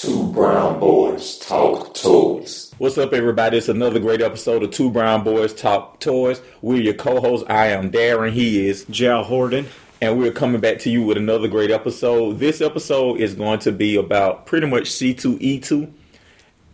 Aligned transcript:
Two 0.00 0.28
Brown 0.28 0.78
Boys 0.78 1.38
Talk 1.38 1.92
Toys. 1.92 2.72
What's 2.78 2.96
up, 2.98 3.12
everybody? 3.12 3.58
It's 3.58 3.68
another 3.68 3.98
great 3.98 4.22
episode 4.22 4.62
of 4.62 4.70
Two 4.70 4.90
Brown 4.90 5.24
Boys 5.24 5.52
Talk 5.52 5.98
Toys. 5.98 6.40
We're 6.62 6.80
your 6.80 6.94
co-hosts. 6.94 7.44
I 7.50 7.66
am 7.70 7.90
Darren. 7.90 8.30
He 8.30 8.68
is 8.68 8.84
Jal 8.84 9.24
Horden. 9.24 9.66
and 10.00 10.16
we're 10.16 10.30
coming 10.30 10.60
back 10.60 10.78
to 10.80 10.90
you 10.90 11.02
with 11.02 11.16
another 11.16 11.48
great 11.48 11.72
episode. 11.72 12.38
This 12.38 12.60
episode 12.60 13.18
is 13.18 13.34
going 13.34 13.58
to 13.58 13.72
be 13.72 13.96
about 13.96 14.46
pretty 14.46 14.68
much 14.68 14.84
C2E2 14.84 15.90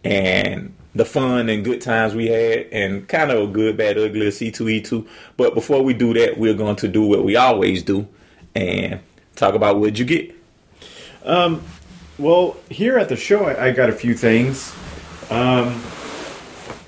and 0.05 0.75
the 0.95 1.07
fun 1.07 1.49
and 1.49 1.65
good 1.65 1.81
times 1.81 2.15
we 2.15 2.27
had, 2.27 2.67
and 2.73 3.09
kind 3.09 3.31
of 3.31 3.49
a 3.49 3.51
good, 3.51 3.79
bad, 3.79 3.97
ugly 3.97 4.27
C2E2. 4.27 5.09
But 5.39 5.55
before 5.55 5.81
we 5.83 5.95
do 5.95 6.13
that, 6.13 6.37
we're 6.37 6.53
going 6.53 6.77
to 6.77 6.89
do 6.89 7.01
what 7.01 7.25
we 7.25 7.37
always 7.37 7.83
do 7.83 8.07
and 8.55 9.01
talk 9.35 9.55
about 9.55 9.81
what 9.81 9.99
you 9.99 10.05
get. 10.05 10.35
Um, 11.25 11.65
Well, 12.17 12.57
here 12.71 12.96
at 12.96 13.09
the 13.09 13.17
show, 13.17 13.46
I, 13.46 13.67
I 13.67 13.71
got 13.73 13.91
a 13.91 13.93
few 13.93 14.14
things. 14.14 14.73
Um, 15.31 15.82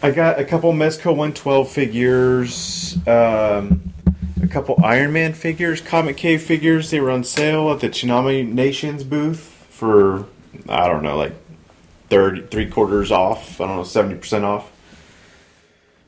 I 0.00 0.12
got 0.12 0.38
a 0.38 0.44
couple 0.44 0.72
Mezco 0.72 1.06
112 1.06 1.68
figures, 1.68 2.96
um, 3.08 3.92
a 4.40 4.46
couple 4.46 4.78
Iron 4.84 5.12
Man 5.12 5.32
figures, 5.32 5.82
Comicave 5.82 6.38
figures. 6.38 6.92
They 6.92 7.00
were 7.00 7.10
on 7.10 7.24
sale 7.24 7.72
at 7.72 7.80
the 7.80 7.88
Tamashii 7.88 8.52
Nations 8.52 9.02
booth 9.02 9.40
for, 9.68 10.26
I 10.68 10.86
don't 10.86 11.02
know, 11.02 11.16
like 11.16 11.34
30, 12.08 12.42
three 12.42 12.70
quarters 12.70 13.10
off. 13.10 13.60
I 13.60 13.66
don't 13.66 13.78
know, 13.78 13.82
70% 13.82 14.44
off. 14.44 14.70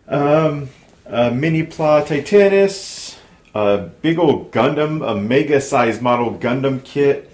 Um, 0.06 0.68
a 1.06 1.32
Mini 1.32 1.64
Pla 1.64 2.04
Titanus, 2.04 3.18
a 3.52 3.78
big 3.78 4.16
old 4.20 4.52
Gundam, 4.52 5.04
a 5.04 5.20
mega 5.20 5.60
size 5.60 6.00
model 6.00 6.38
Gundam 6.38 6.84
kit 6.84 7.27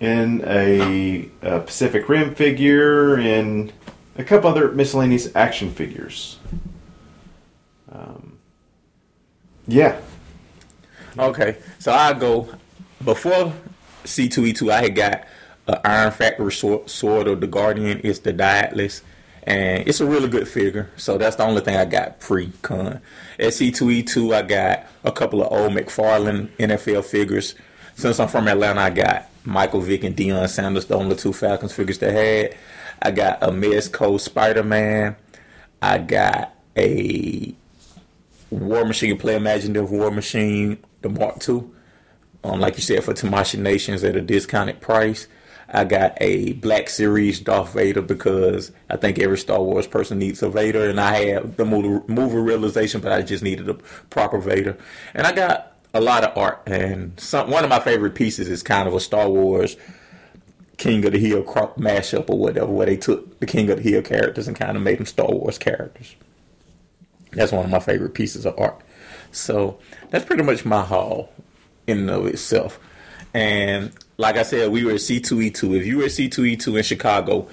and 0.00 0.42
a, 0.42 1.28
a 1.42 1.60
Pacific 1.60 2.08
Rim 2.08 2.34
figure, 2.34 3.16
and 3.16 3.72
a 4.16 4.24
couple 4.24 4.50
other 4.50 4.72
miscellaneous 4.72 5.34
action 5.34 5.70
figures. 5.70 6.38
Um, 7.90 8.38
yeah, 9.66 10.00
Okay, 11.18 11.56
so 11.78 11.92
I 11.92 12.12
go 12.12 12.46
before 13.02 13.52
C2E2. 14.04 14.70
I 14.70 14.82
had 14.82 14.94
got 14.94 15.26
an 15.66 15.78
Iron 15.82 16.12
Factory 16.12 16.52
sword, 16.52 16.90
sword 16.90 17.26
of 17.26 17.40
the 17.40 17.46
Guardian. 17.46 18.02
It's 18.04 18.18
the 18.18 18.34
Diatlas, 18.34 19.00
and 19.44 19.88
it's 19.88 20.00
a 20.00 20.06
really 20.06 20.28
good 20.28 20.46
figure. 20.46 20.90
So 20.96 21.16
that's 21.16 21.36
the 21.36 21.44
only 21.44 21.62
thing 21.62 21.74
I 21.74 21.86
got 21.86 22.20
pre-con. 22.20 23.00
At 23.38 23.46
C2E2, 23.46 24.34
I 24.34 24.42
got 24.42 24.86
a 25.04 25.12
couple 25.12 25.42
of 25.42 25.50
old 25.50 25.72
McFarlane 25.72 26.48
NFL 26.58 27.06
figures. 27.06 27.54
Since 27.94 28.20
I'm 28.20 28.28
from 28.28 28.46
Atlanta, 28.46 28.82
I 28.82 28.90
got 28.90 29.30
Michael 29.46 29.80
Vick 29.80 30.04
and 30.04 30.16
Deion 30.16 30.48
Sanders, 30.48 30.86
the 30.86 30.96
only 30.96 31.16
two 31.16 31.32
Falcons 31.32 31.72
figures 31.72 31.98
they 31.98 32.12
had. 32.12 32.56
I 33.00 33.10
got 33.12 33.42
a 33.42 33.48
Mezco 33.48 34.20
Spider-Man. 34.20 35.16
I 35.80 35.98
got 35.98 36.54
a 36.76 37.54
War 38.50 38.84
Machine, 38.84 39.16
Play 39.18 39.36
Imaginative 39.36 39.90
War 39.90 40.10
Machine, 40.10 40.78
the 41.02 41.08
Mark 41.08 41.48
II. 41.48 41.64
Um, 42.44 42.60
like 42.60 42.76
you 42.76 42.82
said, 42.82 43.04
for 43.04 43.14
Tamashii 43.14 43.58
Nations 43.58 44.04
at 44.04 44.16
a 44.16 44.20
discounted 44.20 44.80
price. 44.80 45.28
I 45.68 45.84
got 45.84 46.16
a 46.20 46.52
Black 46.54 46.88
Series 46.88 47.40
Darth 47.40 47.72
Vader 47.72 48.02
because 48.02 48.70
I 48.88 48.96
think 48.96 49.18
every 49.18 49.38
Star 49.38 49.60
Wars 49.60 49.86
person 49.86 50.18
needs 50.18 50.42
a 50.42 50.48
Vader, 50.48 50.88
and 50.88 51.00
I 51.00 51.24
had 51.24 51.56
the 51.56 51.64
movie 51.64 52.36
realization, 52.36 53.00
but 53.00 53.10
I 53.10 53.22
just 53.22 53.42
needed 53.42 53.68
a 53.68 53.74
proper 53.74 54.38
Vader. 54.38 54.76
And 55.14 55.26
I 55.26 55.32
got 55.32 55.75
a 55.96 56.00
lot 56.00 56.24
of 56.24 56.36
art, 56.36 56.62
and 56.66 57.18
some 57.18 57.50
one 57.50 57.64
of 57.64 57.70
my 57.70 57.80
favorite 57.80 58.14
pieces 58.14 58.48
is 58.48 58.62
kind 58.62 58.86
of 58.86 58.94
a 58.94 59.00
Star 59.00 59.28
Wars 59.28 59.76
King 60.76 61.04
of 61.04 61.12
the 61.12 61.18
Hill 61.18 61.42
crop 61.42 61.78
mashup 61.78 62.28
or 62.28 62.38
whatever, 62.38 62.66
where 62.66 62.86
they 62.86 62.96
took 62.96 63.40
the 63.40 63.46
King 63.46 63.70
of 63.70 63.82
the 63.82 63.90
Hill 63.90 64.02
characters 64.02 64.46
and 64.46 64.56
kind 64.56 64.76
of 64.76 64.82
made 64.82 64.98
them 64.98 65.06
Star 65.06 65.28
Wars 65.28 65.58
characters. 65.58 66.14
That's 67.32 67.52
one 67.52 67.64
of 67.64 67.70
my 67.70 67.80
favorite 67.80 68.14
pieces 68.14 68.46
of 68.46 68.58
art. 68.58 68.80
So 69.32 69.78
that's 70.10 70.24
pretty 70.24 70.42
much 70.42 70.64
my 70.64 70.82
haul 70.82 71.32
in 71.86 72.00
and 72.00 72.10
of 72.10 72.26
itself. 72.26 72.78
And 73.34 73.92
like 74.16 74.36
I 74.36 74.42
said, 74.42 74.70
we 74.70 74.84
were 74.84 74.92
at 74.92 74.96
C2E2. 74.96 75.78
If 75.78 75.86
you 75.86 75.98
were 75.98 76.04
at 76.04 76.10
C2E2 76.10 76.78
in 76.78 76.82
Chicago 76.82 77.48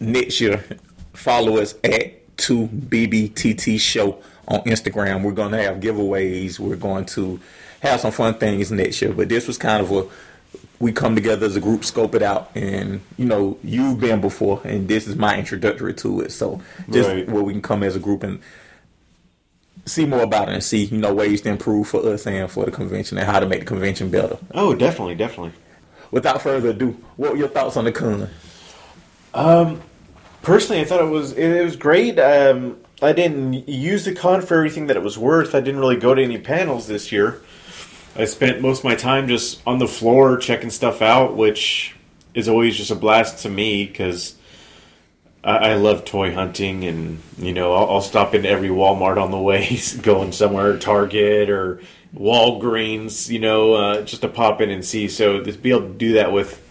next 0.00 0.40
year, 0.40 0.64
follow 1.12 1.58
us 1.58 1.74
at 1.84 2.36
2BBTT 2.36 3.78
Show 3.78 4.20
on 4.48 4.60
Instagram. 4.62 5.22
We're 5.22 5.32
going 5.32 5.52
to 5.52 5.62
have 5.62 5.76
giveaways. 5.76 6.58
We're 6.58 6.76
going 6.76 7.04
to 7.06 7.38
have 7.80 8.00
some 8.00 8.12
fun 8.12 8.34
things 8.34 8.72
next 8.72 9.00
year. 9.00 9.12
But 9.12 9.28
this 9.28 9.46
was 9.46 9.56
kind 9.58 9.80
of 9.82 9.92
a 9.92 10.06
we 10.80 10.92
come 10.92 11.14
together 11.14 11.44
as 11.44 11.56
a 11.56 11.60
group, 11.60 11.84
scope 11.84 12.14
it 12.14 12.22
out, 12.22 12.50
and 12.54 13.00
you 13.16 13.26
know 13.26 13.58
you've 13.62 14.00
been 14.00 14.20
before, 14.20 14.60
and 14.64 14.88
this 14.88 15.06
is 15.06 15.16
my 15.16 15.36
introductory 15.36 15.92
to 15.94 16.20
it. 16.22 16.32
So 16.32 16.60
just 16.90 17.08
Right. 17.08 17.28
where 17.28 17.42
we 17.42 17.52
can 17.52 17.62
come 17.62 17.82
as 17.82 17.94
a 17.96 17.98
group 17.98 18.22
and 18.22 18.40
see 19.84 20.04
more 20.06 20.22
about 20.22 20.48
it 20.48 20.54
and 20.54 20.62
see 20.62 20.84
you 20.84 20.98
know 20.98 21.12
ways 21.14 21.40
to 21.42 21.48
improve 21.50 21.88
for 21.88 22.06
us 22.12 22.26
and 22.26 22.50
for 22.50 22.64
the 22.64 22.70
convention 22.70 23.18
and 23.18 23.26
how 23.26 23.40
to 23.40 23.46
make 23.46 23.60
the 23.60 23.66
convention 23.66 24.10
better. 24.10 24.38
oh, 24.54 24.74
definitely, 24.74 25.14
definitely. 25.14 25.52
Without 26.10 26.40
further 26.40 26.70
ado, 26.70 26.96
what 27.16 27.32
were 27.32 27.36
your 27.38 27.48
thoughts 27.48 27.76
on 27.76 27.84
the 27.84 27.92
con? 27.92 28.28
Um, 29.34 29.82
personally, 30.42 30.80
I 30.80 30.84
thought 30.84 31.02
it 31.02 31.10
was 31.10 31.32
it, 31.32 31.62
was 31.64 31.76
great. 31.76 32.18
Um, 32.18 32.78
I 33.00 33.12
didn't 33.12 33.68
use 33.68 34.04
the 34.04 34.14
con 34.14 34.42
for 34.42 34.56
everything 34.56 34.88
that 34.88 34.96
it 34.96 35.02
was 35.02 35.16
worth. 35.16 35.54
I 35.54 35.60
didn't 35.60 35.80
really 35.80 35.96
go 35.96 36.14
to 36.14 36.22
any 36.22 36.38
panels 36.38 36.88
this 36.88 37.12
year. 37.12 37.40
I 38.16 38.24
spent 38.24 38.60
most 38.60 38.78
of 38.78 38.84
my 38.84 38.96
time 38.96 39.28
just 39.28 39.62
on 39.64 39.78
the 39.78 39.86
floor 39.86 40.36
checking 40.36 40.70
stuff 40.70 41.00
out, 41.00 41.36
which 41.36 41.94
is 42.34 42.48
always 42.48 42.76
just 42.76 42.90
a 42.90 42.96
blast 42.96 43.42
to 43.42 43.48
me 43.48 43.86
because 43.86 44.34
I, 45.44 45.56
I 45.56 45.74
love 45.74 46.04
toy 46.04 46.34
hunting, 46.34 46.84
and 46.84 47.22
you 47.38 47.52
know 47.52 47.72
I'll, 47.72 47.90
I'll 47.90 48.00
stop 48.00 48.34
in 48.34 48.44
every 48.44 48.68
Walmart 48.68 49.22
on 49.22 49.30
the 49.30 49.38
way, 49.38 49.78
going 50.02 50.32
somewhere, 50.32 50.76
Target 50.76 51.50
or 51.50 51.80
Walgreens, 52.14 53.28
you 53.28 53.38
know, 53.38 53.74
uh, 53.74 54.02
just 54.02 54.22
to 54.22 54.28
pop 54.28 54.60
in 54.60 54.70
and 54.70 54.84
see. 54.84 55.06
So 55.08 55.40
to 55.40 55.52
be 55.52 55.70
able 55.70 55.82
to 55.82 55.94
do 55.94 56.14
that 56.14 56.32
with 56.32 56.64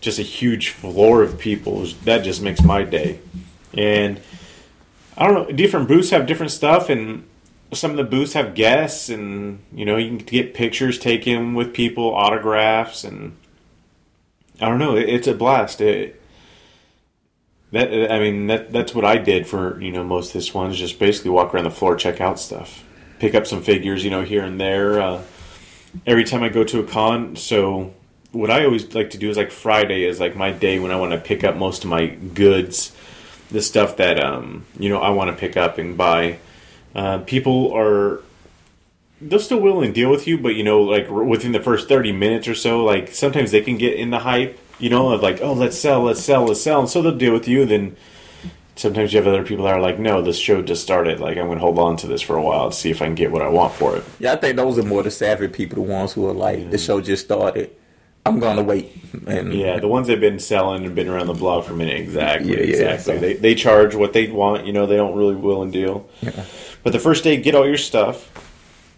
just 0.00 0.20
a 0.20 0.22
huge 0.22 0.68
floor 0.68 1.24
of 1.24 1.40
people 1.40 1.84
that 2.04 2.18
just 2.18 2.42
makes 2.42 2.62
my 2.62 2.84
day. 2.84 3.18
And 3.74 4.20
I 5.18 5.26
don't 5.26 5.34
know, 5.34 5.56
different 5.56 5.88
booths 5.88 6.10
have 6.10 6.26
different 6.26 6.52
stuff, 6.52 6.88
and 6.88 7.24
some 7.72 7.90
of 7.90 7.96
the 7.96 8.04
booths 8.04 8.34
have 8.34 8.54
guests, 8.54 9.08
and 9.08 9.58
you 9.74 9.84
know 9.84 9.96
you 9.96 10.16
can 10.16 10.18
get 10.18 10.54
pictures 10.54 10.96
taken 10.96 11.54
with 11.54 11.74
people, 11.74 12.14
autographs, 12.14 13.02
and 13.02 13.36
I 14.60 14.68
don't 14.68 14.78
know, 14.78 14.96
it, 14.96 15.08
it's 15.08 15.26
a 15.26 15.34
blast. 15.34 15.80
It, 15.80 16.22
that 17.72 18.12
I 18.12 18.20
mean 18.20 18.46
that 18.46 18.72
that's 18.72 18.94
what 18.94 19.04
I 19.04 19.18
did 19.18 19.46
for 19.48 19.80
you 19.82 19.90
know 19.90 20.04
most 20.04 20.28
of 20.28 20.32
this 20.34 20.54
one 20.54 20.70
is 20.70 20.78
just 20.78 21.00
basically 21.00 21.32
walk 21.32 21.52
around 21.52 21.64
the 21.64 21.70
floor, 21.70 21.96
check 21.96 22.20
out 22.20 22.38
stuff, 22.38 22.84
pick 23.18 23.34
up 23.34 23.44
some 23.44 23.60
figures, 23.60 24.04
you 24.04 24.10
know 24.10 24.22
here 24.22 24.44
and 24.44 24.60
there. 24.60 25.00
Uh, 25.00 25.22
every 26.06 26.24
time 26.24 26.44
I 26.44 26.48
go 26.48 26.62
to 26.62 26.78
a 26.78 26.84
con, 26.84 27.34
so 27.34 27.92
what 28.30 28.52
I 28.52 28.64
always 28.64 28.94
like 28.94 29.10
to 29.10 29.18
do 29.18 29.30
is 29.30 29.36
like 29.36 29.50
Friday 29.50 30.04
is 30.04 30.20
like 30.20 30.36
my 30.36 30.52
day 30.52 30.78
when 30.78 30.92
I 30.92 30.96
want 30.96 31.10
to 31.10 31.18
pick 31.18 31.42
up 31.42 31.56
most 31.56 31.82
of 31.82 31.90
my 31.90 32.06
goods, 32.06 32.94
the 33.50 33.62
stuff 33.62 33.96
that 33.96 34.22
um 34.22 34.64
you 34.78 34.88
know 34.88 34.98
I 34.98 35.10
want 35.10 35.30
to 35.30 35.36
pick 35.36 35.56
up 35.56 35.78
and 35.78 35.96
buy. 35.96 36.38
Uh, 36.94 37.18
people 37.18 37.72
are 37.74 38.20
they'll 39.20 39.40
still 39.40 39.60
willing 39.60 39.88
to 39.88 39.94
deal 39.94 40.10
with 40.10 40.26
you, 40.26 40.38
but 40.38 40.54
you 40.54 40.64
know 40.64 40.82
like 40.82 41.10
within 41.10 41.52
the 41.52 41.60
first 41.60 41.88
thirty 41.88 42.12
minutes 42.12 42.48
or 42.48 42.54
so, 42.54 42.84
like 42.84 43.14
sometimes 43.14 43.50
they 43.50 43.60
can 43.60 43.76
get 43.76 43.94
in 43.94 44.10
the 44.10 44.20
hype, 44.20 44.58
you 44.78 44.90
know, 44.90 45.12
of 45.12 45.22
like 45.22 45.40
oh 45.40 45.52
let's 45.52 45.78
sell, 45.78 46.02
let's 46.02 46.22
sell, 46.22 46.44
let's 46.44 46.60
sell, 46.60 46.80
and 46.80 46.88
so 46.88 47.02
they'll 47.02 47.16
deal 47.16 47.32
with 47.32 47.48
you. 47.48 47.64
Then 47.64 47.96
sometimes 48.76 49.12
you 49.12 49.18
have 49.18 49.26
other 49.26 49.44
people 49.44 49.64
that 49.64 49.74
are 49.74 49.80
like 49.80 49.98
no, 49.98 50.22
this 50.22 50.38
show 50.38 50.62
just 50.62 50.82
started, 50.82 51.20
like 51.20 51.36
I'm 51.36 51.46
going 51.46 51.58
to 51.58 51.64
hold 51.64 51.78
on 51.78 51.96
to 51.98 52.06
this 52.06 52.22
for 52.22 52.36
a 52.36 52.42
while 52.42 52.70
to 52.70 52.76
see 52.76 52.90
if 52.90 53.02
I 53.02 53.06
can 53.06 53.14
get 53.14 53.32
what 53.32 53.42
I 53.42 53.48
want 53.48 53.74
for 53.74 53.96
it. 53.96 54.04
Yeah, 54.18 54.32
I 54.32 54.36
think 54.36 54.56
those 54.56 54.78
are 54.78 54.82
more 54.82 55.02
the 55.02 55.10
savvy 55.10 55.48
people, 55.48 55.76
the 55.84 55.90
ones 55.90 56.12
who 56.12 56.26
are 56.28 56.34
like 56.34 56.70
the 56.70 56.78
show 56.78 57.00
just 57.00 57.24
started. 57.24 57.74
I'm 58.26 58.40
gonna 58.40 58.62
wait. 58.62 58.92
And 59.26 59.54
Yeah, 59.54 59.78
the 59.78 59.88
ones 59.88 60.06
that've 60.08 60.20
been 60.20 60.38
selling 60.38 60.84
and 60.84 60.94
been 60.94 61.08
around 61.08 61.28
the 61.28 61.34
block 61.34 61.64
for 61.64 61.72
a 61.72 61.76
minute. 61.76 61.98
Exactly, 61.98 62.50
Yeah, 62.50 62.56
yeah, 62.78 62.92
exactly. 62.92 63.14
so- 63.14 63.20
They, 63.20 63.32
they 63.34 63.54
charge 63.54 63.94
what 63.94 64.12
they 64.12 64.26
want. 64.28 64.66
You 64.66 64.72
know, 64.72 64.86
they 64.86 64.96
don't 64.96 65.16
really 65.16 65.34
will 65.34 65.62
and 65.62 65.72
deal. 65.72 66.08
Yeah. 66.20 66.44
But 66.82 66.92
the 66.92 66.98
first 66.98 67.24
day, 67.24 67.36
get 67.38 67.54
all 67.54 67.66
your 67.66 67.78
stuff, 67.78 68.30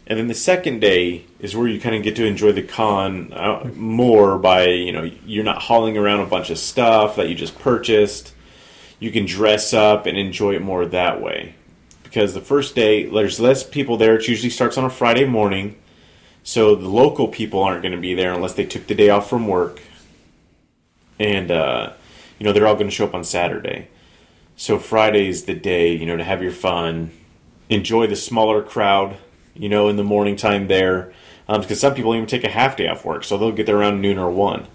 and 0.06 0.18
then 0.18 0.26
the 0.26 0.34
second 0.34 0.80
day 0.80 1.24
is 1.38 1.54
where 1.56 1.68
you 1.68 1.80
kind 1.80 1.94
of 1.94 2.02
get 2.02 2.16
to 2.16 2.24
enjoy 2.24 2.50
the 2.52 2.62
con 2.62 3.32
uh, 3.32 3.68
more 3.76 4.36
by 4.38 4.66
you 4.66 4.92
know 4.92 5.04
you're 5.24 5.44
not 5.44 5.62
hauling 5.62 5.96
around 5.96 6.20
a 6.20 6.26
bunch 6.26 6.50
of 6.50 6.58
stuff 6.58 7.16
that 7.16 7.28
you 7.28 7.34
just 7.36 7.58
purchased. 7.60 8.32
You 8.98 9.10
can 9.12 9.24
dress 9.26 9.72
up 9.72 10.06
and 10.06 10.18
enjoy 10.18 10.56
it 10.56 10.62
more 10.62 10.84
that 10.86 11.22
way. 11.22 11.54
Because 12.02 12.34
the 12.34 12.40
first 12.40 12.74
day, 12.74 13.04
there's 13.06 13.38
less 13.38 13.62
people 13.62 13.96
there. 13.96 14.16
It 14.16 14.26
usually 14.26 14.50
starts 14.50 14.76
on 14.76 14.84
a 14.84 14.90
Friday 14.90 15.24
morning. 15.24 15.76
So 16.42 16.74
the 16.74 16.88
local 16.88 17.28
people 17.28 17.62
aren't 17.62 17.82
going 17.82 17.92
to 17.92 18.00
be 18.00 18.14
there 18.14 18.32
unless 18.32 18.54
they 18.54 18.64
took 18.64 18.86
the 18.86 18.94
day 18.94 19.10
off 19.10 19.28
from 19.28 19.46
work. 19.46 19.80
And, 21.18 21.50
uh, 21.50 21.92
you 22.38 22.44
know, 22.44 22.52
they're 22.52 22.66
all 22.66 22.74
going 22.74 22.88
to 22.88 22.94
show 22.94 23.04
up 23.04 23.14
on 23.14 23.24
Saturday. 23.24 23.88
So 24.56 24.78
Friday's 24.78 25.44
the 25.44 25.54
day, 25.54 25.94
you 25.94 26.06
know, 26.06 26.16
to 26.16 26.24
have 26.24 26.42
your 26.42 26.52
fun, 26.52 27.10
enjoy 27.68 28.06
the 28.06 28.16
smaller 28.16 28.62
crowd, 28.62 29.16
you 29.54 29.68
know, 29.68 29.88
in 29.88 29.96
the 29.96 30.04
morning 30.04 30.36
time 30.36 30.68
there. 30.68 31.12
Um, 31.48 31.62
because 31.62 31.80
some 31.80 31.94
people 31.94 32.14
even 32.14 32.28
take 32.28 32.44
a 32.44 32.48
half 32.48 32.76
day 32.76 32.86
off 32.86 33.04
work, 33.04 33.24
so 33.24 33.36
they'll 33.36 33.50
get 33.50 33.66
there 33.66 33.76
around 33.76 34.00
noon 34.00 34.18
or 34.18 34.30
one. 34.30 34.68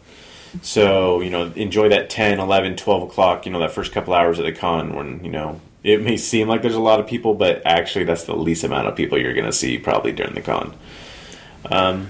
So, 0.61 1.21
you 1.21 1.29
know, 1.29 1.51
enjoy 1.55 1.89
that 1.89 2.09
10, 2.09 2.39
11, 2.39 2.75
12 2.75 3.03
o'clock, 3.03 3.45
you 3.45 3.51
know, 3.51 3.59
that 3.59 3.71
first 3.71 3.91
couple 3.91 4.13
hours 4.13 4.39
at 4.39 4.45
the 4.45 4.51
con 4.51 4.93
when, 4.93 5.23
you 5.23 5.31
know, 5.31 5.61
it 5.83 6.01
may 6.01 6.17
seem 6.17 6.47
like 6.47 6.61
there's 6.61 6.75
a 6.75 6.81
lot 6.81 6.99
of 6.99 7.07
people, 7.07 7.33
but 7.33 7.61
actually 7.65 8.05
that's 8.05 8.23
the 8.23 8.35
least 8.35 8.63
amount 8.63 8.87
of 8.87 8.95
people 8.95 9.17
you're 9.17 9.33
going 9.33 9.45
to 9.45 9.53
see 9.53 9.77
probably 9.77 10.11
during 10.11 10.33
the 10.33 10.41
con. 10.41 10.73
Um, 11.71 12.09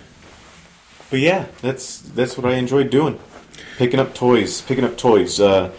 but 1.10 1.20
yeah, 1.20 1.46
that's 1.62 2.00
that's 2.00 2.38
what 2.38 2.46
I 2.52 2.56
enjoyed 2.56 2.90
doing. 2.90 3.20
Picking 3.78 4.00
up 4.00 4.14
toys, 4.14 4.62
picking 4.62 4.84
up 4.84 4.98
toys. 4.98 5.40
Uh, 5.40 5.72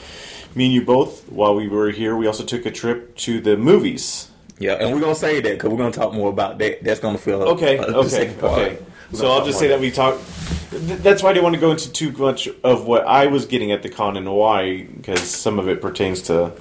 me 0.54 0.66
and 0.66 0.74
you 0.74 0.82
both, 0.84 1.28
while 1.30 1.54
we 1.54 1.68
were 1.68 1.90
here, 1.90 2.16
we 2.16 2.26
also 2.26 2.44
took 2.44 2.64
a 2.66 2.70
trip 2.70 3.16
to 3.18 3.40
the 3.40 3.56
movies. 3.56 4.30
Yeah, 4.58 4.72
and 4.74 4.94
we're 4.94 5.00
gonna 5.00 5.14
say 5.14 5.40
that 5.40 5.52
because 5.52 5.70
we're 5.70 5.76
gonna 5.76 5.92
talk 5.92 6.14
more 6.14 6.30
about 6.30 6.58
that. 6.58 6.82
That's 6.82 7.00
gonna 7.00 7.18
feel 7.18 7.42
Okay, 7.42 7.78
uh, 7.78 7.92
okay, 8.04 8.34
okay. 8.40 8.78
So 9.12 9.30
I'll 9.30 9.44
just 9.44 9.58
say 9.58 9.68
that 9.68 9.78
we 9.80 9.90
talked. 9.90 10.22
th- 10.70 10.98
That's 11.00 11.22
why 11.22 11.30
I 11.30 11.32
didn't 11.34 11.44
want 11.44 11.54
to 11.56 11.60
go 11.60 11.70
into 11.70 11.92
too 11.92 12.10
much 12.12 12.48
of 12.64 12.86
what 12.86 13.06
I 13.06 13.26
was 13.26 13.44
getting 13.46 13.70
at 13.70 13.82
the 13.82 13.88
con 13.90 14.16
and 14.16 14.32
why, 14.34 14.84
because 14.84 15.20
some 15.20 15.58
of 15.58 15.68
it 15.68 15.80
pertains 15.82 16.22
to 16.22 16.52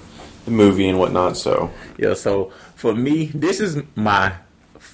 the 0.44 0.52
movie 0.52 0.88
and 0.90 1.00
whatnot. 1.00 1.38
So 1.38 1.72
Yeah, 1.98 2.14
so 2.14 2.52
for 2.76 2.94
me, 2.94 3.28
this 3.34 3.60
is 3.62 3.82
my 3.96 4.34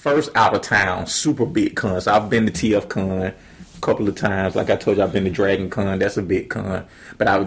first 0.02 0.30
out 0.34 0.52
of 0.52 0.60
town 0.62 1.06
super 1.06 1.46
big 1.46 1.76
con. 1.76 2.00
So 2.00 2.12
I've 2.12 2.28
been 2.28 2.44
to 2.44 2.52
TF 2.52 2.88
Con 2.88 3.22
a 3.22 3.34
couple 3.80 4.08
of 4.08 4.16
times. 4.16 4.56
Like 4.56 4.68
I 4.68 4.74
told 4.74 4.96
you, 4.96 5.04
I've 5.04 5.12
been 5.12 5.24
to 5.24 5.30
Dragon 5.30 5.70
Con. 5.70 6.00
That's 6.00 6.16
a 6.16 6.22
big 6.22 6.50
con. 6.50 6.84
But 7.18 7.28
I 7.28 7.46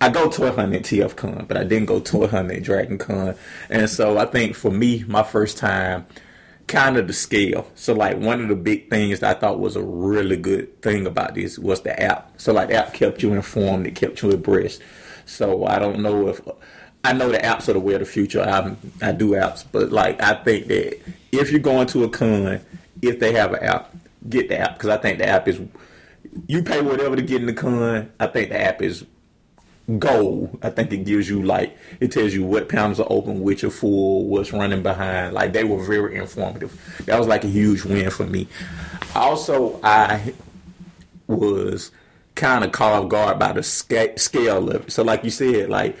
I 0.00 0.08
go 0.08 0.30
toy 0.30 0.52
hunting 0.52 0.80
at 0.80 0.86
TF 0.86 1.16
Con, 1.16 1.44
but 1.46 1.58
I 1.58 1.64
didn't 1.64 1.84
go 1.84 2.00
toy 2.00 2.28
hunting 2.28 2.56
at 2.56 2.62
Dragon 2.62 2.96
Con. 2.96 3.34
And 3.68 3.90
so 3.90 4.16
I 4.16 4.24
think 4.24 4.56
for 4.56 4.70
me, 4.70 5.04
my 5.06 5.22
first 5.22 5.58
time, 5.58 6.06
kind 6.66 6.96
of 6.96 7.08
the 7.08 7.12
scale. 7.12 7.70
So 7.74 7.92
like 7.92 8.16
one 8.16 8.40
of 8.40 8.48
the 8.48 8.56
big 8.56 8.88
things 8.88 9.20
that 9.20 9.36
I 9.36 9.38
thought 9.38 9.60
was 9.60 9.76
a 9.76 9.82
really 9.82 10.38
good 10.38 10.80
thing 10.80 11.06
about 11.06 11.34
this 11.34 11.58
was 11.58 11.82
the 11.82 12.00
app. 12.02 12.40
So 12.40 12.54
like 12.54 12.68
the 12.68 12.76
app 12.76 12.94
kept 12.94 13.22
you 13.22 13.34
informed, 13.34 13.86
it 13.86 13.94
kept 13.94 14.22
you 14.22 14.30
abreast. 14.30 14.80
So 15.26 15.66
I 15.66 15.78
don't 15.78 16.00
know 16.00 16.28
if 16.28 16.40
I 17.06 17.12
know 17.12 17.30
the 17.30 17.38
apps 17.38 17.68
are 17.68 17.72
the 17.72 17.78
way 17.78 17.94
of 17.94 18.00
the 18.00 18.06
future. 18.06 18.42
I 18.42 18.76
I 19.00 19.12
do 19.12 19.30
apps, 19.30 19.64
but 19.70 19.92
like 19.92 20.20
I 20.20 20.34
think 20.34 20.66
that 20.66 20.98
if 21.30 21.52
you're 21.52 21.60
going 21.60 21.86
to 21.88 22.02
a 22.02 22.08
con, 22.08 22.60
if 23.00 23.20
they 23.20 23.32
have 23.32 23.52
an 23.52 23.62
app, 23.62 23.94
get 24.28 24.48
the 24.48 24.58
app 24.58 24.74
because 24.74 24.88
I 24.88 24.96
think 24.96 25.18
the 25.18 25.28
app 25.28 25.46
is 25.46 25.60
you 26.48 26.64
pay 26.64 26.80
whatever 26.80 27.14
to 27.14 27.22
get 27.22 27.40
in 27.40 27.46
the 27.46 27.52
con. 27.52 28.10
I 28.18 28.26
think 28.26 28.48
the 28.48 28.60
app 28.60 28.82
is 28.82 29.06
gold. 30.00 30.58
I 30.62 30.70
think 30.70 30.92
it 30.92 31.04
gives 31.04 31.28
you 31.28 31.42
like 31.42 31.78
it 32.00 32.10
tells 32.10 32.34
you 32.34 32.44
what 32.44 32.68
pounds 32.68 32.98
are 32.98 33.06
open, 33.08 33.40
which 33.40 33.62
are 33.62 33.70
full, 33.70 34.26
what's 34.26 34.52
running 34.52 34.82
behind. 34.82 35.32
Like 35.32 35.52
they 35.52 35.62
were 35.62 35.84
very 35.84 36.16
informative. 36.16 36.76
That 37.06 37.20
was 37.20 37.28
like 37.28 37.44
a 37.44 37.48
huge 37.48 37.84
win 37.84 38.10
for 38.10 38.26
me. 38.26 38.48
Also, 39.14 39.78
I 39.84 40.34
was 41.28 41.92
kind 42.34 42.64
of 42.64 42.72
caught 42.72 42.92
off 42.92 43.08
guard 43.08 43.38
by 43.38 43.52
the 43.52 43.62
scale 43.62 44.70
of 44.70 44.86
it. 44.86 44.92
So, 44.92 45.04
like 45.04 45.22
you 45.22 45.30
said, 45.30 45.70
like 45.70 45.96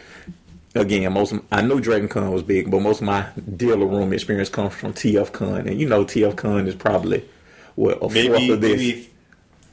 again, 0.78 1.12
most 1.12 1.32
of, 1.32 1.42
I 1.50 1.62
know 1.62 1.80
Dragon 1.80 2.08
Con 2.08 2.30
was 2.30 2.42
big, 2.42 2.70
but 2.70 2.80
most 2.80 3.00
of 3.00 3.06
my 3.06 3.26
dealer 3.56 3.86
room 3.86 4.12
experience 4.12 4.48
comes 4.48 4.74
from 4.74 4.92
TF 4.92 5.32
Con, 5.32 5.68
and 5.68 5.80
you 5.80 5.88
know 5.88 6.04
TF 6.04 6.36
Con 6.36 6.66
is 6.66 6.74
probably 6.74 7.24
what 7.74 8.02
a 8.02 8.08
maybe 8.08 8.50
of 8.50 8.60
this. 8.60 8.76
maybe 8.78 9.10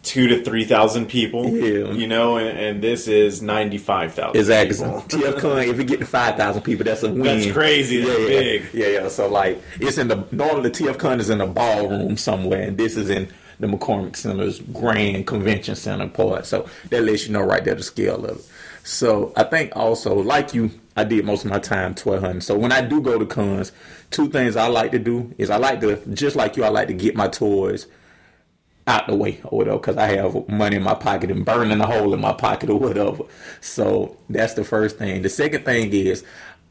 two 0.04 0.28
to 0.28 0.44
three 0.44 0.66
thousand 0.66 1.08
people. 1.08 1.48
Yeah. 1.48 1.92
you 1.92 2.08
know, 2.08 2.38
and, 2.38 2.58
and 2.58 2.84
this 2.84 3.08
is 3.08 3.42
ninety 3.42 3.78
five 3.78 4.14
thousand. 4.14 4.40
Exactly. 4.40 4.76
So 4.76 4.86
TF 5.08 5.40
Con, 5.40 5.60
if 5.60 5.78
you 5.78 5.84
get 5.84 6.00
to 6.00 6.06
five 6.06 6.36
thousand 6.36 6.62
people, 6.62 6.86
that's 6.86 7.04
a 7.04 7.10
win. 7.10 7.24
That's 7.24 7.52
crazy. 7.52 8.02
That's 8.04 8.20
yeah, 8.20 8.28
big. 8.28 8.74
Yeah, 8.74 8.88
yeah. 8.88 9.08
So 9.08 9.28
like, 9.28 9.62
it's 9.80 9.98
in 9.98 10.10
the 10.10 10.28
normally 10.32 10.70
the 10.70 10.86
TF 10.86 11.00
Con 11.00 11.20
is 11.20 11.30
in 11.30 11.42
a 11.42 11.48
ballroom 11.48 12.18
somewhere, 12.18 12.62
and 12.62 12.78
this 12.78 12.98
is 12.98 13.10
in 13.10 13.30
the 13.60 13.68
McCormick 13.68 14.16
Center's 14.16 14.60
Grand 14.60 15.26
Convention 15.26 15.76
Center 15.76 16.08
part. 16.08 16.46
So 16.46 16.68
that 16.90 17.02
lets 17.02 17.26
you 17.26 17.34
know 17.34 17.42
right 17.42 17.64
there 17.64 17.76
the 17.76 17.84
scale 17.84 18.26
of 18.26 18.38
it. 18.38 18.46
So 18.84 19.32
I 19.38 19.44
think 19.44 19.72
also, 19.76 20.16
like 20.16 20.54
you, 20.54 20.72
I 20.96 21.04
did 21.04 21.26
most 21.26 21.44
of 21.46 21.52
my 21.52 21.60
time 21.60 21.96
toy 21.96 22.20
hunting. 22.20 22.42
So 22.42 22.58
when 22.58 22.72
I 22.72 22.82
do 22.82 23.02
go 23.02 23.18
to 23.18 23.26
cons, 23.26 23.72
two 24.12 24.30
things 24.30 24.56
I 24.56 24.68
like 24.68 24.92
to 24.92 25.00
do 25.00 25.34
is 25.38 25.50
I 25.50 25.58
like 25.58 25.82
to 25.82 25.98
just 26.14 26.36
like 26.36 26.56
you, 26.58 26.64
I 26.64 26.70
like 26.70 26.88
to 26.88 26.94
get 26.94 27.16
my 27.16 27.28
toys 27.28 27.88
out 28.86 29.08
the 29.08 29.16
way 29.16 29.40
or 29.46 29.60
whatever 29.60 29.78
because 29.78 29.98
I 29.98 30.08
have 30.08 30.48
money 30.50 30.76
in 30.76 30.84
my 30.84 30.94
pocket 30.94 31.32
and 31.32 31.46
burning 31.46 31.80
a 31.80 31.86
hole 31.86 32.14
in 32.14 32.22
my 32.22 32.34
pocket 32.34 32.70
or 32.70 32.78
whatever. 32.78 33.24
So 33.62 34.18
that's 34.30 34.54
the 34.54 34.64
first 34.64 34.98
thing. 34.98 35.22
The 35.22 35.30
second 35.30 35.66
thing 35.66 35.92
is 35.94 36.24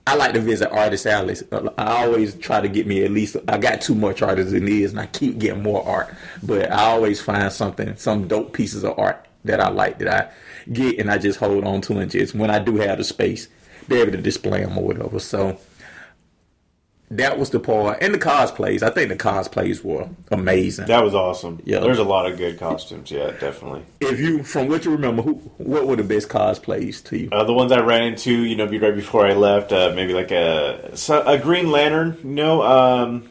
I 0.06 0.16
like 0.16 0.32
to 0.34 0.40
visit 0.40 0.70
artist 0.70 1.06
alleys. 1.06 1.44
I 1.52 2.04
always 2.04 2.34
try 2.34 2.60
to 2.60 2.68
get 2.68 2.86
me 2.86 3.04
at 3.04 3.12
least. 3.12 3.36
I 3.46 3.56
got 3.58 3.80
too 3.80 3.94
much 3.94 4.20
art 4.20 4.38
as 4.38 4.52
it 4.52 4.64
is, 4.64 4.90
and 4.90 5.00
I 5.00 5.06
keep 5.06 5.38
getting 5.38 5.62
more 5.62 5.86
art. 5.86 6.12
But 6.42 6.72
I 6.72 6.86
always 6.86 7.20
find 7.20 7.52
something, 7.52 7.96
some 7.96 8.26
dope 8.26 8.52
pieces 8.52 8.82
of 8.84 8.98
art 8.98 9.26
that 9.44 9.60
I 9.60 9.68
like 9.68 9.98
that 10.00 10.08
I 10.08 10.72
get, 10.72 10.98
and 10.98 11.10
I 11.10 11.18
just 11.18 11.38
hold 11.38 11.64
on 11.64 11.80
to 11.82 11.98
and 11.98 12.10
just 12.10 12.34
when 12.34 12.50
I 12.50 12.58
do 12.58 12.76
have 12.76 12.98
the 12.98 13.04
space, 13.04 13.46
be 13.92 14.00
able 14.00 14.12
to 14.12 14.18
display 14.18 14.64
them 14.64 14.76
or 14.78 14.84
whatever. 14.84 15.18
So 15.18 15.58
that 17.12 17.38
was 17.38 17.50
the 17.50 17.60
part, 17.60 17.98
and 18.00 18.14
the 18.14 18.18
cosplays. 18.18 18.82
I 18.82 18.88
think 18.88 19.10
the 19.10 19.16
cosplays 19.16 19.84
were 19.84 20.08
amazing. 20.30 20.86
That 20.86 21.04
was 21.04 21.14
awesome. 21.14 21.60
Yeah. 21.64 21.80
there's 21.80 21.98
a 21.98 22.04
lot 22.04 22.30
of 22.30 22.38
good 22.38 22.58
costumes. 22.58 23.10
Yeah, 23.10 23.32
definitely. 23.32 23.84
if 24.00 24.18
you, 24.18 24.42
from 24.42 24.68
what 24.68 24.86
you 24.86 24.92
remember, 24.92 25.20
who, 25.22 25.34
what 25.58 25.86
were 25.86 25.96
the 25.96 26.04
best 26.04 26.30
cosplays 26.30 27.04
to 27.04 27.18
you? 27.18 27.28
Uh, 27.30 27.44
the 27.44 27.52
ones 27.52 27.70
I 27.70 27.80
ran 27.80 28.04
into, 28.04 28.32
you 28.32 28.56
know, 28.56 28.66
be 28.66 28.78
right 28.78 28.94
before 28.94 29.26
I 29.26 29.34
left, 29.34 29.72
uh, 29.72 29.92
maybe 29.94 30.14
like 30.14 30.30
a 30.30 30.94
a 31.26 31.38
Green 31.38 31.70
Lantern. 31.70 32.16
You 32.24 32.30
know, 32.30 32.62
um, 32.62 33.28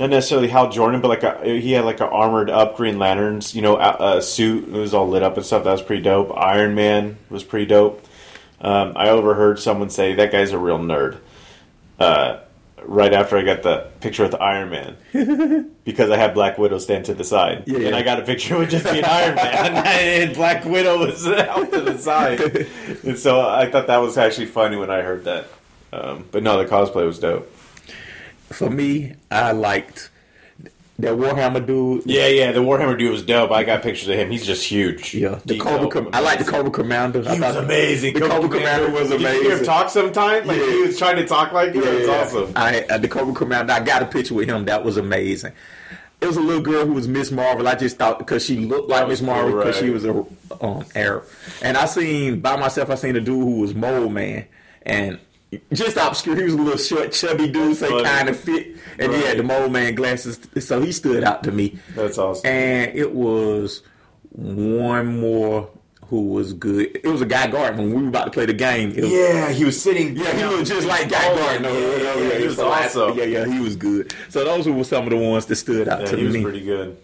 not 0.00 0.10
necessarily 0.10 0.48
Hal 0.48 0.70
Jordan, 0.70 1.00
but 1.00 1.08
like 1.08 1.22
a, 1.22 1.60
he 1.60 1.72
had 1.72 1.84
like 1.84 2.00
an 2.00 2.08
armored 2.08 2.50
up 2.50 2.76
Green 2.76 2.98
Lanterns. 2.98 3.54
You 3.54 3.62
know, 3.62 3.76
a, 3.76 4.16
a 4.16 4.22
suit. 4.22 4.64
It 4.64 4.72
was 4.72 4.94
all 4.94 5.08
lit 5.08 5.22
up 5.22 5.36
and 5.36 5.46
stuff. 5.46 5.62
That 5.62 5.72
was 5.72 5.82
pretty 5.82 6.02
dope. 6.02 6.36
Iron 6.36 6.74
Man 6.74 7.18
was 7.28 7.44
pretty 7.44 7.66
dope. 7.66 8.04
Um, 8.60 8.92
I 8.96 9.08
overheard 9.10 9.58
someone 9.58 9.90
say 9.90 10.14
that 10.14 10.32
guy's 10.32 10.52
a 10.52 10.58
real 10.58 10.78
nerd. 10.78 11.18
Uh, 11.98 12.40
right 12.84 13.12
after 13.12 13.36
I 13.36 13.42
got 13.42 13.62
the 13.62 13.88
picture 14.00 14.22
with 14.22 14.32
the 14.32 14.42
Iron 14.42 14.70
Man, 14.70 15.70
because 15.84 16.10
I 16.10 16.16
had 16.16 16.34
Black 16.34 16.58
Widow 16.58 16.78
stand 16.78 17.04
to 17.06 17.14
the 17.14 17.24
side, 17.24 17.64
Yeah, 17.66 17.76
and 17.76 17.84
yeah. 17.88 17.96
I 17.96 18.02
got 18.02 18.18
a 18.20 18.22
picture 18.22 18.58
with 18.58 18.70
just 18.70 18.84
being 18.90 19.04
Iron 19.04 19.34
Man, 19.34 19.86
and 19.86 20.34
Black 20.34 20.64
Widow 20.64 20.98
was 20.98 21.26
out 21.26 21.70
to 21.72 21.80
the 21.80 21.98
side. 21.98 22.40
And 23.04 23.18
so 23.18 23.48
I 23.48 23.70
thought 23.70 23.86
that 23.86 23.98
was 23.98 24.18
actually 24.18 24.46
funny 24.46 24.76
when 24.76 24.90
I 24.90 25.00
heard 25.02 25.24
that. 25.24 25.48
Um, 25.92 26.26
but 26.30 26.42
no, 26.42 26.62
the 26.62 26.68
cosplay 26.68 27.06
was 27.06 27.18
dope. 27.18 27.50
For 28.50 28.68
me, 28.68 29.14
I 29.30 29.52
liked 29.52 30.10
that 31.00 31.12
Warhammer 31.16 31.64
dude. 31.66 32.02
Yeah, 32.06 32.26
yeah, 32.28 32.52
the 32.52 32.60
Warhammer 32.60 32.98
dude 32.98 33.12
was 33.12 33.22
dope. 33.22 33.50
I 33.50 33.64
got 33.64 33.82
pictures 33.82 34.08
of 34.08 34.16
him. 34.16 34.30
He's 34.30 34.46
just 34.46 34.64
huge. 34.66 35.14
Yeah, 35.14 35.38
the 35.44 35.58
Cobra. 35.58 35.88
Com- 35.88 36.10
I 36.12 36.20
like 36.20 36.38
the 36.38 36.44
Cobra 36.50 36.70
Commander. 36.70 37.22
I 37.28 37.34
He 37.34 37.40
was 37.40 37.56
amazing. 37.56 38.14
The 38.14 38.20
Cobra 38.20 38.48
Commander 38.48 38.90
was 38.90 39.08
Did 39.08 39.20
you 39.20 39.26
hear 39.28 39.58
him 39.58 39.64
talk 39.64 39.90
sometime? 39.90 40.46
Like 40.46 40.58
Yeah. 40.58 40.70
he 40.70 40.82
was 40.82 40.98
trying 40.98 41.16
to 41.16 41.26
talk 41.26 41.52
like 41.52 41.72
him. 41.74 41.82
Yeah, 41.82 41.90
it 41.90 42.00
was 42.00 42.08
awesome. 42.08 42.52
I 42.56 42.84
uh, 42.90 42.98
the 42.98 43.08
Cobra 43.08 43.34
Commander. 43.34 43.72
I 43.72 43.80
got 43.80 44.02
a 44.02 44.06
picture 44.06 44.34
with 44.34 44.48
him. 44.48 44.64
That 44.66 44.84
was 44.84 44.96
amazing. 44.96 45.52
It 46.20 46.26
was 46.26 46.36
a 46.36 46.40
little 46.40 46.62
girl 46.62 46.84
who 46.84 46.92
was 46.92 47.08
Miss 47.08 47.30
Marvel. 47.30 47.66
I 47.66 47.74
just 47.76 47.96
thought 47.96 48.18
because 48.18 48.44
she 48.44 48.58
looked 48.58 48.90
like 48.90 49.08
Miss 49.08 49.22
Marvel 49.22 49.56
because 49.58 49.78
she 49.78 49.88
was 49.90 50.04
a 50.04 50.24
um, 50.60 50.84
Arab. 50.94 51.24
And 51.62 51.76
I 51.78 51.86
seen 51.86 52.40
by 52.40 52.56
myself. 52.56 52.90
I 52.90 52.94
seen 52.96 53.16
a 53.16 53.20
dude 53.20 53.28
who 53.42 53.60
was 53.60 53.74
Mole 53.74 54.08
Man 54.08 54.46
and. 54.82 55.18
Just 55.72 55.96
obscure. 55.96 56.36
He 56.36 56.44
was 56.44 56.54
a 56.54 56.56
little 56.58 56.78
short, 56.78 57.10
chubby 57.12 57.48
dude, 57.48 57.76
so 57.76 57.96
he 57.98 58.04
kind 58.04 58.28
of 58.28 58.38
fit, 58.38 58.76
and 59.00 59.12
he 59.12 59.20
had 59.22 59.36
the 59.38 59.42
mole 59.42 59.68
man 59.68 59.94
glasses, 59.96 60.38
so 60.60 60.80
he 60.80 60.92
stood 60.92 61.24
out 61.24 61.42
to 61.44 61.50
me. 61.52 61.76
That's 61.96 62.18
awesome. 62.18 62.46
And 62.48 62.96
it 62.96 63.12
was 63.12 63.82
one 64.30 65.18
more 65.20 65.68
who 66.06 66.28
was 66.28 66.52
good. 66.52 66.96
It 67.02 67.06
was 67.08 67.20
a 67.20 67.26
guy 67.26 67.48
guard 67.48 67.76
when 67.78 67.92
we 67.92 68.00
were 68.02 68.08
about 68.08 68.26
to 68.26 68.30
play 68.30 68.46
the 68.46 68.52
game. 68.52 68.90
Was, 68.94 69.10
Yeah, 69.10 69.50
he 69.50 69.64
was 69.64 69.80
sitting. 69.80 70.16
yeah, 70.16 70.32
he 70.36 70.56
was 70.56 70.68
just 70.68 70.86
like 70.86 71.08
Guy 71.08 71.22
guard. 71.34 71.62
Gardner. 71.62 71.68
yeah, 71.70 71.96
yeah, 71.96 72.14
yeah, 72.32 72.38
he 72.38 72.46
was 72.46 72.58
awesome. 72.60 73.16
Yeah, 73.18 73.24
yeah, 73.24 73.46
he 73.46 73.58
was 73.60 73.74
good. 73.76 74.14
So 74.28 74.44
those 74.44 74.68
were 74.68 74.84
some 74.84 75.04
of 75.04 75.10
the 75.10 75.16
ones 75.16 75.46
that 75.46 75.56
stood 75.56 75.88
out 75.88 76.00
Yeah, 76.02 76.06
to 76.10 76.16
he 76.16 76.24
was 76.26 76.36
pretty 76.42 76.64
good. 76.64 76.96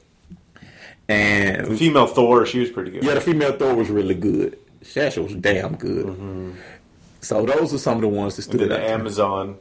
and 1.08 1.78
Female 1.78 2.06
Thor, 2.06 2.46
she 2.46 2.60
was 2.60 2.70
pretty 2.70 2.90
good. 2.90 3.04
yeah, 3.04 3.14
the 3.14 3.20
female 3.20 3.52
Thor 3.52 3.74
was 3.74 3.90
really 3.90 4.14
good. 4.14 4.58
Sasha 4.82 5.22
was 5.22 5.34
damn 5.34 5.76
good. 5.76 6.06
Mm-hmm. 6.06 6.52
So 7.26 7.44
those 7.44 7.74
are 7.74 7.78
some 7.78 7.96
of 7.96 8.02
the 8.02 8.08
ones 8.08 8.36
that 8.36 8.46
And 8.46 8.54
stood 8.54 8.70
then 8.70 8.72
out. 8.80 8.86
the. 8.86 8.90
Amazon, 8.92 9.56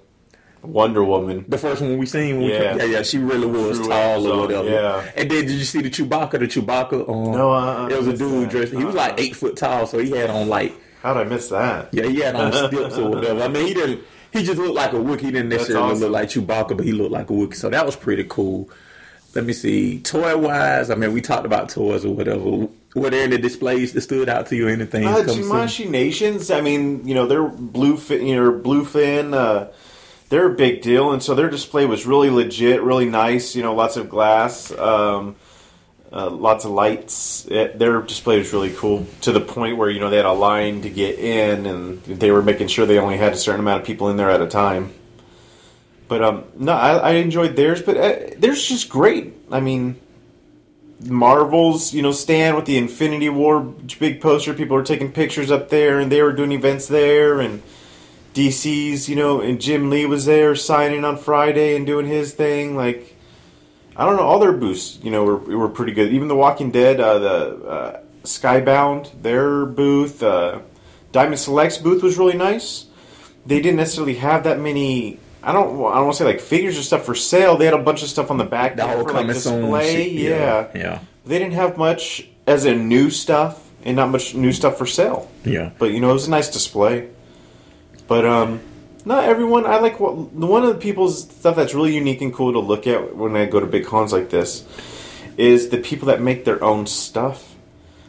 Wonder 0.62 1.04
Woman. 1.04 1.46
The 1.48 1.58
first 1.58 1.82
one 1.82 1.98
we 1.98 2.06
seen, 2.06 2.38
when 2.38 2.46
we 2.48 2.54
Yeah. 2.54 2.76
yeah, 2.76 2.84
yeah, 2.86 3.02
she 3.02 3.18
really 3.18 3.48
was 3.48 3.78
True 3.78 3.88
tall 3.88 3.94
Amazon, 3.94 4.32
or 4.32 4.42
whatever. 4.42 4.70
yeah. 4.70 5.04
And 5.16 5.30
then 5.32 5.46
did 5.46 5.52
you 5.52 5.64
see 5.64 5.82
the 5.82 5.90
Chewbacca? 5.90 6.32
The 6.40 6.48
Chewbacca, 6.48 7.10
um, 7.10 7.32
No, 7.32 7.52
uh-uh, 7.52 7.88
it 7.90 7.98
was 7.98 8.08
a 8.08 8.18
dude 8.18 8.44
that. 8.46 8.50
dressed. 8.52 8.74
He 8.74 8.84
was 8.84 8.96
like 8.96 9.20
eight 9.20 9.36
foot 9.36 9.58
tall, 9.58 9.86
so 9.88 10.00
he 10.00 10.12
had 10.12 10.30
on 10.30 10.48
like 10.50 10.74
How'd 11.04 11.18
I 11.18 11.24
miss 11.24 11.50
that? 11.50 11.90
Yeah, 11.92 12.06
he 12.08 12.18
had 12.22 12.36
on 12.36 12.52
stilts 12.68 12.98
or 12.98 13.10
whatever. 13.12 13.42
I 13.44 13.48
mean, 13.48 13.68
he 13.68 13.74
didn't. 13.76 14.02
He 14.34 14.44
just 14.44 14.58
looked 14.58 14.74
like 14.74 14.92
a 14.94 14.96
Wookiee. 14.98 15.22
He 15.22 15.32
didn't 15.32 15.50
necessarily 15.50 15.92
awesome. 15.92 16.02
look 16.02 16.12
like 16.12 16.30
Chewbacca, 16.30 16.76
but 16.76 16.84
he 16.86 16.92
looked 16.94 17.12
like 17.12 17.30
a 17.30 17.34
Wookiee. 17.34 17.56
So 17.56 17.70
that 17.70 17.86
was 17.86 17.96
pretty 17.96 18.26
cool. 18.28 18.70
Let 19.36 19.46
me 19.46 19.54
see. 19.54 20.00
Toy 20.00 20.36
wise, 20.38 20.90
I 20.90 20.96
mean, 20.96 21.14
we 21.14 21.22
talked 21.22 21.46
about 21.46 21.70
toys 21.70 22.04
or 22.06 22.14
whatever. 22.16 22.68
Were 22.96 23.10
there 23.10 23.24
any 23.24 23.38
displays 23.38 23.92
that 23.94 24.02
stood 24.02 24.30
out 24.30 24.48
to 24.48 24.56
you? 24.56 24.70
Anything? 24.70 25.06
Uh? 25.06 25.18
Tamashii 25.18 25.90
Nations. 25.90 26.50
I 26.50 26.62
mean, 26.62 27.06
you 27.06 27.14
know, 27.14 27.28
they're 27.28 27.48
bluefin. 27.48 28.26
You 28.26 28.36
know, 28.36 28.52
bluefin. 28.54 29.34
Uh, 29.34 29.72
they're 30.30 30.52
a 30.52 30.56
big 30.56 30.82
deal, 30.82 31.12
and 31.12 31.22
so 31.22 31.36
their 31.36 31.50
display 31.50 31.86
was 31.86 32.06
really 32.06 32.30
legit, 32.30 32.82
really 32.82 33.06
nice. 33.06 33.54
You 33.54 33.64
know, 33.64 33.76
lots 33.76 33.98
of 33.98 34.10
glass. 34.10 34.72
Um, 34.72 35.36
uh, 36.12 36.30
lots 36.30 36.64
of 36.64 36.72
lights. 36.72 37.46
It, 37.52 37.78
their 37.78 38.02
display 38.02 38.38
was 38.38 38.54
really 38.54 38.74
cool 38.74 39.06
to 39.22 39.34
the 39.34 39.42
point 39.42 39.78
where 39.78 39.90
you 39.90 40.00
know 40.00 40.10
they 40.10 40.18
had 40.18 40.26
a 40.26 40.32
line 40.32 40.82
to 40.84 40.90
get 40.90 41.20
in, 41.20 41.66
and 41.66 42.02
they 42.04 42.32
were 42.32 42.42
making 42.42 42.68
sure 42.68 42.86
they 42.86 42.98
only 42.98 43.18
had 43.18 43.34
a 43.34 43.38
certain 43.38 43.60
amount 43.60 43.82
of 43.82 43.88
people 43.88 44.10
in 44.10 44.16
there 44.16 44.30
at 44.30 44.42
a 44.42 44.48
time. 44.48 44.94
But 46.08 46.24
um, 46.24 46.46
no, 46.56 46.72
I, 46.72 46.98
I 46.98 47.12
enjoyed 47.16 47.58
theirs. 47.58 47.82
But 47.82 47.98
uh, 47.98 48.20
theirs 48.38 48.66
just 48.66 48.88
great. 48.88 49.34
I 49.52 49.60
mean, 49.60 50.00
Marvel's 51.04 51.94
you 51.94 52.02
know 52.02 52.12
stand 52.12 52.56
with 52.56 52.66
the 52.66 52.78
Infinity 52.78 53.30
War 53.30 53.62
big 54.00 54.22
poster. 54.22 54.54
People 54.54 54.78
were 54.78 54.84
taking 54.84 55.12
pictures 55.12 55.52
up 55.52 55.70
there, 55.70 56.00
and 56.00 56.12
they 56.12 56.22
were 56.22 56.34
doing 56.34 56.52
events 56.52 56.88
there, 56.88 57.40
and 57.40 57.62
DC's 58.34 59.10
you 59.10 59.16
know, 59.16 59.42
and 59.42 59.60
Jim 59.60 59.90
Lee 59.90 60.06
was 60.06 60.26
there 60.26 60.56
signing 60.56 61.04
on 61.06 61.18
Friday 61.18 61.76
and 61.76 61.86
doing 61.86 62.06
his 62.06 62.34
thing. 62.34 62.76
Like, 62.76 63.16
I 63.96 64.06
don't 64.06 64.16
know, 64.16 64.24
all 64.24 64.40
their 64.40 64.54
booths 64.54 65.00
you 65.04 65.12
know 65.12 65.24
were 65.24 65.38
were 65.38 65.70
pretty 65.70 65.92
good. 65.92 66.12
Even 66.14 66.28
the 66.28 66.36
Walking 66.36 66.72
Dead, 66.72 67.00
uh, 67.00 67.20
the 67.20 67.66
uh, 67.66 68.00
Skybound, 68.24 69.22
their 69.22 69.66
booth, 69.66 70.24
uh, 70.24 70.60
Diamond 71.12 71.40
Select's 71.40 71.78
booth 71.78 72.04
was 72.04 72.18
really 72.18 72.38
nice. 72.38 72.86
They 73.46 73.62
didn't 73.62 73.78
necessarily 73.78 74.16
have 74.16 74.44
that 74.46 74.60
many. 74.60 75.20
I 75.46 75.52
don't. 75.54 75.68
I 75.70 75.96
don't 75.96 76.06
want 76.06 76.12
to 76.14 76.18
say 76.18 76.26
like 76.26 76.42
figures 76.42 76.78
or 76.78 76.82
stuff 76.84 77.06
for 77.06 77.14
sale. 77.16 77.56
They 77.56 77.66
had 77.66 77.74
a 77.76 77.82
bunch 77.84 78.02
of 78.04 78.10
stuff 78.10 78.32
on 78.32 78.38
the 78.38 78.44
back 78.46 78.76
The 78.76 78.88
whole 78.88 79.04
for 79.04 79.14
like 79.14 79.28
display. 79.28 79.94
shit. 79.94 80.12
yeah, 80.14 80.68
yeah, 80.76 81.00
they 81.26 81.38
didn't 81.40 81.54
have 81.54 81.78
much 81.78 82.28
as 82.48 82.66
in 82.66 82.90
new 82.90 83.10
stuff 83.12 83.62
and 83.84 83.96
not 83.96 84.10
much 84.10 84.34
new 84.36 84.52
stuff 84.52 84.78
for 84.78 84.86
sale. 84.88 85.30
yeah. 85.44 85.70
But 85.78 85.92
you 85.92 86.00
know, 86.00 86.10
it 86.10 86.14
was 86.14 86.28
a 86.28 86.32
nice 86.32 86.50
display. 86.52 87.10
But 88.08 88.26
um, 88.26 88.60
not 89.06 89.26
everyone. 89.26 89.66
I 89.66 89.78
like 89.80 90.00
what 90.00 90.16
one 90.16 90.64
of 90.64 90.70
the 90.74 90.80
people's 90.82 91.24
stuff 91.30 91.56
that's 91.56 91.74
really 91.76 91.94
unique 91.96 92.22
and 92.22 92.34
cool 92.34 92.52
to 92.54 92.60
look 92.60 92.88
at 92.88 93.16
when 93.16 93.36
I 93.36 93.46
go 93.46 93.60
to 93.60 93.66
big 93.68 93.86
cons 93.86 94.12
like 94.14 94.30
this 94.32 94.64
is 95.38 95.70
the 95.70 95.78
people 95.78 96.08
that 96.08 96.22
make 96.22 96.46
their 96.46 96.64
own 96.64 96.88
stuff. 96.88 97.55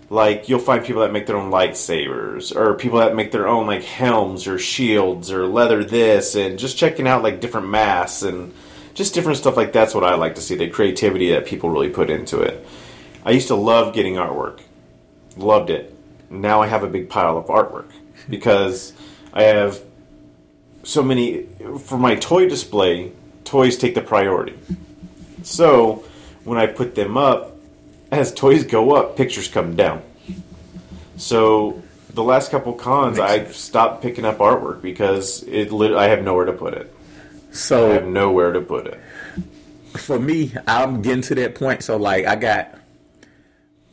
Like 0.09 0.49
you'll 0.49 0.61
find 0.61 0.85
people 0.85 1.03
that 1.03 1.13
make 1.13 1.27
their 1.27 1.37
own 1.37 1.51
lightsabers, 1.51 2.55
or 2.55 2.75
people 2.75 3.01
that 3.01 3.17
make 3.17 3.33
their 3.33 3.49
own 3.49 3.67
like 3.67 3.83
helms 3.83 4.47
or 4.47 4.59
shields 4.59 5.33
or 5.33 5.47
leather 5.47 5.83
this, 5.83 6.37
and 6.37 6.59
just 6.59 6.79
checking 6.79 7.09
out 7.09 7.23
like 7.23 7.41
different 7.41 7.69
masks 7.69 8.23
and 8.23 8.55
just 8.95 9.15
different 9.15 9.39
stuff 9.39 9.57
like 9.57 9.73
that's 9.73 9.95
what 9.95 10.05
I 10.05 10.15
like 10.15 10.37
to 10.37 10.41
see. 10.41 10.55
The 10.55 10.69
creativity 10.69 11.31
that 11.33 11.47
people 11.47 11.71
really 11.71 11.91
put 11.91 12.09
into 12.09 12.41
it. 12.41 12.65
I 13.25 13.33
used 13.33 13.49
to 13.49 13.57
love 13.57 13.95
getting 13.95 14.15
artwork, 14.15 14.61
loved 15.37 15.71
it. 15.71 15.93
Now 16.31 16.63
I 16.63 16.69
have 16.69 16.85
a 16.85 16.89
big 16.89 17.09
pile 17.09 17.37
of 17.37 17.47
artwork 17.47 17.91
because 18.29 18.93
I 19.33 19.43
have 19.43 19.81
so 20.85 21.03
many 21.03 21.43
for 21.81 21.99
my 21.99 22.15
toy 22.15 22.49
display. 22.49 23.13
Toys 23.45 23.77
take 23.77 23.95
the 23.95 24.03
priority. 24.03 24.57
So 25.43 26.05
when 26.45 26.59
I 26.59 26.67
put 26.67 26.95
them 26.95 27.17
up, 27.17 27.56
as 28.11 28.33
toys 28.33 28.65
go 28.65 28.95
up, 28.95 29.17
pictures 29.17 29.49
come 29.49 29.77
down. 29.77 30.03
So 31.17 31.83
the 32.11 32.23
last 32.23 32.51
couple 32.51 32.73
cons, 32.75 33.19
I 33.19 33.45
stopped 33.47 34.03
picking 34.03 34.25
up 34.25 34.39
artwork 34.39 34.83
because 34.83 35.43
it. 35.45 35.73
Lit- 35.73 35.93
I 35.95 36.09
have 36.09 36.23
nowhere 36.23 36.47
to 36.47 36.53
put 36.53 36.75
it. 36.75 36.95
So 37.53 37.91
I 37.91 37.95
have 37.95 38.07
nowhere 38.07 38.53
to 38.53 38.61
put 38.61 38.87
it. 38.87 39.01
for 39.99 40.19
me, 40.19 40.53
I'm 40.67 41.03
getting 41.03 41.23
to 41.23 41.35
that 41.37 41.55
point. 41.55 41.83
So 41.83 41.97
like, 41.97 42.27
I 42.27 42.37
got, 42.37 42.75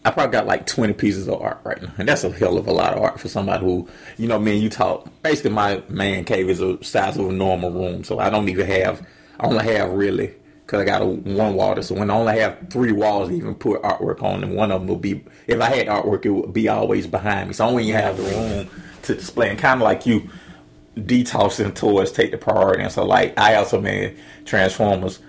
I 0.03 0.11
probably 0.11 0.33
got 0.33 0.45
like 0.45 0.65
20 0.65 0.93
pieces 0.93 1.27
of 1.29 1.41
art 1.41 1.61
right 1.63 1.81
now, 1.81 1.93
and 1.97 2.07
that's 2.07 2.23
a 2.25 2.31
hell 2.31 2.57
of 2.57 2.67
a 2.67 2.73
lot 2.73 2.93
of 2.93 3.01
art 3.01 3.19
for 3.19 3.29
somebody 3.29 3.63
who, 3.63 3.87
you 4.17 4.27
know, 4.27 4.37
me 4.37 4.53
and 4.53 4.61
you 4.61 4.69
talk. 4.69 5.07
Basically, 5.21 5.51
my 5.51 5.81
man 5.87 6.25
cave 6.25 6.49
is 6.49 6.59
the 6.59 6.77
size 6.81 7.17
of 7.17 7.29
a 7.29 7.31
normal 7.31 7.71
room, 7.71 8.03
so 8.03 8.19
I 8.19 8.29
don't 8.29 8.49
even 8.49 8.67
have. 8.67 9.05
I 9.39 9.47
only 9.47 9.63
have 9.63 9.91
really 9.91 10.33
because 10.65 10.81
I 10.81 10.85
got 10.85 11.01
a 11.01 11.05
one 11.05 11.55
wall. 11.55 11.81
So 11.81 11.95
when 11.95 12.09
I 12.09 12.15
only 12.15 12.39
have 12.39 12.57
three 12.69 12.91
walls, 12.91 13.29
to 13.29 13.35
even 13.35 13.55
put 13.55 13.81
artwork 13.81 14.23
on, 14.23 14.43
and 14.43 14.55
one 14.55 14.71
of 14.71 14.81
them 14.81 14.87
will 14.87 14.95
be. 14.95 15.23
If 15.47 15.61
I 15.61 15.69
had 15.75 15.87
artwork, 15.87 16.25
it 16.25 16.31
would 16.31 16.53
be 16.53 16.67
always 16.67 17.07
behind 17.07 17.49
me. 17.49 17.53
So 17.53 17.67
I 17.67 17.71
don't 17.71 17.83
have 17.89 18.17
the 18.17 18.23
room 18.23 18.69
to 19.03 19.15
display. 19.15 19.49
And 19.49 19.59
kind 19.59 19.81
of 19.81 19.83
like 19.83 20.05
you, 20.05 20.29
detossing 20.97 21.75
toys 21.75 22.11
take 22.11 22.31
the 22.31 22.37
priority. 22.37 22.83
And 22.83 22.91
so, 22.91 23.05
like, 23.05 23.37
I 23.37 23.55
also 23.55 23.79
made 23.81 24.17
Transformers. 24.45 25.19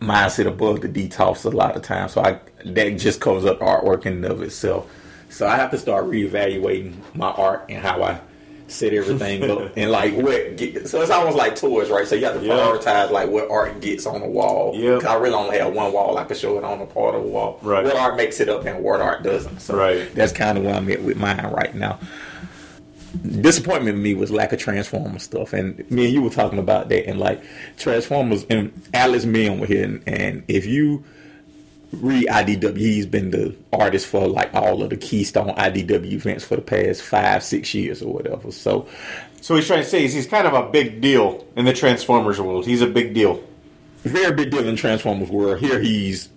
mindset 0.00 0.46
above 0.46 0.82
the 0.82 0.88
detox 0.88 1.44
a 1.44 1.48
lot 1.48 1.76
of 1.76 1.82
times, 1.82 2.12
so 2.12 2.20
I 2.20 2.38
that 2.64 2.90
just 2.98 3.20
covers 3.20 3.46
up 3.46 3.60
artwork 3.60 4.04
in 4.04 4.14
and 4.14 4.24
of 4.26 4.42
itself. 4.42 4.90
So 5.30 5.46
I 5.46 5.56
have 5.56 5.70
to 5.70 5.78
start 5.78 6.06
reevaluating 6.06 6.94
my 7.14 7.28
art 7.30 7.64
and 7.68 7.82
how 7.82 8.02
I 8.02 8.20
set 8.74 8.92
everything 8.92 9.48
up 9.50 9.72
and 9.76 9.90
like 9.90 10.14
what. 10.14 10.56
Get, 10.56 10.88
so 10.88 11.00
it's 11.00 11.10
almost 11.10 11.36
like 11.36 11.56
toys, 11.56 11.90
right? 11.90 12.06
So 12.06 12.14
you 12.16 12.24
have 12.26 12.38
to 12.40 12.44
Yeah. 12.46 12.54
prioritize 12.54 13.10
like 13.10 13.28
what 13.30 13.50
art 13.50 13.80
gets 13.80 14.06
on 14.06 14.20
the 14.20 14.26
wall. 14.28 14.74
Yep. 14.76 15.00
'Cause 15.02 15.10
I 15.10 15.14
really 15.16 15.34
only 15.34 15.58
have 15.58 15.72
one 15.72 15.92
wall. 15.92 16.18
I 16.18 16.24
can 16.24 16.36
show 16.36 16.58
it 16.58 16.64
on 16.64 16.80
a 16.80 16.86
part 16.86 17.14
of 17.14 17.22
the 17.22 17.28
wall. 17.28 17.58
Right. 17.62 17.84
What 17.84 17.96
art 17.96 18.16
makes 18.16 18.40
it 18.40 18.48
up 18.48 18.66
and 18.66 18.82
what 18.82 19.00
art 19.00 19.22
doesn't. 19.22 19.60
So 19.60 19.76
Right. 19.76 20.14
that's 20.14 20.32
kind 20.32 20.58
of 20.58 20.64
where 20.64 20.74
I'm 20.74 20.90
at 20.90 21.02
with 21.02 21.16
mine 21.16 21.46
right 21.52 21.74
now 21.74 21.98
disappointment 23.40 23.96
in 23.96 24.02
me 24.02 24.12
was 24.14 24.30
lack 24.32 24.52
of 24.52 24.58
Transformer 24.58 25.20
stuff, 25.20 25.52
and 25.52 25.88
me 25.88 26.06
and 26.06 26.12
you 26.14 26.20
were 26.20 26.30
talking 26.30 26.58
about 26.58 26.88
that, 26.88 27.06
and 27.08 27.20
like 27.20 27.40
Transformers 27.78 28.44
and 28.50 28.72
Alex 28.92 29.24
Milne 29.24 29.60
were 29.60 29.66
here, 29.68 29.84
and, 29.84 30.02
and 30.06 30.42
if 30.48 30.66
you 30.66 31.04
read 31.94 32.26
IDW, 32.26 32.76
he's 32.76 33.06
been 33.06 33.30
the 33.30 33.54
artist 33.72 34.06
for 34.06 34.26
like 34.26 34.52
all 34.54 34.82
of 34.82 34.90
the 34.90 34.96
Keystone 34.96 35.54
IDW 35.54 36.12
events 36.12 36.44
for 36.44 36.56
the 36.56 36.62
past 36.62 37.02
five, 37.02 37.42
six 37.42 37.74
years 37.74 38.02
or 38.02 38.12
whatever. 38.12 38.50
So 38.52 38.86
So 39.40 39.56
he's 39.56 39.66
trying 39.66 39.82
to 39.82 39.88
say 39.88 40.04
is 40.04 40.14
he's 40.14 40.26
kind 40.26 40.46
of 40.46 40.54
a 40.54 40.70
big 40.70 41.00
deal 41.00 41.46
in 41.56 41.64
the 41.64 41.72
Transformers 41.72 42.40
world. 42.40 42.66
He's 42.66 42.80
a 42.82 42.86
big 42.86 43.14
deal. 43.14 43.42
very 44.02 44.34
big 44.34 44.50
deal 44.50 44.66
in 44.66 44.76
Transformers 44.76 45.30
world. 45.30 45.58
Here 45.60 45.80
he's 45.80 46.28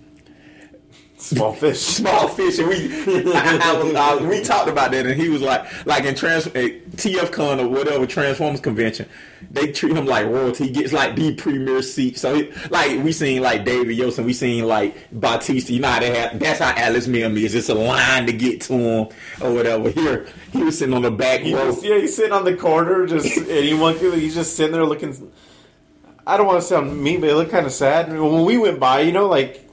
Small 1.20 1.52
fish. 1.54 1.80
small 1.98 2.28
fish, 2.28 2.60
and 2.60 2.68
we 2.68 2.94
I, 3.34 3.60
I 3.60 4.20
I, 4.20 4.28
we 4.28 4.42
talked 4.44 4.70
about 4.70 4.92
that, 4.92 5.08
and 5.08 5.20
he 5.20 5.30
was 5.30 5.42
like, 5.42 5.86
like 5.88 6.06
in 6.06 6.14
trans 6.14 6.46
eh, 6.48 6.80
TF 6.96 7.32
Con 7.32 7.60
or 7.60 7.68
whatever 7.68 8.06
Transformers 8.06 8.60
convention, 8.60 9.10
they 9.50 9.72
treat 9.72 9.98
him 9.98 10.06
like 10.06 10.28
royalty. 10.28 10.66
He 10.66 10.70
gets 10.70 10.94
like 10.94 11.16
the 11.16 11.34
premier 11.34 11.82
seat. 11.82 12.20
So, 12.20 12.36
he, 12.36 12.52
like 12.70 13.04
we 13.04 13.12
seen 13.12 13.42
like 13.42 13.66
David 13.66 13.98
Yost, 13.98 14.20
and 14.20 14.28
we 14.28 14.34
seen 14.34 14.68
like 14.68 14.96
Batista. 15.12 15.74
You 15.74 15.80
know 15.80 15.88
how 15.88 16.00
they 16.00 16.16
have. 16.16 16.40
That's 16.40 16.60
how 16.60 16.74
Alex 16.76 17.08
Milne 17.08 17.36
is. 17.36 17.56
It's 17.56 17.70
a 17.70 17.74
line 17.74 18.28
to 18.28 18.34
get 18.34 18.62
to 18.62 18.74
him 18.74 19.08
or 19.42 19.54
whatever. 19.54 19.90
Here, 19.90 20.28
he 20.54 20.64
was 20.64 20.78
sitting 20.78 20.94
on 20.94 21.02
the 21.02 21.12
back 21.12 21.42
He 21.42 21.56
row. 21.56 21.72
just, 21.72 21.84
yeah, 21.84 21.98
he's 21.98 22.16
sitting 22.16 22.32
on 22.32 22.46
the 22.46 22.56
corner, 22.56 23.08
just 23.08 23.26
anyone 23.50 23.98
could. 23.98 24.14
He's 24.20 24.36
just 24.36 24.56
sitting 24.56 24.72
there 24.74 24.86
looking. 24.86 25.32
I 26.28 26.38
don't 26.38 26.46
want 26.46 26.62
to 26.62 26.68
sound 26.68 27.02
mean, 27.02 27.22
but 27.22 27.30
it 27.32 27.36
looked 27.36 27.52
kind 27.52 27.66
of 27.66 27.72
sad. 27.72 28.10
When 28.12 28.46
we 28.46 28.58
went 28.60 28.80
by, 28.80 29.00
you 29.02 29.14
know, 29.14 29.28
like, 29.28 29.67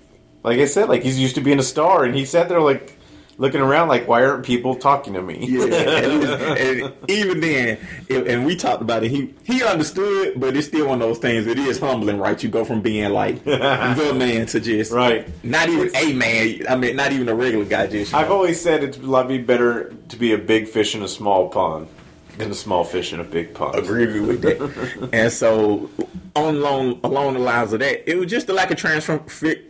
like 0.44 0.58
I 0.60 0.66
said, 0.66 0.88
like 0.88 1.02
he's 1.02 1.18
used 1.18 1.34
to 1.36 1.40
being 1.40 1.58
a 1.58 1.62
star, 1.64 2.04
and 2.04 2.14
he 2.14 2.24
sat 2.24 2.48
there 2.48 2.60
like 2.60 2.98
looking 3.36 3.60
around, 3.60 3.88
like, 3.88 4.06
why 4.06 4.24
aren't 4.24 4.44
people 4.46 4.76
talking 4.76 5.14
to 5.14 5.20
me? 5.22 5.44
Yeah, 5.48 5.64
and, 5.64 6.20
was- 6.20 6.30
and 6.60 7.10
even 7.10 7.40
then, 7.40 7.78
it, 8.08 8.28
and 8.28 8.46
we 8.46 8.54
talked 8.54 8.80
about 8.80 9.02
it. 9.02 9.10
He 9.10 9.34
he 9.44 9.64
understood, 9.64 10.38
but 10.38 10.56
it's 10.56 10.68
still 10.68 10.86
one 10.88 11.02
of 11.02 11.08
those 11.08 11.18
things. 11.18 11.46
It 11.48 11.58
is 11.58 11.80
humbling, 11.80 12.18
right? 12.18 12.40
You 12.40 12.48
go 12.48 12.64
from 12.64 12.80
being 12.82 13.10
like 13.10 13.42
the 13.44 14.14
man 14.16 14.46
to 14.46 14.60
just 14.60 14.92
Right. 14.92 15.26
not 15.44 15.68
even 15.68 15.90
a 15.96 16.12
man. 16.12 16.66
I 16.68 16.76
mean, 16.76 16.94
not 16.94 17.10
even 17.12 17.28
a 17.28 17.34
regular 17.34 17.64
guy. 17.64 17.86
Just 17.88 18.14
I've 18.14 18.28
know. 18.28 18.34
always 18.36 18.60
said 18.60 18.84
it's 18.84 18.98
a 18.98 19.02
lot 19.02 19.26
be 19.26 19.38
better 19.38 19.92
to 20.10 20.16
be 20.16 20.32
a 20.32 20.38
big 20.38 20.68
fish 20.68 20.94
in 20.94 21.02
a 21.02 21.08
small 21.08 21.48
pond 21.48 21.88
than 22.38 22.50
a 22.50 22.54
small 22.54 22.84
fish 22.84 23.12
in 23.12 23.20
a 23.20 23.24
big 23.24 23.54
pond. 23.54 23.76
agree 23.76 24.20
with 24.20 24.42
that. 24.42 25.08
and 25.12 25.32
so, 25.32 25.90
on 26.36 26.56
along 26.56 27.00
along 27.04 27.34
the 27.34 27.40
lines 27.40 27.72
of 27.72 27.80
that, 27.80 28.08
it 28.10 28.16
was 28.16 28.30
just 28.30 28.48
like 28.48 28.70
a 28.70 28.74
transform 28.74 29.24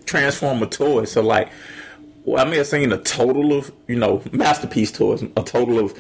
transformer 0.05 0.67
toys. 0.67 1.13
So 1.13 1.23
like, 1.23 1.51
well, 2.25 2.45
I 2.45 2.49
may 2.49 2.59
have 2.59 2.67
seen 2.67 2.93
a 2.93 2.99
total 2.99 3.57
of 3.57 3.73
you 3.87 3.97
know 3.97 4.23
masterpiece 4.33 4.93
toys, 4.93 5.23
a 5.23 5.43
total 5.43 5.79
of. 5.79 5.99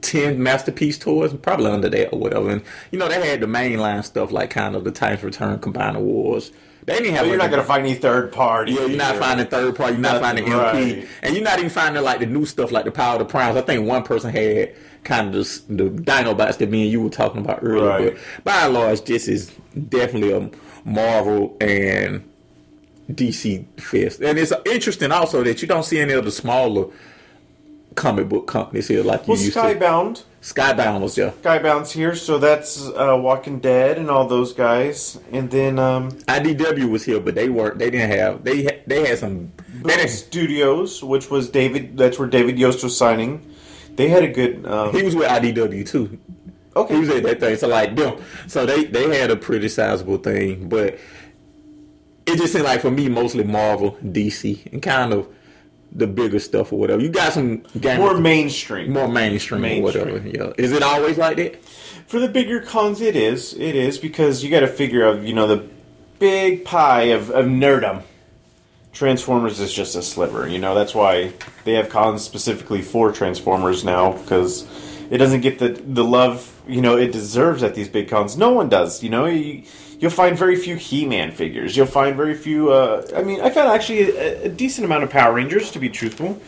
10 0.00 0.40
masterpiece 0.40 0.96
toys, 0.96 1.34
probably 1.34 1.66
under 1.66 1.88
that 1.88 2.12
or 2.12 2.20
whatever. 2.20 2.50
And, 2.50 2.62
you 2.92 3.00
know, 3.00 3.08
they 3.08 3.28
had 3.28 3.40
the 3.40 3.46
mainline 3.46 4.04
stuff 4.04 4.30
like 4.30 4.48
kind 4.48 4.76
of 4.76 4.84
the 4.84 4.92
Titans 4.92 5.24
Return 5.24 5.58
Combiner 5.58 6.00
Wars. 6.00 6.52
They 6.88 7.00
didn't 7.00 7.16
have 7.16 7.26
you're 7.26 7.36
like 7.36 7.50
not 7.50 7.56
going 7.56 7.62
to 7.62 7.66
find 7.66 7.84
any 7.84 7.94
third 7.94 8.32
party. 8.32 8.72
yeah, 8.72 8.86
you're 8.86 8.96
not 8.96 9.16
finding 9.16 9.46
third 9.46 9.76
party. 9.76 9.92
You're 9.92 10.00
not 10.00 10.22
finding 10.22 10.46
MP, 10.46 11.06
and 11.20 11.34
you're 11.34 11.44
not 11.44 11.58
even 11.58 11.68
finding 11.68 12.02
like 12.02 12.20
the 12.20 12.26
new 12.26 12.46
stuff 12.46 12.72
like 12.72 12.86
the 12.86 12.90
Power 12.90 13.14
of 13.14 13.18
the 13.18 13.24
Primes. 13.26 13.58
I 13.58 13.60
think 13.60 13.86
one 13.86 14.04
person 14.04 14.30
had 14.30 14.74
kind 15.04 15.34
of 15.34 15.34
the, 15.68 15.74
the 15.84 15.90
Dinobots 15.90 16.58
that 16.58 16.70
me 16.70 16.82
and 16.84 16.92
you 16.92 17.02
were 17.02 17.10
talking 17.10 17.40
about 17.40 17.60
earlier. 17.62 18.10
Right. 18.10 18.18
But 18.44 18.44
by 18.44 18.64
and 18.66 18.74
large, 18.74 19.02
this 19.04 19.28
is 19.28 19.52
definitely 19.88 20.32
a 20.32 20.50
Marvel 20.84 21.56
and 21.60 22.28
DC 23.10 23.64
fest, 23.80 24.20
and 24.20 24.38
it's 24.38 24.52
interesting 24.66 25.12
also 25.12 25.42
that 25.42 25.62
you 25.62 25.68
don't 25.68 25.84
see 25.84 25.98
any 25.98 26.12
of 26.12 26.24
the 26.24 26.30
smaller 26.30 26.86
comic 27.94 28.28
book 28.28 28.46
companies 28.46 28.86
here 28.88 29.02
like 29.02 29.26
you 29.26 29.32
Well, 29.32 29.40
used 29.42 29.54
to. 29.54 29.58
Skybound. 29.60 30.22
Skybound 30.40 31.00
was 31.00 31.16
there. 31.16 31.32
Skybound's 31.42 31.90
here, 31.90 32.14
so 32.14 32.38
that's 32.38 32.86
uh, 32.90 33.18
Walking 33.20 33.58
Dead 33.58 33.98
and 33.98 34.08
all 34.08 34.26
those 34.26 34.52
guys. 34.52 35.18
And 35.32 35.50
then 35.50 35.78
um, 35.80 36.12
IDW 36.12 36.88
was 36.88 37.04
here, 37.04 37.18
but 37.18 37.34
they 37.34 37.48
weren't. 37.48 37.78
They 37.78 37.90
didn't 37.90 38.10
have. 38.16 38.44
They 38.44 38.62
had, 38.62 38.82
they 38.86 39.06
had 39.08 39.18
some. 39.18 39.52
Boom 39.82 40.08
Studios, 40.08 41.02
which 41.02 41.28
was 41.30 41.48
David. 41.50 41.96
That's 41.96 42.18
where 42.18 42.28
David 42.28 42.58
Yost 42.58 42.84
was 42.84 42.96
signing. 42.96 43.52
They 43.98 44.08
had 44.08 44.22
a 44.24 44.28
good. 44.28 44.64
Um, 44.66 44.94
he 44.94 45.02
was 45.02 45.14
with 45.14 45.28
IDW 45.28 45.86
too. 45.86 46.18
okay, 46.74 46.94
He 46.94 47.00
was 47.00 47.08
at 47.10 47.22
that 47.24 47.40
thing. 47.40 47.56
So 47.56 47.68
like 47.68 47.94
them. 47.94 48.16
So 48.46 48.64
they 48.64 48.84
they 48.84 49.18
had 49.18 49.30
a 49.30 49.36
pretty 49.36 49.68
sizable 49.68 50.16
thing, 50.18 50.68
but 50.70 50.98
it 52.26 52.36
just 52.36 52.52
seemed 52.52 52.64
like 52.64 52.80
for 52.80 52.90
me 52.90 53.08
mostly 53.08 53.44
Marvel, 53.44 53.96
DC, 54.02 54.72
and 54.72 54.80
kind 54.82 55.12
of 55.12 55.28
the 55.90 56.06
bigger 56.06 56.38
stuff 56.38 56.72
or 56.72 56.78
whatever. 56.78 57.00
You 57.02 57.08
got 57.08 57.32
some 57.32 57.62
More 57.82 58.18
mainstream. 58.18 58.92
more 58.92 59.08
mainstream, 59.08 59.64
or 59.64 59.82
whatever. 59.82 60.18
Yeah, 60.26 60.52
is 60.58 60.72
it 60.72 60.82
always 60.82 61.16
like 61.18 61.38
that? 61.38 61.64
For 62.06 62.18
the 62.20 62.28
bigger 62.28 62.60
cons, 62.60 63.00
it 63.00 63.16
is. 63.16 63.54
It 63.54 63.74
is 63.74 63.98
because 63.98 64.44
you 64.44 64.50
got 64.50 64.60
to 64.60 64.66
figure 64.68 65.06
out, 65.06 65.22
you 65.22 65.32
know, 65.34 65.46
the 65.46 65.66
big 66.18 66.64
pie 66.64 67.04
of, 67.04 67.30
of 67.30 67.46
nerdum. 67.46 68.02
Transformers 68.98 69.60
is 69.60 69.72
just 69.72 69.94
a 69.94 70.02
sliver. 70.02 70.48
You 70.48 70.58
know, 70.58 70.74
that's 70.74 70.92
why 70.92 71.32
they 71.62 71.74
have 71.74 71.88
cons 71.88 72.22
specifically 72.22 72.82
for 72.82 73.12
Transformers 73.12 73.84
now 73.84 74.10
because 74.10 74.66
it 75.08 75.18
doesn't 75.18 75.42
get 75.42 75.60
the 75.60 75.68
the 75.68 76.02
love 76.02 76.52
you 76.66 76.80
know 76.80 76.96
it 76.96 77.12
deserves 77.12 77.62
at 77.62 77.76
these 77.76 77.88
big 77.88 78.08
cons. 78.08 78.36
No 78.36 78.50
one 78.50 78.68
does. 78.68 79.00
You 79.00 79.10
know, 79.10 79.26
you, 79.26 79.62
you'll 80.00 80.10
find 80.10 80.36
very 80.36 80.56
few 80.56 80.74
He-Man 80.74 81.30
figures. 81.30 81.76
You'll 81.76 81.86
find 81.86 82.16
very 82.16 82.34
few. 82.34 82.72
Uh, 82.72 83.06
I 83.14 83.22
mean, 83.22 83.40
I 83.40 83.50
found 83.50 83.68
actually 83.68 84.16
a, 84.16 84.46
a 84.46 84.48
decent 84.48 84.84
amount 84.84 85.04
of 85.04 85.10
Power 85.10 85.32
Rangers 85.32 85.70
to 85.70 85.78
be 85.78 85.88
truthful. 85.88 86.42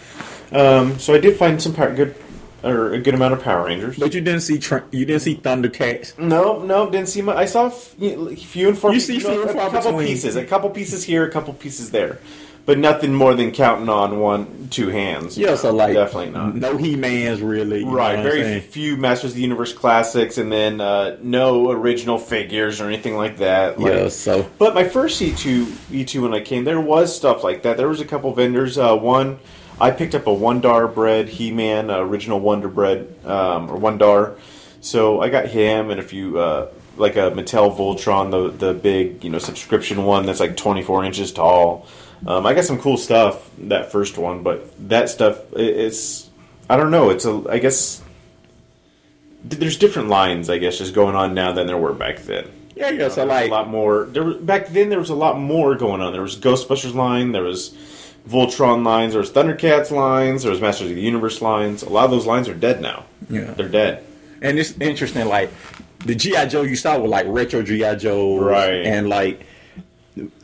Um, 0.50 0.98
so 0.98 1.14
I 1.14 1.18
did 1.18 1.36
find 1.36 1.62
some 1.62 1.72
power, 1.72 1.94
good 1.94 2.16
or 2.62 2.92
a 2.92 3.00
good 3.00 3.14
amount 3.14 3.34
of 3.34 3.42
Power 3.42 3.66
Rangers. 3.66 3.98
But 3.98 4.14
you 4.14 4.20
didn't 4.20 4.42
see 4.42 4.58
Tr- 4.58 4.78
you 4.90 5.04
didn't 5.04 5.22
see 5.22 5.36
Thundercats. 5.36 6.18
No, 6.18 6.62
no, 6.62 6.90
didn't 6.90 7.08
see 7.08 7.22
much. 7.22 7.36
I 7.36 7.44
saw 7.46 7.66
f- 7.66 7.94
few 7.96 8.68
and 8.68 8.78
far. 8.78 8.92
You 8.92 9.00
see 9.00 9.18
few 9.18 9.42
and 9.42 9.50
a 9.50 9.54
couple 9.54 9.90
between. 9.92 10.06
pieces, 10.08 10.36
a 10.36 10.44
couple 10.44 10.70
pieces 10.70 11.04
here, 11.04 11.24
a 11.24 11.30
couple 11.30 11.52
pieces 11.54 11.90
there, 11.90 12.18
but 12.66 12.78
nothing 12.78 13.14
more 13.14 13.34
than 13.34 13.50
counting 13.52 13.88
on 13.88 14.18
one, 14.20 14.68
two 14.70 14.88
hands. 14.88 15.38
Yeah, 15.38 15.54
so 15.56 15.72
like 15.72 15.94
definitely 15.94 16.30
not. 16.30 16.54
No 16.54 16.76
He 16.76 16.96
Man's 16.96 17.40
really. 17.40 17.84
Right, 17.84 18.22
very 18.22 18.60
few 18.60 18.96
Masters 18.96 19.30
of 19.30 19.36
the 19.36 19.42
Universe 19.42 19.72
classics, 19.72 20.36
and 20.38 20.52
then 20.52 20.80
uh, 20.80 21.16
no 21.22 21.70
original 21.70 22.18
figures 22.18 22.80
or 22.80 22.86
anything 22.88 23.16
like 23.16 23.38
that. 23.38 23.80
Like, 23.80 23.92
Yeah, 23.92 24.08
so 24.08 24.48
But 24.58 24.74
my 24.74 24.84
first 24.84 25.20
E 25.22 25.34
two 25.34 25.72
E 25.90 26.04
two 26.04 26.22
when 26.22 26.34
I 26.34 26.40
came, 26.40 26.64
there 26.64 26.80
was 26.80 27.14
stuff 27.14 27.42
like 27.42 27.62
that. 27.62 27.76
There 27.76 27.88
was 27.88 28.00
a 28.00 28.04
couple 28.06 28.32
vendors. 28.34 28.76
Uh, 28.78 28.94
one, 28.96 29.38
I 29.80 29.90
picked 29.90 30.14
up 30.14 30.26
a 30.26 30.32
Wonder 30.32 30.86
Bread 30.88 31.28
He 31.28 31.50
Man 31.52 31.90
uh, 31.90 31.98
original 31.98 32.40
Wonder 32.40 32.68
Bread 32.68 33.14
um, 33.24 33.70
or 33.70 33.76
one 33.76 33.98
dar. 33.98 34.36
So 34.80 35.20
I 35.20 35.28
got 35.28 35.46
him 35.46 35.90
and 35.90 36.00
a 36.00 36.02
few 36.02 36.38
uh, 36.38 36.70
like 36.96 37.16
a 37.16 37.30
Mattel 37.30 37.76
Voltron, 37.76 38.30
the 38.30 38.66
the 38.66 38.74
big 38.74 39.24
you 39.24 39.30
know 39.30 39.38
subscription 39.38 40.04
one 40.04 40.26
that's 40.26 40.40
like 40.40 40.56
twenty 40.56 40.82
four 40.82 41.04
inches 41.04 41.32
tall. 41.32 41.86
Um, 42.26 42.44
I 42.44 42.52
got 42.52 42.64
some 42.64 42.78
cool 42.78 42.98
stuff 42.98 43.50
that 43.58 43.90
first 43.90 44.18
one, 44.18 44.42
but 44.42 44.70
that 44.88 45.08
stuff 45.08 45.52
it, 45.54 45.76
it's 45.76 46.28
I 46.68 46.76
don't 46.76 46.90
know. 46.90 47.10
It's 47.10 47.24
a 47.24 47.44
I 47.48 47.58
guess 47.58 48.02
there's 49.42 49.78
different 49.78 50.08
lines 50.08 50.50
I 50.50 50.58
guess 50.58 50.76
just 50.76 50.94
going 50.94 51.16
on 51.16 51.32
now 51.32 51.52
than 51.52 51.66
there 51.66 51.78
were 51.78 51.94
back 51.94 52.18
then 52.18 52.50
yeah. 52.80 52.90
So 52.90 52.96
there's 52.96 53.16
like 53.28 53.50
a 53.50 53.54
lot 53.54 53.68
more. 53.68 54.04
There 54.04 54.34
back 54.34 54.68
then, 54.68 54.88
there 54.88 54.98
was 54.98 55.10
a 55.10 55.14
lot 55.14 55.38
more 55.38 55.74
going 55.74 56.00
on. 56.00 56.12
There 56.12 56.22
was 56.22 56.36
Ghostbusters 56.36 56.94
line, 56.94 57.32
there 57.32 57.42
was 57.42 57.74
Voltron 58.28 58.84
lines, 58.84 59.12
there 59.12 59.20
was 59.20 59.30
Thundercats 59.30 59.90
lines, 59.90 60.42
there 60.42 60.50
was 60.50 60.60
Masters 60.60 60.90
of 60.90 60.96
the 60.96 61.02
Universe 61.02 61.40
lines. 61.42 61.82
A 61.82 61.88
lot 61.88 62.04
of 62.04 62.10
those 62.10 62.26
lines 62.26 62.48
are 62.48 62.54
dead 62.54 62.80
now. 62.80 63.04
Yeah. 63.28 63.52
they're 63.54 63.68
dead. 63.68 64.04
And 64.42 64.58
it's 64.58 64.72
interesting, 64.80 65.26
like 65.28 65.50
the 66.04 66.14
GI 66.14 66.46
Joe 66.48 66.62
you 66.62 66.76
saw 66.76 66.98
were 66.98 67.08
like 67.08 67.26
retro 67.28 67.62
GI 67.62 67.96
Joe, 67.96 68.38
Right. 68.38 68.86
And 68.86 69.08
like 69.08 69.44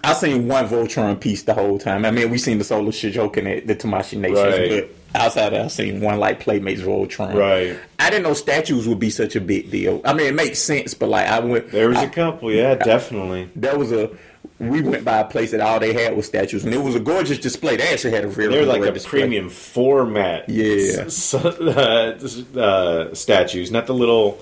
I 0.04 0.12
seen 0.14 0.49
one 0.49 0.68
Voltron 0.68 1.18
piece 1.21 1.42
the 1.42 1.52
whole 1.54 1.78
time. 1.78 2.04
I 2.04 2.11
mean, 2.11 2.30
we 2.30 2.38
seen 2.38 2.59
the 2.59 2.64
Soul 2.64 2.87
of 2.88 2.95
Chogokin 2.95 3.56
at 3.59 3.66
the 3.66 3.75
Tamashii 3.75 4.18
Nations, 4.18 4.38
Right. 4.38 4.88
but 5.12 5.21
outside 5.21 5.47
of 5.49 5.52
that, 5.52 5.64
I 5.64 5.68
seen 5.68 6.00
one 6.00 6.18
like 6.18 6.40
Playmates 6.40 6.80
Voltron. 6.83 7.35
Right. 7.35 7.76
I 7.99 8.11
didn't 8.11 8.23
know 8.23 8.33
statues 8.35 8.87
would 8.88 9.00
be 9.00 9.11
such 9.11 9.35
a 9.37 9.40
big 9.40 9.71
deal. 9.71 10.00
I 10.04 10.12
mean, 10.14 10.26
it 10.28 10.35
makes 10.35 10.61
sense, 10.61 10.95
but 10.95 11.09
like 11.09 11.26
I 11.26 11.40
went, 11.40 11.71
There 11.73 11.88
was 11.88 11.99
I- 11.99 12.04
a 12.04 12.11
couple, 12.11 12.52
yeah, 12.52 12.75
definitely. 12.75 13.50
there 13.56 13.76
was 13.78 13.92
a. 13.92 14.11
We 14.58 14.80
went 14.80 15.04
by 15.04 15.18
a 15.18 15.25
place 15.25 15.50
that 15.50 15.60
all 15.60 15.78
they 15.78 15.92
had 15.92 16.16
was 16.16 16.26
statues, 16.26 16.64
and 16.64 16.72
it 16.72 16.78
was 16.82 16.94
a 16.94 17.00
gorgeous 17.00 17.38
display. 17.38 17.76
They 17.76 17.88
actually 17.92 18.12
had 18.12 18.25
a 18.25 18.28
very 18.28 18.48
They're 18.48 18.64
like 18.64 18.80
great 18.80 18.90
a 18.90 18.94
display. 18.94 19.20
premium 19.20 19.50
format, 19.50 20.48
Yeah. 20.48 21.02
s- 21.06 21.34
uh, 21.34 22.18
uh, 22.56 23.14
statues, 23.14 23.70
not 23.70 23.86
the 23.86 23.94
little, 23.94 24.38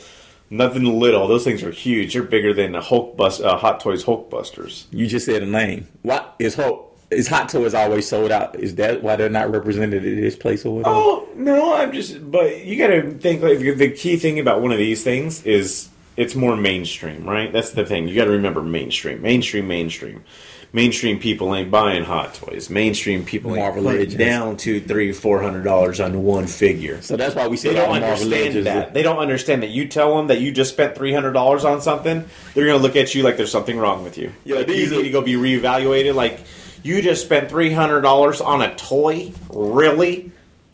nothing 0.51 0.85
little. 0.85 1.27
Those 1.27 1.43
things 1.45 1.63
are 1.65 1.71
huge. 1.73 2.13
They're 2.13 2.23
bigger 2.23 2.53
than 2.55 2.75
a 2.77 2.81
Hulk 2.81 3.17
bust, 3.17 3.41
uh, 3.43 3.57
Hot 3.57 3.81
Toys 3.81 4.05
Hulk 4.05 4.31
Busters. 4.31 4.87
You 4.93 5.07
just 5.09 5.27
said 5.27 5.43
a 5.43 5.47
name. 5.47 5.89
What 6.03 6.35
is 6.39 6.55
Hulk? 6.55 6.93
Is 7.11 7.29
Hot 7.29 7.49
Toys 7.49 7.75
always 7.75 8.09
sold 8.09 8.31
out? 8.33 8.55
Is 8.59 8.77
that 8.77 9.03
why 9.03 9.17
they're 9.17 9.29
not 9.29 9.51
represented 9.51 10.05
at 10.07 10.17
this 10.17 10.37
place 10.37 10.65
or 10.65 10.77
whatever? 10.77 10.95
Oh 10.97 11.29
no, 11.37 11.75
I'm 11.75 11.93
just. 11.93 12.31
But 12.31 12.65
you 12.65 12.77
got 12.79 12.89
to 12.89 13.11
think 13.19 13.43
like 13.43 13.59
the 13.59 13.91
key 13.91 14.17
thing 14.17 14.39
about 14.41 14.63
one 14.63 14.73
of 14.73 14.79
these 14.79 15.05
things 15.05 15.45
is 15.45 15.89
it's 16.17 16.35
more 16.35 16.57
mainstream, 16.57 17.29
right? 17.29 17.53
That's 17.53 17.71
the 17.73 17.85
thing. 17.85 18.09
You 18.09 18.15
got 18.15 18.25
to 18.27 18.31
remember 18.33 18.63
mainstream, 18.63 19.23
mainstream, 19.23 19.67
mainstream. 19.69 20.25
Mainstream 20.73 21.21
people 21.21 21.55
ain't 21.55 21.71
buying 21.71 22.03
hot 22.03 22.35
toys. 22.35 22.69
Mainstream 22.69 23.25
people 23.25 23.53
ain't 23.53 23.61
Marvel 23.61 23.85
putting 23.85 23.99
Legends. 24.01 24.17
down 24.17 24.57
two, 24.57 24.81
three, 24.81 25.13
four 25.13 25.41
hundred 25.41 25.63
dollars 25.63 26.01
on 26.01 26.25
one 26.25 26.49
figure. 26.49 27.01
So 27.01 27.17
that's 27.17 27.37
why 27.37 27.47
we 27.47 27.57
say 27.57 27.69
They 27.69 27.75
don't 27.77 27.95
understand 27.95 28.67
that. 28.67 28.93
They 28.93 29.03
don't 29.05 29.19
understand 29.19 29.63
that. 29.63 29.71
You 29.71 29.87
tell 29.87 30.17
them 30.17 30.27
that 30.29 30.41
you 30.41 30.51
just 30.51 30.73
spent 30.73 30.97
three 30.97 31.13
hundred 31.13 31.33
dollars 31.35 31.65
on 31.65 31.81
something, 31.81 32.25
they're 32.55 32.67
gonna 32.67 32.79
look 32.83 32.97
at 32.97 33.15
you 33.15 33.23
like 33.23 33.37
there's 33.37 33.53
something 33.53 33.79
wrong 33.79 34.03
with 34.03 34.19
you. 34.19 34.33
Yeah, 34.45 34.57
like 34.57 34.67
these 34.67 34.91
you 34.91 34.97
need 34.97 35.03
to 35.05 35.11
go 35.11 35.21
be 35.23 35.35
reevaluated. 35.35 36.17
Like 36.17 36.41
you 36.83 37.01
just 37.03 37.25
spent 37.25 37.49
three 37.49 37.71
hundred 37.73 38.01
dollars 38.01 38.41
on 38.41 38.61
a 38.61 38.75
toy, 38.75 39.31
really? 39.51 40.33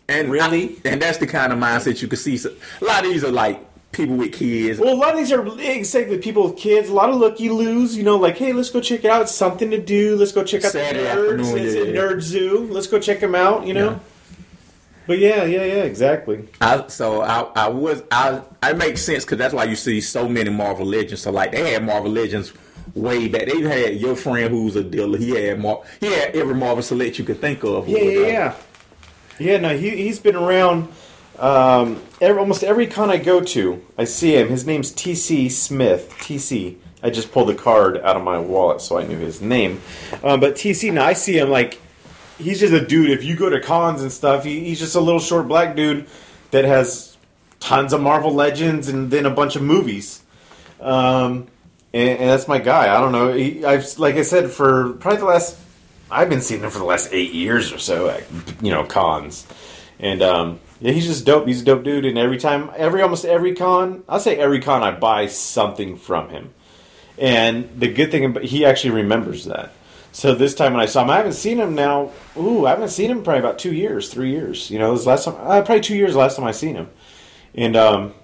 and 0.09 0.31
Really? 0.31 0.79
I- 0.83 0.89
and 0.89 1.03
that's 1.03 1.19
the 1.19 1.27
kind 1.27 1.53
of 1.53 1.59
mindset 1.59 2.01
you 2.01 2.09
can 2.09 2.17
see. 2.19 2.39
So, 2.39 2.55
a 2.81 2.85
lot 2.87 3.05
of 3.05 3.13
these 3.13 3.23
are 3.23 3.31
like 3.31 3.61
people 3.93 4.17
with 4.17 4.33
kids. 4.33 4.79
Well, 4.79 4.95
a 4.95 4.97
lot 4.97 5.13
of 5.13 5.19
these 5.19 5.33
are 5.33 5.47
exactly 5.61 6.19
people 6.19 6.49
with 6.49 6.57
kids. 6.57 6.89
A 6.89 6.95
lot 6.95 7.11
of 7.11 7.17
looky 7.17 7.49
loos, 7.49 7.97
you 7.97 8.03
know, 8.03 8.17
like, 8.17 8.37
hey, 8.37 8.53
let's 8.53 8.71
go 8.71 8.81
check 8.81 9.05
it 9.05 9.11
out. 9.11 9.23
It's 9.23 9.35
something 9.35 9.71
to 9.71 9.79
do. 9.79 10.17
Let's 10.17 10.33
go 10.33 10.45
check 10.45 10.65
out 10.65 10.73
Saturday 10.73 11.05
the 11.05 11.43
nerds. 11.43 11.57
It's 11.57 11.75
yeah. 11.75 11.83
a 11.83 11.87
nerd 11.87 12.21
zoo. 12.21 12.69
Let's 12.71 12.87
go 12.87 13.01
check 13.01 13.21
them 13.21 13.35
out. 13.35 13.67
You 13.67 13.75
know. 13.75 13.91
Yeah. 13.91 13.99
But 15.07 15.19
yeah, 15.19 15.43
yeah, 15.43 15.65
yeah, 15.65 15.83
exactly. 15.83 16.49
I, 16.61 16.87
so 16.87 17.23
I, 17.23 17.41
I 17.57 17.69
was 17.69 18.05
I 18.13 18.43
I 18.63 18.75
make 18.75 18.97
sense 18.97 19.25
because 19.25 19.39
that's 19.39 19.53
why 19.53 19.65
you 19.65 19.75
see 19.75 20.01
so 20.01 20.29
many 20.29 20.51
Marvel 20.51 20.87
Legends. 20.87 21.23
So 21.23 21.33
like 21.33 21.51
they 21.51 21.73
had 21.73 21.85
Marvel 21.85 22.13
Legends 22.13 22.53
way 22.95 23.27
back. 23.27 23.47
They 23.47 23.61
had 23.61 23.97
your 23.97 24.15
friend 24.15 24.53
who's 24.53 24.77
a 24.77 24.85
dealer. 24.85 25.19
He 25.19 25.31
had 25.31 25.59
Mar- 25.59 25.83
he 25.99 26.13
had 26.13 26.37
every 26.37 26.55
Marvel 26.55 26.83
Select 26.83 27.19
you 27.19 27.25
could 27.25 27.41
think 27.41 27.65
of. 27.65 27.89
Yeah, 27.89 27.99
yeah, 27.99 28.27
yeah. 28.27 28.55
Yeah, 29.41 29.57
no, 29.57 29.77
he 29.77 29.91
he's 29.91 30.21
been 30.21 30.37
around. 30.37 30.89
Um, 31.41 32.03
every, 32.21 32.39
almost 32.39 32.63
every 32.63 32.87
con 32.87 33.11
I 33.11 33.17
go 33.17 33.41
to, 33.41 33.83
I 33.97 34.05
see 34.05 34.37
him. 34.37 34.49
His 34.49 34.67
name's 34.67 34.93
TC 34.93 35.51
Smith. 35.51 36.15
TC. 36.19 36.77
I 37.03 37.09
just 37.09 37.33
pulled 37.33 37.49
the 37.49 37.55
card 37.55 37.97
out 37.97 38.17
of 38.17 38.23
my 38.23 38.39
wallet 38.39 38.83
so 38.83 38.99
I 38.99 39.07
knew 39.07 39.17
his 39.17 39.41
name. 39.41 39.81
Um, 40.23 40.39
but 40.39 40.55
TC, 40.55 40.93
now 40.93 41.07
I 41.07 41.15
see 41.15 41.39
him 41.39 41.49
like 41.49 41.81
he's 42.39 42.61
just 42.61 42.75
a 42.75 42.85
dude. 42.85 43.11
If 43.11 43.25
you 43.25 43.37
go 43.37 43.49
to 43.49 43.59
cons 43.59 44.03
and 44.03 44.13
stuff, 44.13 44.45
he, 44.45 44.61
he's 44.61 44.79
just 44.79 44.95
a 44.95 45.01
little 45.01 45.21
short 45.21 45.49
black 45.49 45.75
dude 45.75 46.07
that 46.51 46.67
has 46.67 47.17
tons 47.59 47.95
of 47.95 48.03
Marvel 48.03 48.35
Legends 48.35 48.89
and 48.89 49.11
then 49.11 49.25
a 49.25 49.31
bunch 49.31 49.57
of 49.57 49.63
movies. 49.63 50.23
Um, 50.79 51.49
and, 51.93 52.09
and 52.19 52.31
that's 52.31 52.49
my 52.49 52.59
guy. 52.59 52.95
I 52.95 53.01
don't 53.01 53.13
know. 53.13 53.33
He, 53.33 53.65
I've 53.65 53.99
like 53.99 54.17
I 54.17 54.23
said 54.23 54.51
for 54.51 54.93
probably 54.95 55.21
the 55.21 55.27
last. 55.27 55.59
I've 56.11 56.29
been 56.29 56.41
seeing 56.41 56.63
him 56.63 56.71
for 56.71 56.79
the 56.79 56.85
last 56.85 57.11
eight 57.13 57.33
years 57.33 57.73
or 57.73 57.79
so 57.79 58.09
at 58.09 58.25
you 58.61 58.71
know 58.71 58.85
cons, 58.85 59.47
and 59.99 60.23
um, 60.23 60.61
yeah, 60.81 60.93
he's 60.93 61.07
just 61.07 61.27
dope. 61.27 61.47
He's 61.47 61.63
a 61.63 61.65
dope 61.65 61.85
dude. 61.85 62.07
And 62.07 62.17
every 62.17 62.39
time, 62.39 62.71
every 62.77 63.03
almost 63.03 63.25
every 63.25 63.55
con, 63.55 64.03
I'll 64.09 64.21
say 64.21 64.37
every 64.37 64.61
con, 64.61 64.83
I 64.83 64.93
buy 64.93 65.27
something 65.27 65.97
from 65.97 66.31
him. 66.31 66.55
And 67.19 67.69
the 67.79 67.93
good 67.93 68.11
thing, 68.11 68.25
about 68.25 68.45
he 68.45 68.65
actually 68.65 68.93
remembers 68.93 69.45
that. 69.45 69.73
So 70.13 70.35
this 70.35 70.55
time 70.55 70.73
when 70.73 70.83
I 70.83 70.87
saw 70.87 71.03
him, 71.03 71.11
I 71.11 71.19
haven't 71.19 71.35
seen 71.35 71.59
him 71.59 71.75
now. 71.75 72.11
Ooh, 72.37 72.67
I 72.67 72.71
haven't 72.71 72.89
seen 72.89 73.11
him 73.11 73.23
probably 73.23 73.41
about 73.41 73.59
two 73.59 73.73
years, 73.73 74.13
three 74.13 74.31
years. 74.31 74.71
You 74.71 74.79
know, 74.79 74.97
this 74.97 75.07
last 75.07 75.27
time, 75.27 75.35
uh, 75.39 75.63
probably 75.63 75.81
two 75.81 75.97
years. 75.97 76.17
Last 76.17 76.37
time 76.37 76.47
I 76.47 76.53
seen 76.53 76.75
him, 76.75 76.89
and 77.55 77.77
um, 77.77 78.15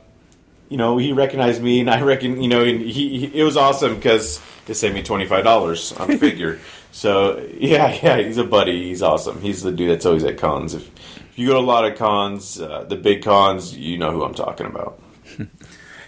you 0.68 0.78
know, 0.78 0.96
he 0.96 1.12
recognized 1.12 1.62
me, 1.62 1.80
and 1.80 1.90
I 1.90 2.00
reckon, 2.00 2.42
you 2.42 2.48
know, 2.48 2.64
and 2.64 2.80
he, 2.80 3.18
he 3.26 3.40
it 3.40 3.44
was 3.44 3.56
awesome 3.56 3.94
because 3.96 4.40
they 4.64 4.74
saved 4.74 4.94
me 4.94 5.02
twenty 5.02 5.26
five 5.26 5.44
dollars 5.44 5.92
on 5.92 6.10
a 6.10 6.18
figure. 6.18 6.58
so 6.90 7.38
yeah, 7.56 7.96
yeah, 8.02 8.18
he's 8.18 8.38
a 8.38 8.44
buddy. 8.44 8.88
He's 8.88 9.02
awesome. 9.02 9.40
He's 9.40 9.62
the 9.62 9.70
dude 9.70 9.90
that's 9.90 10.06
always 10.06 10.24
at 10.24 10.38
cons. 10.38 10.74
If 10.74 10.90
you 11.36 11.46
go 11.48 11.54
to 11.54 11.58
a 11.58 11.60
lot 11.60 11.84
of 11.84 11.96
cons, 11.98 12.60
uh, 12.60 12.84
the 12.84 12.96
big 12.96 13.22
cons, 13.22 13.76
you 13.76 13.98
know 13.98 14.10
who 14.10 14.24
I'm 14.24 14.34
talking 14.34 14.66
about. 14.66 15.00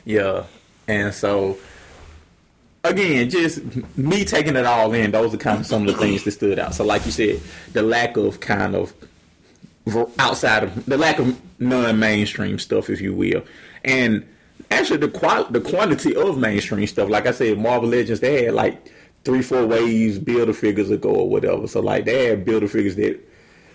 Yeah, 0.05 0.45
and 0.87 1.13
so 1.13 1.59
again, 2.83 3.29
just 3.29 3.61
me 3.99 4.25
taking 4.25 4.57
it 4.57 4.65
all 4.65 4.95
in. 4.95 5.11
Those 5.11 5.35
are 5.35 5.37
kind 5.37 5.61
of 5.61 5.67
some 5.67 5.87
of 5.87 5.95
the 5.95 6.01
things 6.01 6.25
that 6.25 6.31
stood 6.31 6.59
out. 6.59 6.75
So, 6.75 6.83
like 6.83 7.05
you 7.05 7.13
said, 7.13 7.43
the 7.75 7.83
lack 7.83 8.17
of 8.17 8.41
kind 8.41 8.75
of 8.75 8.95
outside 10.19 10.65
of 10.65 10.87
the 10.87 10.97
lack 10.97 11.19
of 11.19 11.39
non-mainstream 11.61 12.59
stuff, 12.59 12.89
if 12.89 13.03
you 13.03 13.13
will, 13.15 13.43
and 13.85 14.27
actually 14.71 14.99
the 14.99 15.09
qual- 15.09 15.51
the 15.51 15.61
quantity 15.61 16.17
of 16.17 16.39
mainstream 16.39 16.87
stuff. 16.87 17.11
Like 17.11 17.27
I 17.27 17.33
said, 17.33 17.59
Marvel 17.59 17.91
Legends 17.91 18.21
they 18.21 18.45
had 18.45 18.55
like 18.55 18.91
three, 19.25 19.43
four 19.43 19.67
waves 19.67 20.19
builder 20.19 20.55
figures 20.55 20.91
ago 20.91 21.11
or 21.11 21.29
whatever. 21.29 21.67
So 21.67 21.81
like 21.81 22.05
they 22.07 22.27
had 22.27 22.45
builder 22.45 22.69
figures 22.69 22.97
that 22.97 23.21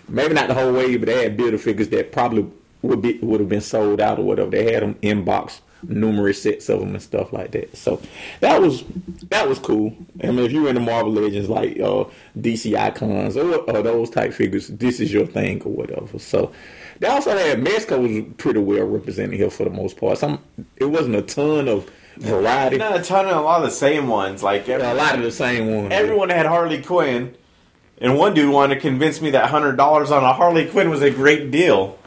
maybe 0.08 0.34
not 0.34 0.48
the 0.48 0.54
whole 0.54 0.72
wave, 0.72 1.00
but 1.00 1.06
they 1.06 1.22
had 1.24 1.36
builder 1.36 1.58
figures 1.58 1.88
that 1.90 2.12
probably 2.12 2.46
would 2.82 3.00
be 3.02 3.18
would 3.18 3.40
have 3.40 3.48
been 3.48 3.60
sold 3.60 4.00
out 4.00 4.18
or 4.18 4.24
whatever. 4.24 4.50
They 4.50 4.72
had 4.72 4.82
them 4.82 4.96
in 5.02 5.24
box 5.24 5.60
numerous 5.88 6.42
sets 6.42 6.68
of 6.68 6.80
them 6.80 6.90
and 6.90 7.02
stuff 7.02 7.32
like 7.32 7.50
that. 7.52 7.76
So 7.76 8.00
that 8.40 8.60
was 8.60 8.84
that 9.30 9.48
was 9.48 9.58
cool. 9.58 9.94
I 10.22 10.28
mean, 10.28 10.40
if 10.40 10.52
you're 10.52 10.68
into 10.68 10.80
Marvel 10.80 11.12
Legends 11.12 11.48
like 11.48 11.78
uh, 11.80 12.04
DC 12.38 12.76
icons 12.76 13.36
or, 13.36 13.56
or 13.56 13.82
those 13.82 14.10
type 14.10 14.32
figures, 14.32 14.68
this 14.68 15.00
is 15.00 15.12
your 15.12 15.26
thing 15.26 15.62
or 15.62 15.72
whatever. 15.72 16.18
So 16.18 16.52
they 17.00 17.06
also 17.08 17.36
had 17.36 17.60
Mezco 17.60 18.00
was 18.00 18.34
pretty 18.36 18.60
well 18.60 18.84
represented 18.84 19.38
here 19.38 19.50
for 19.50 19.64
the 19.64 19.70
most 19.70 19.96
part. 19.96 20.18
Some 20.18 20.40
it 20.76 20.86
wasn't 20.86 21.16
a 21.16 21.22
ton 21.22 21.68
of 21.68 21.90
variety. 22.16 22.76
Not 22.76 22.98
a 22.98 23.02
ton 23.02 23.26
of 23.26 23.36
a 23.36 23.40
lot 23.40 23.58
of 23.62 23.64
the 23.70 23.76
same 23.76 24.08
ones. 24.08 24.42
Like 24.42 24.68
every, 24.68 24.86
A 24.86 24.94
lot 24.94 25.16
of 25.16 25.22
the 25.22 25.32
same 25.32 25.74
ones. 25.74 25.88
everyone 25.92 26.30
had 26.30 26.46
Harley 26.46 26.80
Quinn, 26.80 27.34
and 28.00 28.16
one 28.18 28.34
dude 28.34 28.52
wanted 28.52 28.76
to 28.76 28.80
convince 28.80 29.20
me 29.20 29.30
that 29.30 29.50
hundred 29.50 29.76
dollars 29.76 30.10
on 30.10 30.22
a 30.24 30.32
Harley 30.32 30.66
Quinn 30.66 30.90
was 30.90 31.02
a 31.02 31.10
great 31.10 31.50
deal. 31.50 31.98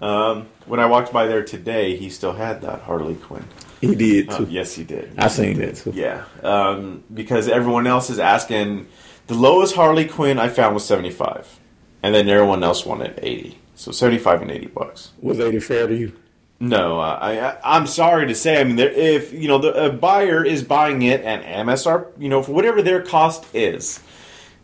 Um, 0.00 0.46
when 0.66 0.80
I 0.80 0.86
walked 0.86 1.12
by 1.12 1.26
there 1.26 1.42
today, 1.44 1.96
he 1.96 2.10
still 2.10 2.32
had 2.32 2.62
that 2.62 2.82
Harley 2.82 3.14
Quinn. 3.14 3.44
he 3.80 3.94
did 3.94 4.28
Uh, 4.30 4.38
too. 4.38 4.46
yes, 4.50 4.74
he 4.74 4.84
did. 4.84 5.12
I 5.18 5.28
seen 5.28 5.58
that 5.58 5.76
too. 5.76 5.92
Yeah, 5.94 6.24
um, 6.42 7.02
because 7.12 7.48
everyone 7.48 7.86
else 7.86 8.10
is 8.10 8.18
asking. 8.18 8.86
The 9.28 9.34
lowest 9.34 9.74
Harley 9.74 10.04
Quinn 10.04 10.38
I 10.38 10.48
found 10.48 10.74
was 10.74 10.84
seventy 10.84 11.10
five, 11.10 11.58
and 12.02 12.14
then 12.14 12.28
everyone 12.28 12.62
else 12.62 12.84
wanted 12.86 13.18
eighty. 13.22 13.58
So 13.74 13.90
seventy 13.92 14.18
five 14.18 14.40
and 14.42 14.50
eighty 14.50 14.66
bucks. 14.68 15.10
Was 15.20 15.40
eighty 15.40 15.60
fair 15.60 15.86
to 15.86 15.94
you? 15.96 16.12
No, 16.58 16.98
uh, 17.00 17.18
I, 17.20 17.38
I 17.50 17.56
I'm 17.76 17.86
sorry 17.86 18.26
to 18.28 18.34
say. 18.34 18.58
I 18.60 18.64
mean, 18.64 18.76
there, 18.76 18.90
if 18.90 19.32
you 19.32 19.46
know 19.48 19.58
the 19.58 19.86
a 19.86 19.90
buyer 19.92 20.42
is 20.44 20.62
buying 20.62 21.02
it 21.02 21.20
at 21.22 21.44
MSR, 21.44 22.06
you 22.18 22.28
know, 22.30 22.42
for 22.42 22.52
whatever 22.52 22.80
their 22.82 23.02
cost 23.02 23.44
is, 23.52 24.00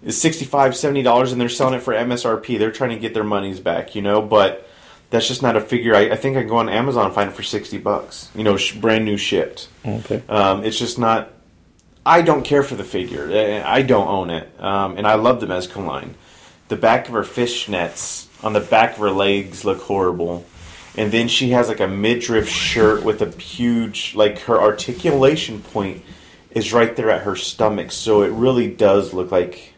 is 0.02 0.20
65 0.20 0.76
70 0.76 1.02
dollars, 1.02 1.32
and 1.32 1.40
they're 1.40 1.48
selling 1.48 1.74
it 1.74 1.82
for 1.82 1.94
MSRP. 1.94 2.58
They're 2.58 2.72
trying 2.72 2.90
to 2.90 2.98
get 2.98 3.14
their 3.14 3.24
monies 3.24 3.60
back, 3.60 3.94
you 3.94 4.02
know. 4.02 4.20
But 4.22 4.68
that's 5.10 5.28
just 5.28 5.42
not 5.42 5.56
a 5.56 5.60
figure. 5.60 5.94
I, 5.94 6.10
I 6.10 6.16
think 6.16 6.36
I 6.36 6.40
can 6.40 6.48
go 6.48 6.56
on 6.56 6.68
Amazon 6.68 7.06
and 7.06 7.14
find 7.14 7.30
it 7.30 7.36
for 7.36 7.42
sixty 7.42 7.78
bucks. 7.78 8.30
You 8.34 8.44
know, 8.44 8.56
sh- 8.56 8.74
brand 8.74 9.04
new 9.04 9.16
shipped. 9.16 9.68
Okay. 9.84 10.22
Um, 10.28 10.64
it's 10.64 10.78
just 10.78 10.98
not. 10.98 11.30
I 12.04 12.22
don't 12.22 12.42
care 12.42 12.64
for 12.64 12.74
the 12.74 12.84
figure. 12.84 13.62
I 13.64 13.82
don't 13.82 14.08
own 14.08 14.30
it, 14.30 14.50
um, 14.60 14.96
and 14.96 15.06
I 15.06 15.14
love 15.14 15.40
the 15.40 15.46
Mezco 15.46 15.86
line. 15.86 16.16
The 16.68 16.76
back 16.76 17.06
of 17.06 17.14
her 17.14 17.22
fishnets 17.22 18.26
on 18.42 18.54
the 18.54 18.60
back 18.60 18.92
of 18.92 18.98
her 18.98 19.10
legs 19.12 19.64
look 19.64 19.80
horrible, 19.82 20.44
and 20.96 21.12
then 21.12 21.28
she 21.28 21.50
has 21.50 21.68
like 21.68 21.78
a 21.78 21.86
midriff 21.86 22.48
shirt 22.48 23.04
with 23.04 23.22
a 23.22 23.30
huge 23.40 24.16
like 24.16 24.40
her 24.40 24.60
articulation 24.60 25.62
point 25.62 26.02
is 26.50 26.72
right 26.72 26.96
there 26.96 27.10
at 27.10 27.22
her 27.22 27.36
stomach, 27.36 27.92
so 27.92 28.22
it 28.22 28.30
really 28.30 28.68
does 28.68 29.14
look 29.14 29.30
like 29.30 29.71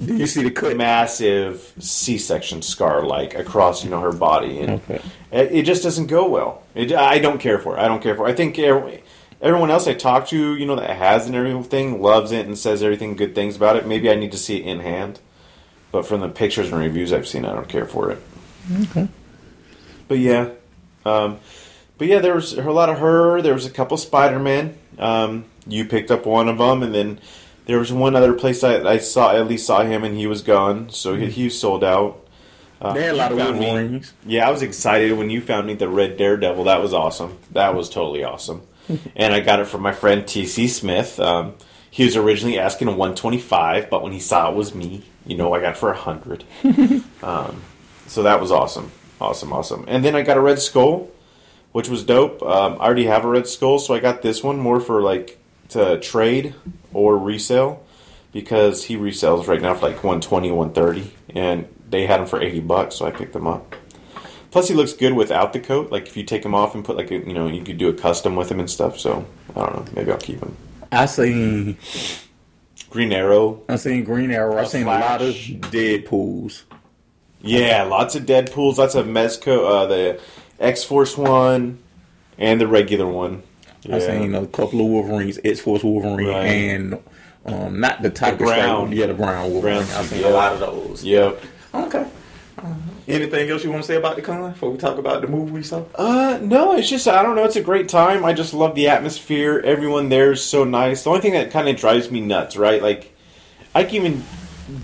you 0.00 0.26
see 0.26 0.42
the 0.42 0.50
cut? 0.50 0.76
massive 0.76 1.72
C-section 1.78 2.62
scar 2.62 3.02
like 3.02 3.34
across 3.34 3.84
you 3.84 3.90
know 3.90 4.00
her 4.00 4.12
body, 4.12 4.60
and 4.60 4.70
Okay. 4.82 5.00
it, 5.32 5.52
it 5.52 5.62
just 5.64 5.82
doesn't 5.82 6.06
go 6.06 6.28
well. 6.28 6.62
It, 6.74 6.92
I 6.92 7.18
don't 7.18 7.38
care 7.38 7.58
for 7.58 7.76
it. 7.76 7.80
I 7.80 7.88
don't 7.88 8.02
care 8.02 8.14
for 8.14 8.26
it. 8.26 8.30
I 8.32 8.34
think 8.34 8.58
every, 8.58 9.02
everyone 9.40 9.70
else 9.70 9.86
I 9.86 9.94
talk 9.94 10.28
to, 10.28 10.54
you 10.56 10.66
know, 10.66 10.76
that 10.76 10.96
has 10.96 11.26
and 11.26 11.34
everything 11.34 12.00
loves 12.02 12.32
it 12.32 12.46
and 12.46 12.56
says 12.58 12.82
everything 12.82 13.16
good 13.16 13.34
things 13.34 13.56
about 13.56 13.76
it. 13.76 13.86
Maybe 13.86 14.10
I 14.10 14.14
need 14.14 14.32
to 14.32 14.38
see 14.38 14.56
it 14.58 14.66
in 14.66 14.80
hand, 14.80 15.20
but 15.92 16.06
from 16.06 16.20
the 16.20 16.28
pictures 16.28 16.70
and 16.70 16.78
reviews 16.80 17.12
I've 17.12 17.26
seen, 17.28 17.44
I 17.44 17.52
don't 17.54 17.68
care 17.68 17.86
for 17.86 18.10
it. 18.10 18.18
Okay. 18.82 19.08
But 20.08 20.18
yeah, 20.18 20.50
um, 21.04 21.38
but 21.98 22.08
yeah, 22.08 22.18
there 22.18 22.34
was 22.34 22.52
a 22.52 22.62
lot 22.70 22.88
of 22.88 22.98
her. 22.98 23.40
There 23.42 23.54
was 23.54 23.66
a 23.66 23.70
couple 23.70 23.96
Spider 23.96 24.38
Man. 24.38 24.76
Um, 24.98 25.44
you 25.66 25.84
picked 25.84 26.10
up 26.10 26.26
one 26.26 26.48
of 26.48 26.58
them, 26.58 26.82
and 26.82 26.94
then 26.94 27.18
there 27.66 27.78
was 27.78 27.92
one 27.92 28.16
other 28.16 28.32
place 28.32 28.64
I, 28.64 28.82
I 28.82 28.98
saw. 28.98 29.34
At 29.34 29.46
least 29.46 29.66
saw 29.66 29.82
him, 29.84 30.02
and 30.04 30.16
he 30.16 30.26
was 30.26 30.42
gone. 30.42 30.88
So 30.90 31.14
he, 31.14 31.26
he 31.26 31.50
sold 31.50 31.84
out. 31.84 32.24
Uh, 32.80 32.92
They 32.92 33.02
had 33.04 33.14
a 33.14 33.16
lot 33.18 33.32
of 33.32 33.38
you 33.38 33.44
found 33.44 33.92
me- 33.92 34.02
Yeah, 34.26 34.48
I 34.48 34.50
was 34.50 34.62
excited 34.62 35.16
when 35.16 35.30
you 35.30 35.40
found 35.40 35.66
me 35.66 35.74
the 35.74 35.88
Red 35.88 36.16
Daredevil. 36.16 36.64
That 36.64 36.80
was 36.82 36.92
awesome. 36.92 37.38
That 37.52 37.74
was 37.74 37.88
totally 37.88 38.22
awesome. 38.24 38.62
and 39.16 39.32
I 39.34 39.40
got 39.40 39.60
it 39.60 39.66
from 39.66 39.82
my 39.82 39.92
friend 39.92 40.24
TC 40.24 40.68
Smith. 40.68 41.18
Um, 41.18 41.54
he 41.90 42.04
was 42.04 42.16
originally 42.16 42.58
asking 42.58 42.88
125, 42.88 43.88
but 43.90 44.02
when 44.02 44.12
he 44.12 44.20
saw 44.20 44.50
it 44.50 44.56
was 44.56 44.74
me, 44.74 45.02
you 45.26 45.36
know, 45.36 45.54
I 45.54 45.60
got 45.60 45.70
it 45.72 45.76
for 45.78 45.88
100. 45.92 46.44
um, 47.22 47.62
so 48.06 48.22
that 48.22 48.40
was 48.40 48.52
awesome. 48.52 48.92
Awesome, 49.20 49.52
awesome. 49.52 49.84
And 49.88 50.04
then 50.04 50.14
I 50.14 50.20
got 50.22 50.36
a 50.36 50.40
Red 50.40 50.58
Skull, 50.58 51.10
which 51.72 51.88
was 51.88 52.04
dope. 52.04 52.42
Um, 52.42 52.74
I 52.74 52.84
already 52.84 53.06
have 53.06 53.24
a 53.24 53.28
Red 53.28 53.46
Skull, 53.48 53.78
so 53.78 53.94
I 53.94 53.98
got 54.00 54.20
this 54.20 54.44
one 54.44 54.58
more 54.58 54.78
for 54.78 55.00
like 55.00 55.38
to 55.70 55.98
trade 56.00 56.54
or 56.92 57.18
resell 57.18 57.82
because 58.32 58.84
he 58.84 58.96
resells 58.96 59.46
right 59.46 59.62
now 59.62 59.74
for 59.74 59.86
like 59.86 60.04
120, 60.04 60.50
130, 60.50 61.12
and 61.34 61.68
they 61.88 62.06
had 62.06 62.20
them 62.20 62.26
for 62.26 62.40
80 62.40 62.60
bucks, 62.60 62.96
so 62.96 63.06
I 63.06 63.10
picked 63.10 63.32
them 63.32 63.46
up. 63.46 63.74
Plus, 64.50 64.68
he 64.68 64.74
looks 64.74 64.92
good 64.92 65.12
without 65.12 65.52
the 65.52 65.60
coat. 65.60 65.90
Like 65.90 66.06
if 66.06 66.16
you 66.16 66.24
take 66.24 66.44
him 66.44 66.54
off 66.54 66.74
and 66.74 66.84
put 66.84 66.96
like 66.96 67.10
a, 67.10 67.14
you 67.16 67.34
know, 67.34 67.46
you 67.46 67.62
could 67.62 67.78
do 67.78 67.88
a 67.88 67.92
custom 67.92 68.36
with 68.36 68.50
him 68.50 68.60
and 68.60 68.70
stuff. 68.70 68.98
So 68.98 69.26
I 69.54 69.60
don't 69.60 69.74
know. 69.74 69.92
Maybe 69.94 70.10
I'll 70.10 70.18
keep 70.18 70.40
him. 70.40 70.56
I 70.90 71.06
seen 71.06 71.76
Green 72.88 73.12
Arrow. 73.12 73.62
I 73.68 73.76
seen 73.76 74.04
Green 74.04 74.30
Arrow. 74.30 74.56
I 74.56 74.64
seen 74.64 74.84
a 74.84 74.86
lot 74.86 75.20
of 75.20 75.34
Flash. 75.34 75.50
Deadpool's. 75.50 76.64
Yeah, 77.42 77.82
lots 77.84 78.14
of 78.14 78.24
Deadpool's, 78.24 78.78
lots 78.78 78.94
of 78.94 79.06
Mezco, 79.06 79.64
uh, 79.68 79.86
the 79.86 80.20
X 80.58 80.82
Force 80.82 81.16
one, 81.16 81.78
and 82.38 82.60
the 82.60 82.66
regular 82.66 83.06
one. 83.06 83.42
I 83.92 83.98
seen 83.98 84.34
a 84.34 84.46
couple 84.46 84.80
of 84.80 84.86
Wolverines, 84.86 85.38
X 85.44 85.60
Force 85.60 85.82
Wolverine, 85.84 86.28
Right. 86.28 86.44
and 86.46 86.98
um, 87.44 87.80
not 87.80 88.02
the 88.02 88.10
Tiger 88.10 88.36
brown. 88.38 88.52
Stripe 88.58 88.78
one, 88.78 88.92
yeah, 88.92 89.06
the 89.06 89.14
brown 89.14 89.50
Wolverine. 89.52 89.84
Brown 89.84 89.98
I 89.98 90.02
seen 90.04 90.18
suit, 90.22 90.24
a 90.26 90.30
lot 90.30 90.52
of 90.54 90.60
those. 90.60 91.04
Yep. 91.04 91.40
Okay. 91.74 92.06
Uh, 92.58 92.74
anything 93.06 93.50
else 93.50 93.62
you 93.62 93.70
want 93.70 93.82
to 93.82 93.86
say 93.86 93.96
about 93.96 94.16
the 94.16 94.22
con 94.22 94.50
before 94.50 94.70
we 94.70 94.78
talk 94.78 94.96
about 94.98 95.20
the 95.20 95.28
movie 95.28 95.52
we 95.52 95.62
saw? 95.62 95.84
Uh, 95.94 96.38
no, 96.42 96.72
it's 96.76 96.88
just 96.88 97.06
I 97.06 97.22
don't 97.22 97.36
know. 97.36 97.44
It's 97.44 97.56
a 97.56 97.62
great 97.62 97.88
time. 97.88 98.24
I 98.24 98.32
just 98.32 98.54
love 98.54 98.74
the 98.74 98.88
atmosphere. 98.88 99.60
Everyone 99.64 100.08
there 100.08 100.32
is 100.32 100.42
so 100.42 100.64
nice. 100.64 101.04
The 101.04 101.10
only 101.10 101.20
thing 101.22 101.32
that 101.34 101.50
kind 101.50 101.68
of 101.68 101.76
drives 101.76 102.10
me 102.10 102.20
nuts, 102.20 102.56
right? 102.56 102.80
Like, 102.82 103.14
I 103.74 103.84
can 103.84 103.94
even 103.96 104.24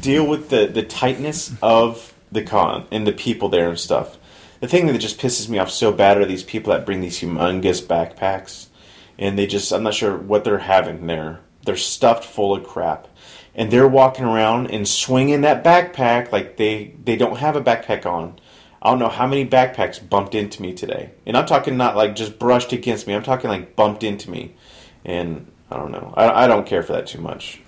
deal 0.01 0.27
with 0.27 0.51
the 0.51 0.67
the 0.67 0.83
tightness 0.83 1.53
of 1.63 2.13
the 2.31 2.43
con 2.43 2.87
and 2.93 3.07
the 3.07 3.13
people 3.13 3.49
there 3.49 3.69
and 3.71 3.79
stuff. 3.81 4.19
The 4.61 4.69
thing 4.69 4.87
that 4.87 4.97
just 4.99 5.19
pisses 5.19 5.49
me 5.49 5.59
off 5.59 5.71
so 5.71 5.91
bad 5.93 6.19
are 6.19 6.25
these 6.25 6.45
people 6.45 6.73
that 6.73 6.87
bring 6.87 7.01
these 7.01 7.19
humongous 7.19 7.83
backpacks, 7.83 8.67
and 9.19 9.39
they 9.39 9.47
just 9.47 9.73
I'm 9.73 9.83
not 9.83 9.95
sure 9.95 10.17
what 10.17 10.45
they're 10.45 10.59
having 10.59 11.07
there. 11.07 11.41
They're 11.65 11.77
stuffed 11.77 12.25
full 12.25 12.55
of 12.55 12.65
crap. 12.65 13.09
And 13.55 13.71
they're 13.71 13.89
walking 13.89 14.25
around 14.25 14.71
and 14.71 14.89
swinging 14.89 15.43
that 15.43 15.63
backpack 15.63 16.33
like 16.33 16.57
they, 16.57 16.95
they 17.05 17.17
don't 17.17 17.37
have 17.37 17.55
a 17.55 17.61
backpack 17.61 18.07
on. 18.07 18.39
I 18.81 18.91
don't 18.91 18.99
know 18.99 19.09
how 19.09 19.27
many 19.27 19.47
backpacks 19.47 20.09
bumped 20.09 20.35
into 20.35 20.63
me 20.63 20.73
today. 20.73 21.11
And 21.27 21.37
I'm 21.37 21.47
talking 21.47 21.77
not 21.77 21.95
like 21.95 22.17
just 22.17 22.39
brushed 22.39 22.73
against 22.73 23.07
me. 23.07 23.15
I'm 23.15 23.23
talking 23.23 23.51
like 23.51 23.77
bumped 23.77 24.03
into 24.03 24.31
me. 24.31 24.57
And 25.05 25.53
I 25.71 25.77
don't 25.77 25.93
know. 25.93 26.13
I, 26.17 26.45
I 26.45 26.47
don't 26.47 26.67
care 26.67 26.83
for 26.83 26.95
that 26.95 27.07
too 27.07 27.21
much. 27.21 27.61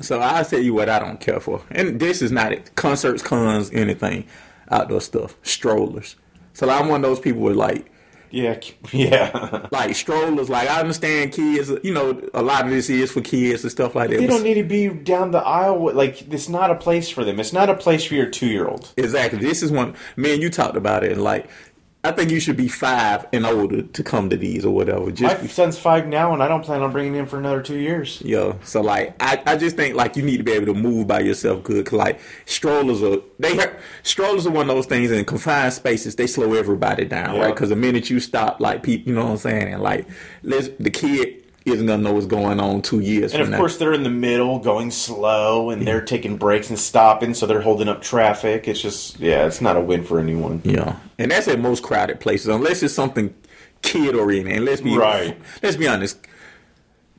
So 0.00 0.20
I'll 0.20 0.44
tell 0.44 0.60
you 0.60 0.72
what 0.72 0.88
I 0.88 0.98
don't 0.98 1.20
care 1.20 1.40
for. 1.40 1.62
And 1.70 2.00
this 2.00 2.22
is 2.22 2.32
not 2.32 2.52
it. 2.52 2.74
Concerts, 2.74 3.22
cons, 3.22 3.70
anything. 3.72 4.26
Outdoor 4.70 5.00
stuff. 5.00 5.36
Strollers. 5.42 6.16
So 6.54 6.70
I'm 6.70 6.88
one 6.88 7.04
of 7.04 7.10
those 7.10 7.20
people 7.20 7.42
with 7.42 7.56
like 7.56 7.91
Yeah, 8.32 8.58
yeah. 8.92 9.68
like 9.70 9.94
strollers, 9.94 10.48
like 10.48 10.68
I 10.68 10.80
understand 10.80 11.32
kids 11.32 11.70
you 11.82 11.92
know, 11.92 12.20
a 12.34 12.42
lot 12.42 12.64
of 12.64 12.70
this 12.70 12.88
is 12.88 13.12
for 13.12 13.20
kids 13.20 13.62
and 13.62 13.70
stuff 13.70 13.94
like 13.94 14.10
that. 14.10 14.18
they 14.18 14.26
don't 14.26 14.42
need 14.42 14.54
to 14.54 14.62
be 14.62 14.88
down 14.88 15.30
the 15.30 15.38
aisle. 15.38 15.92
Like 15.92 16.22
it's 16.32 16.48
not 16.48 16.70
a 16.70 16.74
place 16.74 17.08
for 17.08 17.24
them. 17.24 17.38
It's 17.38 17.52
not 17.52 17.68
a 17.68 17.74
place 17.74 18.04
for 18.04 18.14
your 18.14 18.26
two 18.26 18.46
year 18.46 18.66
old. 18.66 18.92
Exactly. 18.96 19.38
This 19.38 19.62
is 19.62 19.70
one. 19.70 19.94
Man, 20.16 20.40
you 20.40 20.50
talked 20.50 20.76
about 20.76 21.04
it. 21.04 21.12
And 21.12 21.22
like, 21.22 21.48
I 22.04 22.10
think 22.10 22.32
you 22.32 22.40
should 22.40 22.56
be 22.56 22.66
five 22.66 23.26
and 23.32 23.46
older 23.46 23.82
to 23.82 24.02
come 24.02 24.28
to 24.30 24.36
these 24.36 24.64
or 24.64 24.74
whatever. 24.74 25.12
Just 25.12 25.40
My 25.40 25.46
son's 25.46 25.78
five 25.78 26.08
now, 26.08 26.32
and 26.32 26.42
I 26.42 26.48
don't 26.48 26.64
plan 26.64 26.82
on 26.82 26.90
bringing 26.90 27.14
him 27.14 27.26
for 27.26 27.38
another 27.38 27.62
two 27.62 27.78
years. 27.78 28.20
yo. 28.22 28.58
So 28.64 28.80
like, 28.80 29.14
I, 29.20 29.40
I 29.46 29.56
just 29.56 29.76
think 29.76 29.94
like 29.94 30.16
you 30.16 30.24
need 30.24 30.38
to 30.38 30.42
be 30.42 30.50
able 30.50 30.66
to 30.66 30.74
move 30.74 31.06
by 31.06 31.20
yourself 31.20 31.62
good. 31.62 31.86
Cause 31.86 31.92
like 31.96 32.18
strollers 32.44 33.04
are 33.04 33.18
they 33.38 33.56
strollers 34.02 34.48
are 34.48 34.50
one 34.50 34.68
of 34.68 34.74
those 34.74 34.86
things 34.86 35.12
in 35.12 35.24
confined 35.24 35.74
spaces. 35.74 36.16
They 36.16 36.26
slow 36.26 36.54
everybody 36.54 37.04
down, 37.04 37.36
Yeah. 37.36 37.42
right? 37.42 37.54
Because 37.54 37.68
the 37.68 37.76
minute 37.76 38.10
you 38.10 38.18
stop, 38.18 38.60
like 38.60 38.82
people, 38.82 39.08
you 39.10 39.14
know 39.14 39.26
what 39.26 39.30
I'm 39.32 39.36
saying, 39.38 39.72
and 39.72 39.80
like, 39.82 40.08
let's 40.42 40.70
the 40.80 40.90
kid 40.90 41.41
isn't 41.64 41.86
gonna 41.86 42.02
know 42.02 42.12
what's 42.12 42.26
going 42.26 42.58
on 42.60 42.82
two 42.82 43.00
years 43.00 43.32
And 43.32 43.40
from 43.40 43.42
of 43.42 43.50
now. 43.50 43.56
course, 43.58 43.76
they're 43.76 43.92
in 43.92 44.02
the 44.02 44.10
middle, 44.10 44.58
going 44.58 44.90
slow, 44.90 45.70
and 45.70 45.86
they're 45.86 46.00
taking 46.04 46.36
breaks 46.36 46.70
and 46.70 46.78
stopping, 46.78 47.34
so 47.34 47.46
they're 47.46 47.60
holding 47.60 47.88
up 47.88 48.02
traffic. 48.02 48.66
It's 48.68 48.80
just, 48.80 49.18
yeah, 49.20 49.46
it's 49.46 49.60
not 49.60 49.76
a 49.76 49.80
win 49.80 50.04
for 50.04 50.18
anyone. 50.18 50.60
Yeah, 50.64 50.96
and 51.18 51.30
that's 51.30 51.48
at 51.48 51.60
most 51.60 51.82
crowded 51.82 52.20
places, 52.20 52.48
unless 52.48 52.82
it's 52.82 52.94
something 52.94 53.34
kid 53.82 54.14
oriented. 54.14 54.56
And 54.56 54.64
let's 54.64 54.80
be 54.80 54.96
Right. 54.96 55.36
Let's 55.62 55.76
be 55.76 55.88
honest. 55.88 56.18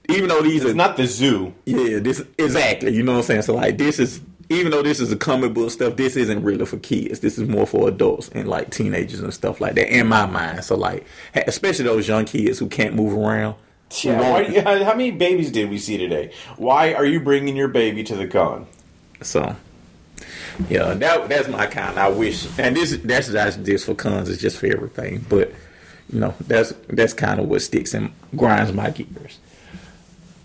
Even 0.09 0.27
though 0.27 0.41
these 0.41 0.63
It's 0.63 0.71
are 0.71 0.75
not 0.75 0.97
the 0.97 1.07
zoo. 1.07 1.53
yeah, 1.65 1.99
this 1.99 2.21
exactly. 2.37 2.93
You 2.93 3.03
know 3.03 3.13
what 3.13 3.17
I'm 3.19 3.23
saying? 3.23 3.41
So 3.43 3.55
like, 3.55 3.77
this 3.77 3.99
is 3.99 4.19
even 4.49 4.71
though 4.71 4.81
this 4.83 4.99
is 4.99 5.11
a 5.11 5.15
comic 5.15 5.53
book 5.53 5.71
stuff, 5.71 5.95
this 5.95 6.17
isn't 6.17 6.43
really 6.43 6.65
for 6.65 6.77
kids. 6.77 7.21
This 7.21 7.37
is 7.37 7.47
more 7.47 7.65
for 7.65 7.87
adults 7.87 8.29
and 8.35 8.47
like 8.49 8.69
teenagers 8.69 9.21
and 9.21 9.33
stuff 9.33 9.61
like 9.61 9.75
that. 9.75 9.87
In 9.87 10.07
my 10.07 10.25
mind, 10.25 10.63
so 10.65 10.75
like, 10.75 11.05
especially 11.33 11.85
those 11.85 12.07
young 12.09 12.25
kids 12.25 12.59
who 12.59 12.67
can't 12.67 12.93
move 12.95 13.13
around. 13.17 13.55
Who 13.91 14.09
Yeah, 14.09 14.31
why, 14.31 14.41
yeah, 14.41 14.83
how 14.83 14.91
many 14.91 15.11
babies 15.11 15.51
did 15.51 15.69
we 15.69 15.77
see 15.77 15.97
today? 15.97 16.31
Why 16.57 16.93
are 16.93 17.05
you 17.05 17.19
bringing 17.19 17.55
your 17.55 17.67
baby 17.67 18.03
to 18.03 18.15
the 18.15 18.27
con? 18.27 18.67
So, 19.21 19.55
yeah, 20.69 20.93
that 20.93 21.29
that's 21.29 21.47
my 21.47 21.67
kind. 21.67 21.97
I 21.97 22.09
wish, 22.09 22.47
and 22.59 22.75
this 22.75 22.97
that's 22.97 23.27
that's 23.27 23.55
just 23.57 23.85
for 23.85 23.95
cons. 23.95 24.29
It's 24.29 24.41
just 24.41 24.57
for 24.59 24.67
everything. 24.67 25.25
But 25.29 25.51
you 26.11 26.19
know, 26.19 26.33
that's 26.41 26.73
that's 26.87 27.13
kind 27.13 27.39
of 27.39 27.47
what 27.47 27.61
sticks 27.61 27.93
and 27.93 28.11
grinds 28.35 28.73
my 28.73 28.89
gears. 28.89 29.39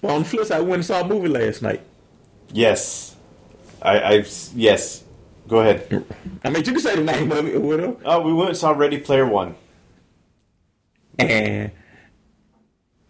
But 0.01 0.13
on 0.13 0.23
the 0.23 0.29
flip 0.29 0.47
side, 0.47 0.59
I 0.59 0.61
went 0.61 0.75
and 0.75 0.85
saw 0.85 1.01
a 1.01 1.05
movie 1.07 1.29
last 1.29 1.63
night. 1.63 1.81
Yes, 2.53 3.17
I, 3.83 4.01
I've 4.01 4.33
yes. 4.55 5.05
Go 5.49 5.61
ahead. 5.61 6.05
I 6.45 6.51
mean, 6.51 6.63
you 6.65 6.73
can 6.73 6.81
say 6.81 6.95
the 6.95 7.03
name 7.03 7.33
of 7.33 7.47
it 7.47 7.57
or 7.57 7.61
whatever. 7.61 7.97
Oh, 8.05 8.21
we 8.21 8.35
went 8.35 8.51
and 8.51 8.59
saw 8.59 8.71
Ready 8.73 8.99
Player 8.99 9.27
One. 9.27 9.55
And 11.19 11.71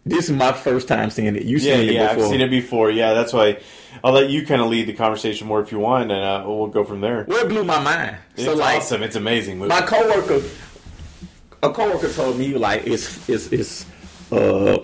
this 0.05 0.29
is 0.29 0.31
my 0.35 0.51
first 0.51 0.87
time 0.87 1.09
seeing 1.09 1.35
it. 1.35 1.43
You 1.43 1.57
Yeah, 1.57 1.75
seen 1.75 1.89
it 1.89 1.93
yeah, 1.93 2.07
before? 2.13 2.23
I've 2.23 2.29
seen 2.29 2.41
it 2.41 2.49
before. 2.49 2.91
Yeah, 2.91 3.13
that's 3.13 3.33
why 3.33 3.59
I'll 4.03 4.13
let 4.13 4.29
you 4.29 4.45
kind 4.45 4.61
of 4.61 4.67
lead 4.67 4.87
the 4.87 4.93
conversation 4.93 5.47
more 5.47 5.61
if 5.61 5.71
you 5.71 5.79
want, 5.79 6.11
and 6.11 6.23
uh, 6.23 6.43
we'll 6.47 6.67
go 6.67 6.83
from 6.83 7.01
there. 7.01 7.25
Well, 7.27 7.45
it 7.45 7.49
blew 7.49 7.63
my 7.63 7.79
mind. 7.81 8.17
It's 8.35 8.45
so 8.45 8.55
like, 8.55 8.77
awesome. 8.77 9.03
It's 9.03 9.15
amazing. 9.15 9.59
Movie. 9.59 9.69
my 9.69 9.81
coworker, 9.81 10.41
a 11.61 11.69
coworker 11.71 12.11
told 12.11 12.37
me 12.37 12.53
like 12.55 12.87
it's 12.87 13.27
it's 13.29 13.47
it's 13.51 13.85
uh, 14.31 14.77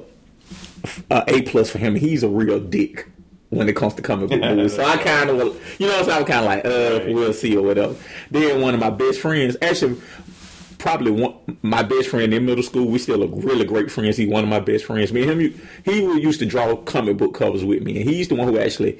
uh 1.10 1.23
a 1.28 1.41
plus 1.43 1.69
for 1.69 1.78
him. 1.78 1.95
He's 1.95 2.23
a 2.23 2.30
real 2.30 2.60
dick 2.60 3.08
when 3.49 3.69
it 3.69 3.75
comes 3.75 3.93
to 3.95 4.01
comic 4.01 4.30
book 4.30 4.41
movies. 4.41 4.75
So 4.75 4.84
I 4.84 4.97
kind 4.97 5.30
of, 5.30 5.80
you 5.80 5.88
know, 5.88 6.04
so 6.04 6.12
I'm 6.12 6.25
kind 6.25 6.39
of 6.39 6.45
like, 6.45 6.65
uh, 6.65 7.06
Right. 7.06 7.15
we'll 7.15 7.34
see 7.34 7.56
or 7.56 7.63
whatever. 7.65 7.95
Then 8.32 8.62
one 8.62 8.73
of 8.73 8.80
my 8.80 8.89
best 8.89 9.19
friends, 9.21 9.56
actually, 9.62 10.01
probably 10.86 11.10
one 11.10 11.34
my 11.63 11.82
best 11.82 12.10
friend 12.10 12.32
in 12.32 12.45
middle 12.45 12.63
school. 12.63 12.86
We 12.86 13.00
still 13.00 13.24
are 13.24 13.28
really 13.28 13.65
great 13.65 13.89
friends. 13.89 14.17
He's 14.17 14.30
one 14.30 14.43
of 14.43 14.50
my 14.52 14.60
best 14.60 14.86
friends. 14.86 15.12
Me 15.12 15.24
and 15.28 15.41
him, 15.41 15.62
he 15.84 16.00
used 16.21 16.39
to 16.41 16.45
draw 16.45 16.76
comic 16.76 17.17
book 17.17 17.34
covers 17.34 17.65
with 17.65 17.82
me, 17.82 18.00
and 18.00 18.08
he's 18.08 18.28
the 18.28 18.36
one 18.36 18.48
who 18.48 18.60
actually 18.60 19.00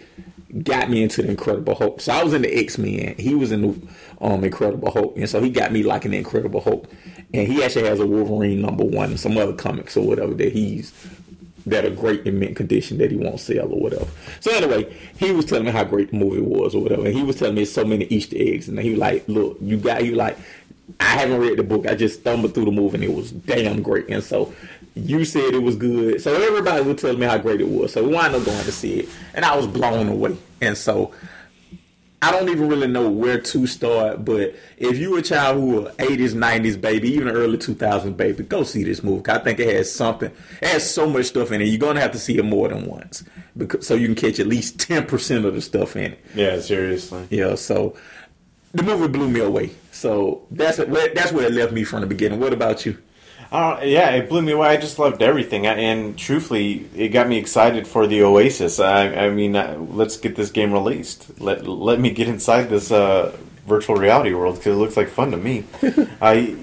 got 0.64 0.90
me 0.90 1.04
into 1.04 1.22
the 1.22 1.30
Incredible 1.30 1.76
Hulk. 1.76 2.02
So 2.02 2.12
I 2.12 2.24
was 2.24 2.34
in 2.34 2.42
the 2.42 2.52
X 2.58 2.80
Men. 2.80 3.14
He 3.20 3.36
was 3.36 3.52
in 3.52 3.62
the 3.62 3.88
um, 4.20 4.44
Incredible 4.44 4.90
Hulk, 4.90 5.16
and 5.16 5.30
so 5.30 5.40
he 5.40 5.52
got 5.52 5.72
me 5.72 5.84
liking 5.84 6.10
the 6.10 6.18
Incredible 6.18 6.62
Hulk. 6.62 6.90
And 7.36 7.48
he 7.48 7.64
actually 7.64 7.88
has 7.88 8.00
a 8.00 8.08
Wolverine 8.08 8.64
number 8.64 8.84
one 8.84 9.12
and 9.12 9.20
some 9.20 9.38
other 9.38 9.54
comics 9.54 9.96
or 9.96 10.08
whatever 10.08 10.34
that 10.34 10.54
he's 10.54 10.92
that 11.68 11.84
are 11.86 11.90
great 11.90 12.26
in 12.28 12.40
mint 12.40 12.56
condition 12.56 12.98
that 13.00 13.12
he 13.12 13.18
won't 13.18 13.40
sell 13.40 13.72
or 13.72 13.80
whatever. 13.80 14.08
So 14.40 14.52
anyway, 14.52 14.96
he 15.18 15.32
was 15.32 15.46
telling 15.46 15.66
me 15.66 15.72
how 15.72 15.84
great 15.84 16.12
the 16.12 16.18
movie 16.18 16.42
was 16.42 16.76
or 16.76 16.82
whatever. 16.82 17.06
And 17.06 17.16
he 17.16 17.24
was 17.24 17.38
telling 17.38 17.56
me 17.56 17.66
so 17.66 17.84
many 17.84 18.06
Easter 18.06 18.38
eggs, 18.40 18.68
and 18.68 18.80
he 18.80 18.92
was 18.92 19.00
like, 19.00 19.28
"Look, 19.28 19.58
you 19.62 19.78
got 19.78 20.04
you 20.04 20.16
like." 20.16 20.38
I 21.00 21.06
haven't 21.18 21.40
read 21.40 21.58
the 21.58 21.64
book. 21.64 21.88
I 21.88 21.96
just 21.96 22.22
stumbled 22.22 22.54
through 22.54 22.66
the 22.66 22.72
movie 22.72 22.96
and 22.96 23.04
it 23.04 23.14
was 23.14 23.32
damn 23.32 23.82
great. 23.82 24.10
And 24.10 24.24
so 24.24 24.54
you 24.94 25.26
said 25.26 25.54
it 25.54 25.64
was 25.64 25.76
good. 25.76 26.22
So 26.22 26.34
everybody 26.34 26.84
was 26.84 27.02
telling 27.02 27.20
me 27.20 27.26
how 27.26 27.38
great 27.38 27.62
it 27.62 27.68
was. 27.68 27.94
So 27.94 28.04
we 28.04 28.14
wound 28.14 28.36
up 28.36 28.46
going 28.46 28.64
to 28.64 28.72
see 28.72 29.00
it. 29.02 29.10
And 29.34 29.44
I 29.44 29.56
was 29.56 29.68
blown 29.68 30.08
away. 30.08 30.38
And 30.62 30.78
so 30.78 31.14
I 32.22 32.32
don't 32.32 32.50
even 32.50 32.70
really 32.70 32.88
know 32.88 33.08
where 33.08 33.40
to 33.40 33.68
start, 33.68 34.26
but 34.26 34.56
if 34.78 34.98
you 34.98 35.16
a 35.18 35.22
child 35.22 35.60
who 35.60 35.86
are 35.86 35.92
80s, 35.92 36.32
90s 36.32 36.80
baby, 36.80 37.12
even 37.12 37.28
early 37.28 37.58
2000s 37.58 38.18
baby, 38.18 38.44
go 38.44 38.64
see 38.64 38.84
this 38.84 39.04
movie. 39.04 39.30
I 39.30 39.38
think 39.38 39.60
it 39.60 39.76
has 39.76 39.94
something. 39.94 40.32
It 40.60 40.68
has 40.68 40.90
so 40.90 41.08
much 41.08 41.26
stuff 41.28 41.52
in 41.52 41.62
it. 41.62 41.66
You're 41.66 41.78
gonna 41.78 42.00
have 42.00 42.14
to 42.14 42.20
see 42.20 42.40
it 42.40 42.46
more 42.46 42.68
than 42.70 42.88
once, 42.88 43.24
because 43.56 43.86
so 43.86 43.94
you 43.94 44.08
can 44.08 44.16
catch 44.16 44.40
at 44.40 44.48
least 44.48 44.80
10% 44.80 45.46
of 45.46 45.54
the 45.54 45.62
stuff 45.62 45.96
in 45.96 46.14
it. 46.14 46.26
yeah, 46.34 46.60
seriously. 46.62 47.28
Yeah, 47.30 47.54
so 47.56 47.96
the 48.74 48.82
movie 48.82 49.08
blew 49.08 49.30
me 49.30 49.42
away. 49.42 49.70
So 50.06 50.44
that's 50.52 50.78
where 50.78 51.12
that's 51.16 51.32
where 51.32 51.48
it 51.48 51.54
left 51.54 51.74
me 51.74 51.84
from 51.84 52.02
the 52.02 52.06
beginning. 52.06 52.40
What 52.40 52.54
about 52.54 52.86
you? 52.86 53.00
Uh, 53.52 53.80
yeah, 53.84 54.12
it 54.12 54.30
blew 54.30 54.44
me 54.44 54.52
away. 54.52 54.68
I 54.68 54.78
just 54.78 55.00
loved 55.00 55.24
everything, 55.24 55.66
I- 55.66 55.80
and 55.80 56.16
truthfully, 56.16 56.88
it 56.96 57.08
got 57.10 57.28
me 57.28 57.38
excited 57.40 57.88
for 57.88 58.06
the 58.06 58.22
Oasis. 58.22 58.80
I, 58.80 59.08
I 59.26 59.30
mean, 59.32 59.56
uh, 59.56 59.78
let's 59.90 60.18
get 60.18 60.36
this 60.36 60.52
game 60.52 60.72
released. 60.74 61.42
Let 61.42 61.66
let 61.68 62.00
me 62.00 62.12
get 62.12 62.28
inside 62.28 62.70
this 62.70 62.92
uh, 62.92 63.36
virtual 63.66 63.96
reality 63.96 64.32
world 64.36 64.58
because 64.58 64.74
it 64.76 64.80
looks 64.80 64.96
like 64.96 65.10
fun 65.10 65.32
to 65.32 65.38
me. 65.38 65.64
I 66.22 66.56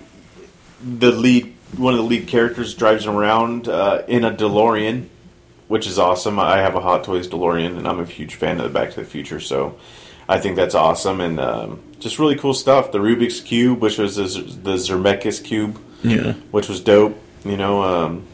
the 0.80 1.10
lead 1.10 1.52
one 1.76 1.94
of 1.94 1.98
the 1.98 2.06
lead 2.06 2.28
characters 2.28 2.74
drives 2.74 3.06
around 3.06 3.66
uh, 3.66 4.02
in 4.06 4.22
a 4.24 4.30
DeLorean, 4.30 5.08
which 5.66 5.88
is 5.88 5.98
awesome. 5.98 6.38
I 6.38 6.58
have 6.58 6.76
a 6.76 6.80
Hot 6.80 7.02
Toys 7.02 7.26
DeLorean, 7.26 7.76
and 7.76 7.88
I'm 7.88 7.98
a 7.98 8.04
huge 8.04 8.36
fan 8.36 8.60
of 8.60 8.64
the 8.64 8.70
Back 8.78 8.90
to 8.90 9.00
the 9.00 9.06
Future, 9.06 9.40
so 9.40 9.80
I 10.32 10.38
think 10.40 10.56
that's 10.56 10.74
awesome 10.74 11.20
and 11.20 11.38
um, 11.38 11.82
just 11.98 12.18
really 12.18 12.36
cool 12.36 12.54
stuff. 12.54 12.90
The 12.92 12.98
Rubik's 12.98 13.40
cube, 13.40 13.80
which 13.80 13.98
was 13.98 14.16
the, 14.16 14.26
Z- 14.26 14.58
the 14.62 14.74
Zemeckis 14.74 15.42
cube 15.44 15.78
Yeah. 16.02 16.32
which 16.50 16.68
was 16.68 16.80
dope. 16.80 17.16
You 17.44 17.56
know, 17.56 17.82
um, 17.82 18.24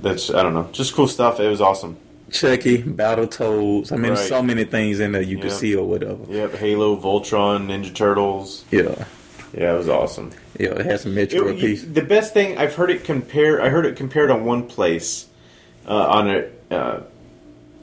that's 0.00 0.30
I 0.30 0.42
don't 0.42 0.54
know, 0.54 0.68
just 0.72 0.94
cool 0.94 1.08
stuff. 1.08 1.40
It 1.40 1.48
was 1.48 1.60
awesome. 1.60 1.96
Chucky, 2.30 2.82
Battletoads. 2.82 3.92
I 3.92 3.96
mean, 3.96 4.12
Right. 4.12 4.18
so 4.18 4.42
many 4.42 4.64
things 4.64 5.00
in 5.00 5.12
there 5.12 5.20
you 5.22 5.38
could 5.38 5.52
see 5.52 5.74
or 5.74 5.86
whatever. 5.86 6.18
Yep, 6.30 6.54
Halo, 6.54 6.96
Voltron, 6.96 7.66
Ninja 7.66 7.94
Turtles. 7.94 8.64
Yeah. 8.70 9.04
Yeah, 9.54 9.74
it 9.74 9.78
was 9.78 9.88
awesome. 9.88 10.30
Yeah, 10.58 10.70
it 10.70 10.86
has 10.86 11.02
some 11.02 11.14
Metro 11.14 11.52
piece. 11.54 11.82
the 11.84 12.00
best 12.02 12.32
thing 12.32 12.56
I've 12.56 12.74
heard 12.74 12.90
it 12.90 13.04
compared. 13.04 13.60
I 13.60 13.68
heard 13.68 13.84
it 13.84 13.96
compared 13.96 14.30
on 14.30 14.44
one 14.46 14.66
place 14.66 15.26
uh, 15.86 16.06
on 16.08 16.30
a 16.30 16.46
uh, 16.74 17.00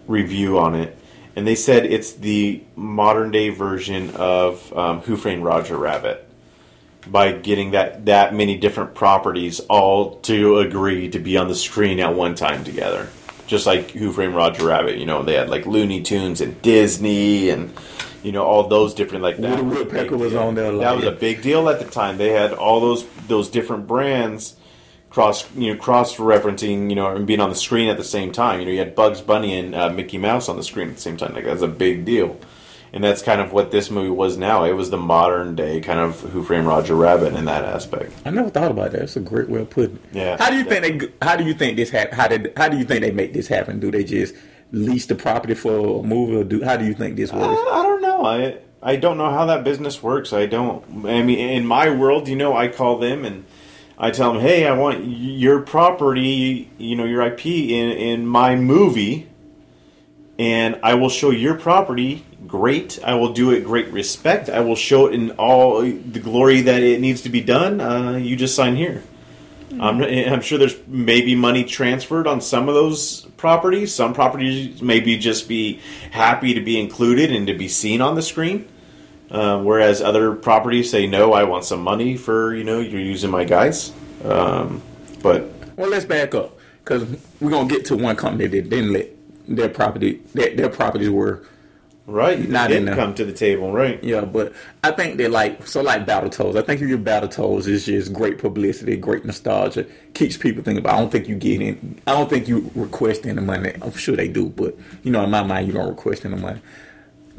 review 0.07 0.57
on 0.57 0.73
it, 0.75 0.97
and 1.39 1.47
they 1.47 1.55
said 1.55 1.85
it's 1.85 2.11
the 2.11 2.61
modern 2.75 3.31
day 3.31 3.47
version 3.47 4.09
of 4.17 4.75
um, 4.77 4.99
Who 5.03 5.15
Framed 5.15 5.41
Roger 5.41 5.77
Rabbit 5.77 6.27
by 7.07 7.31
getting 7.31 7.71
that 7.71 8.07
that 8.07 8.35
many 8.35 8.57
different 8.57 8.93
properties 8.93 9.61
all 9.61 10.17
to 10.23 10.59
agree 10.59 11.07
to 11.11 11.17
be 11.17 11.37
on 11.37 11.47
the 11.47 11.55
screen 11.55 12.01
at 12.01 12.13
one 12.13 12.35
time 12.35 12.65
together. 12.65 13.07
Just 13.47 13.65
like 13.65 13.91
Who 13.91 14.11
Framed 14.11 14.35
Roger 14.35 14.65
Rabbit, 14.65 14.97
you 14.97 15.05
know, 15.05 15.23
they 15.23 15.35
had 15.35 15.49
like 15.49 15.65
Looney 15.65 16.01
Tunes 16.01 16.41
and 16.41 16.61
Disney 16.61 17.49
and 17.49 17.73
you 18.21 18.33
know 18.33 18.43
all 18.43 18.67
those 18.67 18.93
different 18.93 19.23
like 19.23 19.37
that. 19.37 19.63
Was 19.63 19.77
Woodpecker 19.77 20.11
big 20.11 20.19
was 20.19 20.33
deal. 20.33 20.41
on 20.41 20.55
there, 20.55 20.73
That 20.73 20.97
was 20.97 21.05
a 21.05 21.11
big 21.13 21.41
deal 21.41 21.69
at 21.69 21.79
the 21.79 21.85
time. 21.89 22.17
They 22.17 22.31
had 22.31 22.51
all 22.51 22.81
those 22.81 23.05
those 23.29 23.47
different 23.47 23.87
brands 23.87 24.57
cross 25.09 25.49
you 25.55 25.73
know 25.73 25.79
cross 25.79 26.15
referencing 26.17 26.89
you 26.89 26.95
know 26.95 27.07
and 27.15 27.25
being 27.25 27.39
on 27.39 27.49
the 27.49 27.55
screen 27.55 27.89
at 27.89 27.97
the 27.97 28.03
same 28.03 28.31
time. 28.31 28.59
You 28.59 28.65
know, 28.65 28.71
you 28.71 28.79
had 28.79 28.95
Bugs 28.95 29.21
Bunny 29.21 29.57
and 29.57 29.73
uh, 29.75 29.89
Mickey 29.89 30.17
Mouse 30.17 30.49
on 30.49 30.55
the 30.57 30.63
screen 30.63 30.89
at 30.89 30.95
the 30.95 31.01
same 31.01 31.17
time. 31.17 31.33
Like 31.33 31.45
that's 31.45 31.61
a 31.61 31.67
big 31.67 32.05
deal. 32.05 32.37
And 32.91 33.03
that's 33.03 33.21
kind 33.21 33.39
of 33.39 33.53
what 33.53 33.69
this 33.69 33.91
movie 33.91 34.09
was 34.09 34.35
now. 34.35 34.63
It 34.63 34.73
was 34.73 34.89
the 34.89 34.97
modern 34.97 35.55
day 35.55 35.79
kind 35.79 35.99
of 35.99 36.21
Who 36.21 36.41
Framed 36.43 36.65
Roger 36.65 36.95
Rabbit 36.95 37.35
in 37.35 37.45
that 37.45 37.63
aspect. 37.63 38.11
I 38.25 38.31
never 38.31 38.49
thought 38.49 38.71
about 38.71 38.93
that. 38.93 39.03
It's 39.03 39.15
a 39.15 39.19
great 39.19 39.47
way 39.47 39.61
of 39.61 39.69
putting 39.69 39.97
it. 39.97 40.01
Yeah. 40.11 40.37
How 40.43 40.49
do 40.49 40.57
you 40.57 40.63
think 40.63 40.81
they? 41.01 41.25
How 41.25 41.35
do 41.35 41.43
you 41.43 41.53
think 41.53 41.77
this 41.77 41.91
hap- 41.91 42.13
How 42.13 42.27
did? 42.27 42.51
How 42.57 42.67
do 42.67 42.77
you 42.77 42.85
think 42.85 43.01
they 43.01 43.11
make 43.11 43.33
this 43.33 43.47
happen? 43.47 43.79
Do 43.79 43.91
they 43.91 44.03
just 44.03 44.33
lease 44.71 45.05
the 45.05 45.13
property 45.13 45.53
for 45.53 45.99
a 45.99 46.03
movie, 46.03 46.35
or 46.37 46.43
do? 46.43 46.63
How 46.63 46.77
do 46.77 46.85
you 46.85 46.95
think 46.95 47.15
this 47.15 47.31
Uh, 47.31 47.37
works? 47.37 47.61
I 47.71 47.83
don't 47.83 48.01
know. 48.01 48.25
I 48.25 48.57
I 48.81 48.95
don't 48.95 49.19
know 49.19 49.29
how 49.29 49.45
that 49.45 49.63
business 49.63 50.01
works. 50.01 50.33
I 50.33 50.47
don't. 50.47 50.83
I 51.05 51.21
mean, 51.21 51.37
in 51.37 51.67
my 51.67 51.91
world, 51.91 52.27
you 52.27 52.35
know, 52.35 52.57
I 52.57 52.69
call 52.69 52.97
them 52.97 53.23
and 53.23 53.45
I 53.99 54.11
tell 54.11 54.33
them, 54.33 54.41
"Hey, 54.41 54.65
I 54.65 54.71
want 54.71 55.03
your 55.05 55.59
property, 55.59 56.69
you 56.77 56.95
know, 56.95 57.05
your 57.05 57.21
IP 57.21 57.45
in 57.45 57.91
in 57.91 58.25
my 58.25 58.55
movie, 58.55 59.27
and 60.37 60.79
I 60.81 60.93
will 60.93 61.09
show 61.09 61.31
your 61.31 61.55
property 61.55 62.23
great. 62.47 62.97
I 63.03 63.15
will 63.15 63.33
do 63.33 63.51
it 63.51 63.65
great 63.65 63.91
respect. 63.91 64.49
I 64.49 64.61
will 64.61 64.77
show 64.77 65.07
it 65.07 65.13
in 65.13 65.31
all 65.31 65.81
the 65.81 66.19
glory 66.19 66.61
that 66.61 66.81
it 66.81 67.01
needs 67.01 67.21
to 67.23 67.29
be 67.29 67.41
done. 67.41 67.81
Uh, 67.81 68.15
you 68.15 68.35
just 68.35 68.55
sign 68.55 68.75
here." 68.75 69.03
I'm, 69.79 70.01
I'm 70.01 70.41
sure 70.41 70.57
there's 70.57 70.77
maybe 70.87 71.35
money 71.35 71.63
transferred 71.63 72.27
on 72.27 72.41
some 72.41 72.67
of 72.67 72.75
those 72.75 73.21
properties. 73.37 73.93
Some 73.93 74.13
properties 74.13 74.81
maybe 74.81 75.17
just 75.17 75.47
be 75.47 75.79
happy 76.11 76.53
to 76.53 76.61
be 76.61 76.79
included 76.79 77.31
and 77.31 77.45
to 77.47 77.53
be 77.53 77.67
seen 77.67 78.01
on 78.01 78.15
the 78.15 78.21
screen. 78.21 78.67
Uh, 79.31 79.61
whereas 79.61 80.01
other 80.01 80.33
properties 80.33 80.89
say, 80.89 81.05
no, 81.05 81.33
I 81.33 81.43
want 81.43 81.63
some 81.63 81.81
money 81.81 82.17
for, 82.17 82.55
you 82.55 82.63
know, 82.63 82.79
you're 82.79 82.99
using 83.01 83.29
my 83.29 83.43
guys. 83.43 83.91
Um, 84.25 84.81
but 85.21 85.51
Well, 85.77 85.89
let's 85.89 86.05
back 86.05 86.33
up 86.33 86.57
because 86.83 87.05
we're 87.39 87.51
gonna 87.51 87.69
get 87.69 87.85
to 87.85 87.95
one 87.95 88.15
company 88.15 88.47
that 88.47 88.69
didn't 88.69 88.91
let 88.93 89.07
their 89.47 89.69
property 89.69 90.21
their, 90.33 90.55
their 90.55 90.69
properties 90.69 91.09
were 91.09 91.43
right, 92.07 92.39
you 92.39 92.47
Not 92.47 92.71
in 92.71 92.77
didn't 92.77 92.85
there. 92.87 92.95
come 92.95 93.13
to 93.15 93.23
the 93.25 93.31
table, 93.33 93.71
right? 93.71 94.03
yeah, 94.03 94.21
but 94.21 94.51
I 94.83 94.89
think 94.91 95.17
they 95.17 95.27
like 95.27 95.67
so 95.67 95.81
like 95.81 96.07
Battletoads. 96.07 96.55
I 96.57 96.61
think 96.63 96.81
if 96.81 96.89
your 96.89 96.97
Battletoads 96.97 97.67
is 97.67 97.85
just 97.85 98.11
great 98.11 98.39
publicity, 98.39 98.97
great 98.97 99.25
nostalgia, 99.25 99.85
keeps 100.15 100.37
people 100.37 100.63
thinking 100.63 100.83
about. 100.83 100.95
I 100.95 100.99
don't 100.99 101.11
think 101.11 101.27
you 101.27 101.35
get 101.35 101.61
in. 101.61 102.01
I 102.07 102.13
don't 102.13 102.29
think 102.29 102.47
you 102.47 102.71
request 102.73 103.27
any 103.27 103.41
money. 103.41 103.73
I'm 103.81 103.91
sure 103.93 104.15
they 104.15 104.27
do, 104.27 104.49
but 104.49 104.75
you 105.03 105.11
know, 105.11 105.23
in 105.23 105.29
my 105.29 105.43
mind, 105.43 105.67
you 105.67 105.73
don't 105.73 105.87
request 105.89 106.25
any 106.25 106.35
money. 106.35 106.61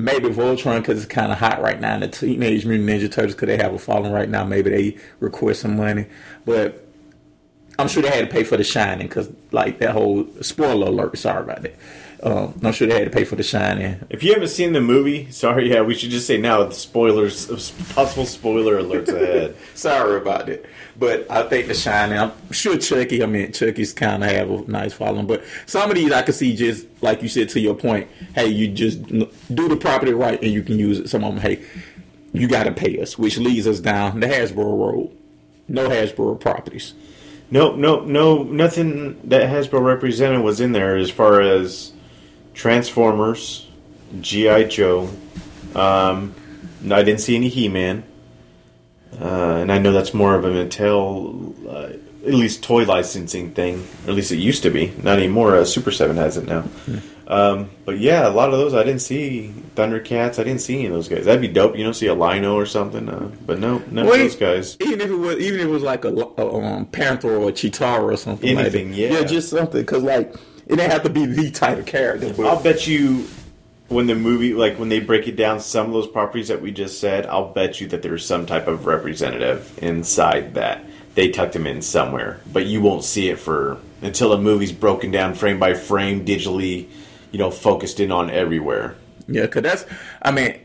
Maybe 0.05 0.29
Voltron 0.29 0.81
because 0.81 1.03
it's 1.03 1.13
kind 1.13 1.33
of 1.33 1.39
hot 1.39 1.61
right 1.63 1.81
now. 1.81 1.95
And 1.95 2.03
the 2.03 2.09
Teenage 2.09 2.67
Mutant 2.67 2.89
Ninja 2.89 3.11
Turtles 3.11 3.35
because 3.35 3.47
they 3.49 3.57
have 3.57 3.75
a 3.75 3.79
following 3.79 4.13
right 4.13 4.29
now. 4.29 4.45
Maybe 4.45 4.71
they 4.71 4.99
request 5.21 5.61
some 5.61 5.77
money, 5.77 6.07
but 6.45 6.87
I'm 7.79 7.89
sure 7.89 8.03
they 8.03 8.11
had 8.11 8.27
to 8.27 8.33
pay 8.33 8.45
for 8.45 8.57
The 8.57 8.65
Shining 8.65 9.07
because, 9.09 9.31
like, 9.53 9.79
that 9.79 9.93
whole 9.93 10.27
spoiler 10.43 10.89
alert. 10.89 11.17
Sorry 11.17 11.43
about 11.43 11.63
that. 11.63 11.75
Um, 12.23 12.61
I'm 12.63 12.73
sure 12.73 12.87
they 12.87 12.99
had 12.99 13.11
to 13.11 13.11
pay 13.11 13.25
for 13.25 13.37
The 13.37 13.43
Shining. 13.43 13.99
If 14.11 14.23
you 14.23 14.35
haven't 14.35 14.49
seen 14.49 14.75
the 14.75 14.81
movie, 14.81 15.31
sorry, 15.31 15.71
yeah, 15.71 15.81
we 15.81 15.95
should 15.95 16.11
just 16.11 16.27
say 16.27 16.37
now 16.37 16.63
the 16.65 16.75
spoilers, 16.75 17.47
possible 17.95 18.27
spoiler 18.27 18.81
alerts 18.83 19.09
ahead. 19.09 19.57
Sorry 19.75 20.19
about 20.19 20.47
that. 20.47 20.67
But 20.99 21.31
I 21.31 21.49
think 21.49 21.69
The 21.69 21.75
Shining. 21.75 22.19
I'm 22.19 22.33
sure 22.51 22.77
Chucky. 22.77 23.23
I 23.23 23.27
mean, 23.27 23.53
Chucky's 23.53 23.95
kind 23.95 24.23
of 24.23 24.31
have 24.31 24.51
a 24.51 24.71
nice 24.71 24.93
following, 24.93 25.27
but 25.27 25.43
some 25.65 25.89
of 25.89 25.97
these 25.97 26.13
I 26.13 26.21
could 26.21 26.35
see 26.35 26.55
just 26.55 26.87
like 27.01 27.23
you 27.23 27.29
said 27.29 27.49
to 27.51 27.61
your 27.61 27.75
point. 27.75 28.07
Hey, 28.35 28.49
you 28.49 28.69
just 28.69 29.03
do 29.07 29.69
the 29.69 29.77
property 29.77 30.13
right, 30.13 30.41
and 30.43 30.53
you 30.53 30.63
can 30.63 30.79
use 30.79 30.99
it. 30.99 31.09
Some 31.09 31.25
of 31.25 31.35
them, 31.35 31.43
hey, 31.43 31.65
you 32.35 32.49
got 32.49 32.65
to 32.65 32.73
pay 32.73 33.01
us, 33.01 33.19
which 33.19 33.39
leads 33.39 33.67
us 33.67 33.81
down 33.81 34.21
the 34.21 34.27
Hasbro 34.27 34.59
road. 34.59 35.11
No 35.69 35.89
Hasbro 35.89 36.39
properties. 36.39 36.93
No, 37.51 37.75
no, 37.75 38.05
no, 38.05 38.43
nothing 38.43 39.21
that 39.25 39.49
Hasbro 39.49 39.83
represented 39.83 40.43
was 40.43 40.61
in 40.61 40.73
there 40.73 40.97
as 40.97 41.11
far 41.11 41.41
as 41.41 41.93
Transformers, 42.55 43.69
GI 44.21 44.65
Joe. 44.67 45.09
Um, 45.75 46.35
no, 46.81 46.97
I 46.97 47.03
didn't 47.03 47.21
see 47.21 47.37
any 47.37 47.49
He 47.49 47.69
Man, 47.69 48.05
uh, 49.21 49.25
and 49.61 49.71
I 49.73 49.79
know 49.79 49.93
that's 49.93 50.15
more 50.15 50.35
of 50.35 50.45
a 50.45 50.49
Mattel, 50.51 51.55
uh, 51.67 52.27
at 52.27 52.35
least 52.35 52.63
toy 52.63 52.85
licensing 52.85 53.53
thing. 53.53 53.87
Or 54.07 54.11
at 54.11 54.17
least 54.17 54.33
it 54.33 54.37
used 54.37 54.63
to 54.65 54.71
be. 54.71 54.93
Not 55.03 55.19
anymore. 55.19 55.57
Uh, 55.57 55.65
Super 55.65 55.91
Seven 55.91 56.17
has 56.17 56.37
it 56.37 56.47
now. 56.47 56.65
Um, 57.31 57.71
but 57.85 58.01
yeah, 58.01 58.27
a 58.27 58.31
lot 58.31 58.53
of 58.53 58.59
those 58.59 58.75
I 58.75 58.83
didn't 58.83 59.03
see. 59.03 59.55
Thundercats, 59.77 60.41
I 60.41 60.43
didn't 60.43 60.63
see 60.63 60.75
any 60.75 60.87
of 60.87 60.93
those 60.93 61.07
guys. 61.07 61.27
That'd 61.27 61.41
be 61.41 61.47
dope. 61.47 61.77
You 61.77 61.85
know, 61.85 61.93
see 61.93 62.09
a 62.09 62.15
Lion-O 62.15 62.57
or 62.57 62.67
something. 62.67 63.09
Uh, 63.09 63.31
but 63.47 63.61
no, 63.61 63.79
none 63.89 64.07
Well, 64.07 64.15
of 64.15 64.19
those 64.19 64.35
guys. 64.35 64.77
Even 64.81 65.01
if 65.01 65.11
it 65.11 65.15
was, 65.15 65.39
even 65.39 65.61
if 65.61 65.67
it 65.67 65.71
was 65.71 65.85
like 65.85 66.05
a, 66.05 66.09
a 66.09 66.55
um, 66.61 66.87
panther 66.87 67.37
or 67.37 67.51
a 67.51 67.53
cheetah 67.53 68.01
or 68.01 68.17
something. 68.17 68.59
Anything, 68.59 68.89
like 68.91 68.99
yeah. 68.99 69.09
yeah, 69.11 69.23
just 69.23 69.49
something. 69.49 69.81
Because 69.81 70.03
like 70.03 70.35
it 70.71 70.77
didn't 70.77 70.93
have 70.93 71.03
to 71.03 71.11
be 71.11 71.27
the 71.27 71.51
type 71.51 71.79
of 71.79 71.87
character. 71.87 72.33
But 72.33 72.47
I'll 72.47 72.63
bet 72.63 72.87
you 72.87 73.27
when 73.89 74.07
the 74.07 74.15
movie, 74.15 74.55
like 74.55 74.79
when 74.79 74.89
they 74.89 75.01
break 75.01 75.27
it 75.27 75.35
down, 75.35 75.59
some 75.59 75.87
of 75.87 75.93
those 75.93 76.07
properties 76.07 76.47
that 76.49 76.63
we 76.63 76.71
just 76.71 77.01
said, 77.01 77.27
I'll 77.27 77.53
bet 77.53 77.81
you 77.81 77.89
that 77.89 78.03
there's 78.03 78.25
some 78.25 78.47
type 78.47 78.69
of 78.69 78.87
representative 78.87 79.77
inside 79.83 80.55
that. 80.55 80.85
They 81.17 81.31
tucked 81.31 81.55
them 81.55 81.67
in 81.67 81.83
somewhere, 81.83 82.41
but 82.53 82.67
you 82.67 82.81
won't 82.81 83.03
see 83.03 83.31
it 83.31 83.41
for 83.41 83.79
until 84.01 84.31
the 84.31 84.39
movie's 84.39 84.71
broken 84.71 85.11
down 85.11 85.35
frame 85.35 85.59
by 85.59 85.75
frame, 85.75 86.25
digitally, 86.25 86.89
you 87.33 87.39
know, 87.41 87.51
focused 87.51 87.99
in 87.99 88.13
on 88.13 88.31
everywhere. 88.31 88.95
Yeah, 89.27 89.43
because 89.43 89.63
that's, 89.63 89.87
I 90.23 90.31
mean, 90.31 90.61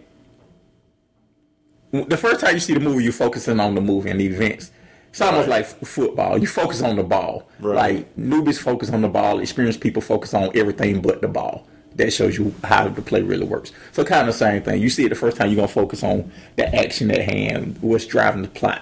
the 1.92 2.18
first 2.18 2.42
time 2.42 2.54
you 2.54 2.60
see 2.60 2.76
the 2.76 2.80
movie, 2.80 3.04
you're 3.04 3.12
focusing 3.12 3.60
on 3.60 3.74
the 3.74 3.82
movie 3.82 4.12
and 4.12 4.20
the 4.20 4.28
events. 4.28 4.72
It's 5.16 5.22
almost 5.22 5.48
Right. 5.48 5.62
like 5.62 5.64
f- 5.82 5.88
football. 5.88 6.38
You 6.38 6.46
focus 6.46 6.82
on 6.82 6.98
the 6.98 7.04
ball. 7.04 7.48
Right. 7.62 7.76
Like 7.76 8.18
newbies 8.18 8.58
focus 8.60 8.90
on 8.90 9.02
the 9.02 9.08
ball. 9.08 9.40
Experienced 9.40 9.80
people 9.80 10.02
focus 10.02 10.34
on 10.34 10.50
everything 10.54 11.02
but 11.02 11.22
the 11.22 11.30
ball. 11.30 11.66
That 11.96 12.12
shows 12.12 12.38
you 12.38 12.54
how 12.66 12.90
the 12.90 13.02
play 13.02 13.22
really 13.22 13.46
works. 13.46 13.72
So 13.94 14.04
kind 14.04 14.28
of 14.28 14.28
the 14.28 14.34
same 14.38 14.62
thing. 14.62 14.82
You 14.82 14.90
see 14.90 15.06
it 15.06 15.10
the 15.10 15.16
first 15.16 15.38
time, 15.38 15.48
you're 15.48 15.56
gonna 15.56 15.70
focus 15.70 16.04
on 16.04 16.30
the 16.58 16.76
action 16.76 17.10
at 17.12 17.22
hand, 17.22 17.78
what's 17.80 18.06
driving 18.06 18.42
the 18.42 18.50
plot. 18.50 18.82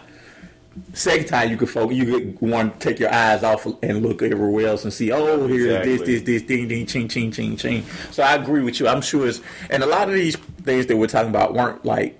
Second 0.93 1.27
time 1.27 1.51
you 1.51 1.57
can 1.57 1.67
focus, 1.67 1.95
you 1.95 2.05
could 2.05 2.41
want 2.41 2.79
to 2.79 2.89
take 2.89 2.99
your 2.99 3.13
eyes 3.13 3.43
off 3.43 3.67
and 3.83 4.01
look 4.01 4.23
everywhere 4.23 4.65
else 4.69 4.83
and 4.85 4.91
see, 4.91 5.11
oh, 5.11 5.45
here's 5.47 5.65
Exactly. 5.65 5.97
this, 5.97 6.07
this, 6.07 6.21
this, 6.23 6.41
ding, 6.41 6.67
ding, 6.67 6.87
ching, 6.87 7.07
ching, 7.07 7.31
ching, 7.31 7.55
ching. 7.57 7.83
So 8.09 8.23
I 8.23 8.33
agree 8.33 8.63
with 8.63 8.79
you. 8.79 8.87
I'm 8.87 9.03
sure 9.03 9.27
it's, 9.27 9.39
and 9.69 9.83
a 9.83 9.85
lot 9.85 10.07
of 10.09 10.15
these 10.15 10.35
things 10.63 10.87
that 10.87 10.97
we're 10.97 11.05
talking 11.05 11.29
about 11.29 11.53
weren't 11.53 11.85
like, 11.85 12.19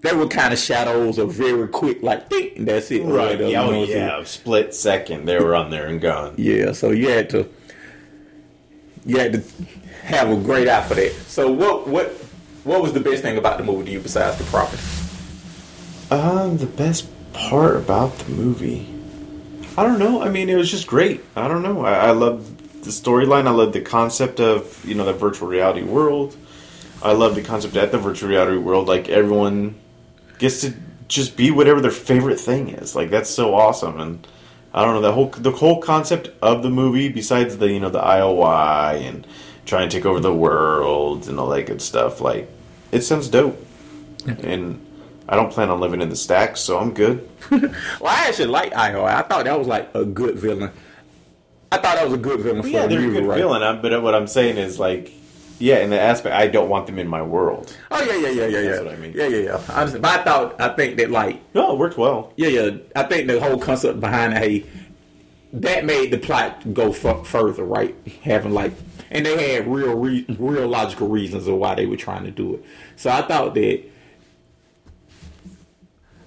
they 0.00 0.14
were 0.14 0.28
kind 0.28 0.52
of 0.52 0.58
shadows 0.58 1.18
of 1.18 1.32
very 1.32 1.66
quick, 1.68 2.02
like, 2.02 2.28
ding, 2.28 2.64
that's 2.64 2.90
it. 2.90 3.02
Right. 3.02 3.38
Yeah, 3.40 3.62
oh, 3.62 3.84
yeah. 3.84 4.22
Split 4.24 4.74
second, 4.74 5.26
they 5.26 5.38
were 5.38 5.54
on 5.54 5.70
there 5.70 5.86
and 5.86 6.00
gone. 6.00 6.34
yeah, 6.36 6.72
so 6.72 6.90
you 6.90 7.08
had 7.08 7.30
to, 7.30 7.48
you 9.04 9.18
had 9.18 9.32
to 9.32 9.42
have 10.04 10.30
a 10.30 10.36
great 10.36 10.68
eye 10.68 10.86
for 10.86 10.94
that. 10.94 11.12
So 11.26 11.50
what, 11.50 11.88
what, 11.88 12.10
what 12.64 12.82
was 12.82 12.92
the 12.92 13.00
best 13.00 13.22
thing 13.22 13.38
about 13.38 13.58
the 13.58 13.64
movie 13.64 13.86
to 13.86 13.90
you 13.92 14.00
besides 14.00 14.38
the 14.38 14.44
property? 14.44 14.82
Um, 16.10 16.56
the 16.56 16.66
best 16.66 17.08
part 17.32 17.76
about 17.76 18.16
the 18.18 18.30
movie, 18.32 18.86
I 19.76 19.82
don't 19.82 19.98
know. 19.98 20.22
I 20.22 20.28
mean, 20.28 20.48
it 20.48 20.56
was 20.56 20.70
just 20.70 20.86
great. 20.86 21.24
I 21.36 21.48
don't 21.48 21.62
know. 21.62 21.84
I, 21.84 22.08
I 22.08 22.10
love 22.10 22.82
the 22.82 22.90
storyline. 22.90 23.46
I 23.46 23.50
love 23.50 23.72
the 23.72 23.80
concept 23.80 24.40
of 24.40 24.84
you 24.84 24.94
know 24.94 25.04
the 25.04 25.12
virtual 25.12 25.48
reality 25.48 25.82
world. 25.82 26.36
I 27.02 27.12
love 27.12 27.34
the 27.34 27.42
concept 27.42 27.76
at 27.76 27.92
the 27.92 27.98
virtual 27.98 28.28
reality 28.28 28.56
world. 28.56 28.88
Like 28.88 29.08
everyone 29.08 29.76
gets 30.38 30.60
to 30.62 30.74
just 31.08 31.36
be 31.36 31.50
whatever 31.50 31.80
their 31.80 31.90
favorite 31.90 32.38
thing 32.40 32.68
is. 32.70 32.94
Like 32.96 33.10
that's 33.10 33.30
so 33.30 33.54
awesome. 33.54 33.98
And 34.00 34.26
I 34.74 34.84
don't 34.84 34.94
know 34.94 35.00
the 35.00 35.12
whole 35.12 35.28
the 35.30 35.50
whole 35.52 35.80
concept 35.80 36.30
of 36.42 36.62
the 36.62 36.70
movie. 36.70 37.08
Besides 37.08 37.58
the 37.58 37.68
you 37.70 37.80
know 37.80 37.90
the 37.90 38.00
IOI 38.00 39.00
and 39.08 39.26
trying 39.66 39.88
to 39.88 39.96
take 39.96 40.06
over 40.06 40.20
the 40.20 40.34
world 40.34 41.28
and 41.28 41.38
all 41.38 41.48
that 41.48 41.66
good 41.66 41.82
stuff. 41.82 42.20
Like 42.20 42.48
it 42.92 43.02
sounds 43.02 43.28
dope. 43.28 43.64
And 44.26 44.84
I 45.28 45.36
don't 45.36 45.50
plan 45.52 45.70
on 45.70 45.80
living 45.80 46.00
in 46.02 46.08
the 46.08 46.16
stacks, 46.16 46.60
so 46.60 46.78
I'm 46.78 46.92
good. 46.94 47.28
Well, 47.50 47.70
I 48.14 48.28
actually 48.28 48.46
like 48.46 48.72
IOI. 48.72 49.08
I 49.14 49.22
thought 49.22 49.44
that 49.44 49.58
was 49.58 49.66
like 49.68 49.90
a 49.94 50.04
good 50.04 50.36
villain. 50.36 50.70
I 51.72 51.76
thought 51.76 51.96
that 51.96 52.04
was 52.04 52.14
a 52.14 52.18
good 52.18 52.40
villain 52.40 52.62
for 52.62 52.68
yeah, 52.68 52.86
the 52.86 52.96
they're 52.96 53.08
a 53.08 53.12
good 53.12 53.26
right? 53.26 53.38
villain. 53.38 53.62
I'm- 53.62 53.80
But 53.82 54.02
what 54.02 54.14
I'm 54.14 54.26
saying 54.26 54.56
is 54.56 54.78
like, 54.78 55.10
yeah, 55.58 55.78
in 55.78 55.90
the 55.90 56.00
aspect, 56.00 56.34
I 56.34 56.46
don't 56.46 56.68
want 56.68 56.86
them 56.86 56.98
in 56.98 57.08
my 57.08 57.22
world. 57.22 57.76
Oh 57.90 58.02
yeah, 58.02 58.14
yeah, 58.16 58.28
yeah, 58.28 58.46
yeah, 58.46 58.58
yeah. 58.60 58.70
That's 58.70 58.84
what 58.84 58.94
I 58.94 58.96
mean. 58.96 59.12
Yeah, 59.14 59.26
yeah, 59.26 59.38
yeah. 59.38 59.60
I 59.68 59.80
understand. 59.80 60.02
But 60.02 60.20
I 60.20 60.24
thought, 60.24 60.60
I 60.60 60.68
think 60.74 60.96
that 60.98 61.10
like, 61.10 61.40
No, 61.54 61.72
it 61.72 61.78
worked 61.78 61.98
well. 61.98 62.32
yeah, 62.36 62.48
yeah. 62.48 62.70
I 62.94 63.02
think 63.04 63.26
the 63.26 63.40
whole 63.40 63.58
concept 63.58 64.00
behind 64.00 64.34
it, 64.34 64.38
hey, 64.38 64.66
that 65.52 65.84
made 65.84 66.10
the 66.10 66.18
plot 66.18 66.74
go 66.74 66.90
f- 66.92 67.26
further, 67.26 67.64
right? 67.64 67.94
Having 68.22 68.52
like, 68.52 68.72
and 69.10 69.24
they 69.24 69.54
had 69.54 69.66
real, 69.66 69.94
re- 69.94 70.26
real 70.38 70.68
logical 70.68 71.08
reasons 71.08 71.46
of 71.48 71.54
why 71.56 71.74
they 71.74 71.86
were 71.86 71.96
trying 71.96 72.24
to 72.24 72.30
do 72.30 72.54
it. 72.54 72.64
So 72.96 73.10
I 73.10 73.22
thought 73.22 73.54
that 73.54 73.82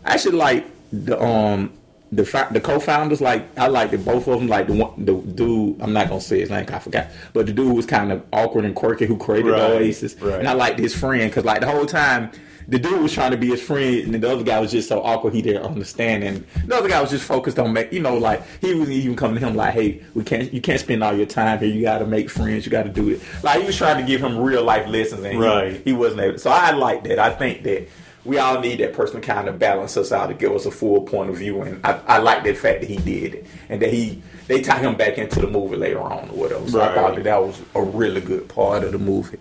I 0.04 0.17
should 0.17 0.34
like 0.34 0.65
the 0.91 1.22
um 1.22 1.72
the 2.12 2.24
the 2.52 2.60
co-founders 2.60 3.21
like 3.21 3.45
I 3.58 3.67
liked 3.67 3.93
it 3.93 4.04
both 4.04 4.28
of 4.28 4.39
them 4.39 4.47
like 4.50 4.67
the 4.67 4.74
one 4.74 5.06
the 5.06 5.13
dude 5.13 5.82
I'm 5.82 5.93
not 5.93 6.10
gonna 6.10 6.19
say 6.19 6.39
his 6.41 6.50
name 6.50 6.65
I 6.71 6.80
forgot 6.80 7.08
but 7.34 7.45
the 7.45 7.54
dude 7.54 7.74
was 7.76 7.86
kind 7.86 8.12
of 8.12 8.21
awkward 8.34 8.65
and 8.65 8.76
quirky 8.76 9.06
who 9.06 9.17
created 9.17 9.52
Right, 9.52 9.62
Oasis 9.62 10.15
right. 10.21 10.39
and 10.39 10.47
I 10.47 10.54
liked 10.54 10.78
his 10.80 10.93
friend 10.93 11.30
because 11.30 11.45
like 11.45 11.62
the 11.62 11.67
whole 11.71 11.86
time 11.86 12.32
the 12.67 12.78
dude 12.78 13.02
was 13.02 13.12
trying 13.13 13.32
to 13.32 13.38
be 13.38 13.47
his 13.47 13.62
friend 13.62 14.13
and 14.13 14.24
the 14.24 14.30
other 14.30 14.43
guy 14.43 14.60
was 14.60 14.71
just 14.71 14.88
so 14.89 15.02
awkward 15.02 15.34
he 15.34 15.41
didn't 15.41 15.63
understand 15.63 16.24
and 16.24 16.45
the 16.67 16.76
other 16.76 16.89
guy 16.89 17.00
was 17.02 17.10
just 17.12 17.24
focused 17.26 17.58
on 17.58 17.71
make 17.71 17.93
you 17.93 18.02
know 18.02 18.17
like 18.17 18.43
he 18.60 18.74
was 18.74 18.89
even 18.91 19.15
coming 19.15 19.39
to 19.39 19.47
him 19.47 19.56
like 19.56 19.74
hey 19.74 20.02
we 20.13 20.24
can't 20.24 20.54
you 20.54 20.60
can't 20.60 20.80
spend 20.82 21.02
all 21.04 21.13
your 21.15 21.26
time 21.26 21.60
here 21.60 21.69
you 21.69 21.82
got 21.82 22.00
to 22.00 22.06
make 22.06 22.30
friends 22.30 22.65
you 22.65 22.71
got 22.71 22.84
to 22.84 22.89
do 22.89 23.10
it 23.10 23.21
like 23.41 23.62
he 23.62 23.65
was 23.67 23.78
trying 23.78 23.97
to 24.00 24.06
give 24.06 24.21
him 24.21 24.38
real 24.38 24.63
life 24.63 24.86
lessons 24.88 25.24
and 25.24 25.39
Right. 25.39 25.82
he 25.86 25.93
wasn't 25.93 26.21
able. 26.21 26.38
So 26.39 26.50
I 26.52 26.71
like 26.71 27.06
that. 27.06 27.19
I 27.19 27.30
think 27.32 27.63
that 27.63 27.88
we 28.23 28.38
all 28.38 28.60
need 28.60 28.79
that 28.79 28.93
person 28.93 29.19
to 29.21 29.27
kind 29.27 29.47
of 29.47 29.57
balance 29.57 29.97
us 29.97 30.12
out 30.12 30.27
to 30.27 30.34
give 30.34 30.51
us 30.51 30.65
a 30.65 30.71
full 30.71 31.01
point 31.01 31.29
of 31.29 31.38
view. 31.38 31.62
And 31.62 31.86
I, 31.86 31.99
I 32.07 32.17
like 32.19 32.43
that 32.43 32.57
fact 32.57 32.81
that 32.81 32.89
he 32.89 32.97
did 32.97 33.36
it 33.36 33.47
and 33.69 33.81
that 33.81 33.91
he 33.91 34.21
they 34.47 34.62
tie 34.62 34.79
him 34.79 34.95
back 34.95 35.17
into 35.17 35.39
the 35.39 35.47
movie 35.47 35.75
later 35.75 36.01
on 36.01 36.29
or 36.29 36.36
whatever. 36.36 36.69
So 36.69 36.81
I 36.81 36.93
thought 36.93 37.15
that 37.15 37.23
that 37.23 37.41
was 37.41 37.62
a 37.73 37.81
really 37.81 38.21
good 38.21 38.47
part 38.49 38.84
of 38.84 38.91
the 38.91 38.99
movie. 38.99 39.38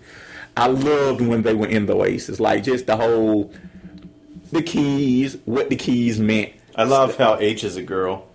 I 0.57 0.67
loved 0.67 1.21
when 1.21 1.43
they 1.43 1.53
were 1.53 1.67
in 1.67 1.85
the 1.85 1.95
Oasis, 1.95 2.39
like 2.39 2.63
just 2.63 2.87
the 2.87 2.97
whole 2.97 3.53
the 4.51 4.61
keys, 4.61 5.37
what 5.45 5.69
the 5.69 5.75
keys 5.75 6.19
meant. 6.19 6.53
I 6.75 6.83
love 6.83 7.17
how 7.17 7.37
Aech 7.37 7.63
is 7.63 7.77
a 7.77 7.83
girl. 7.83 8.27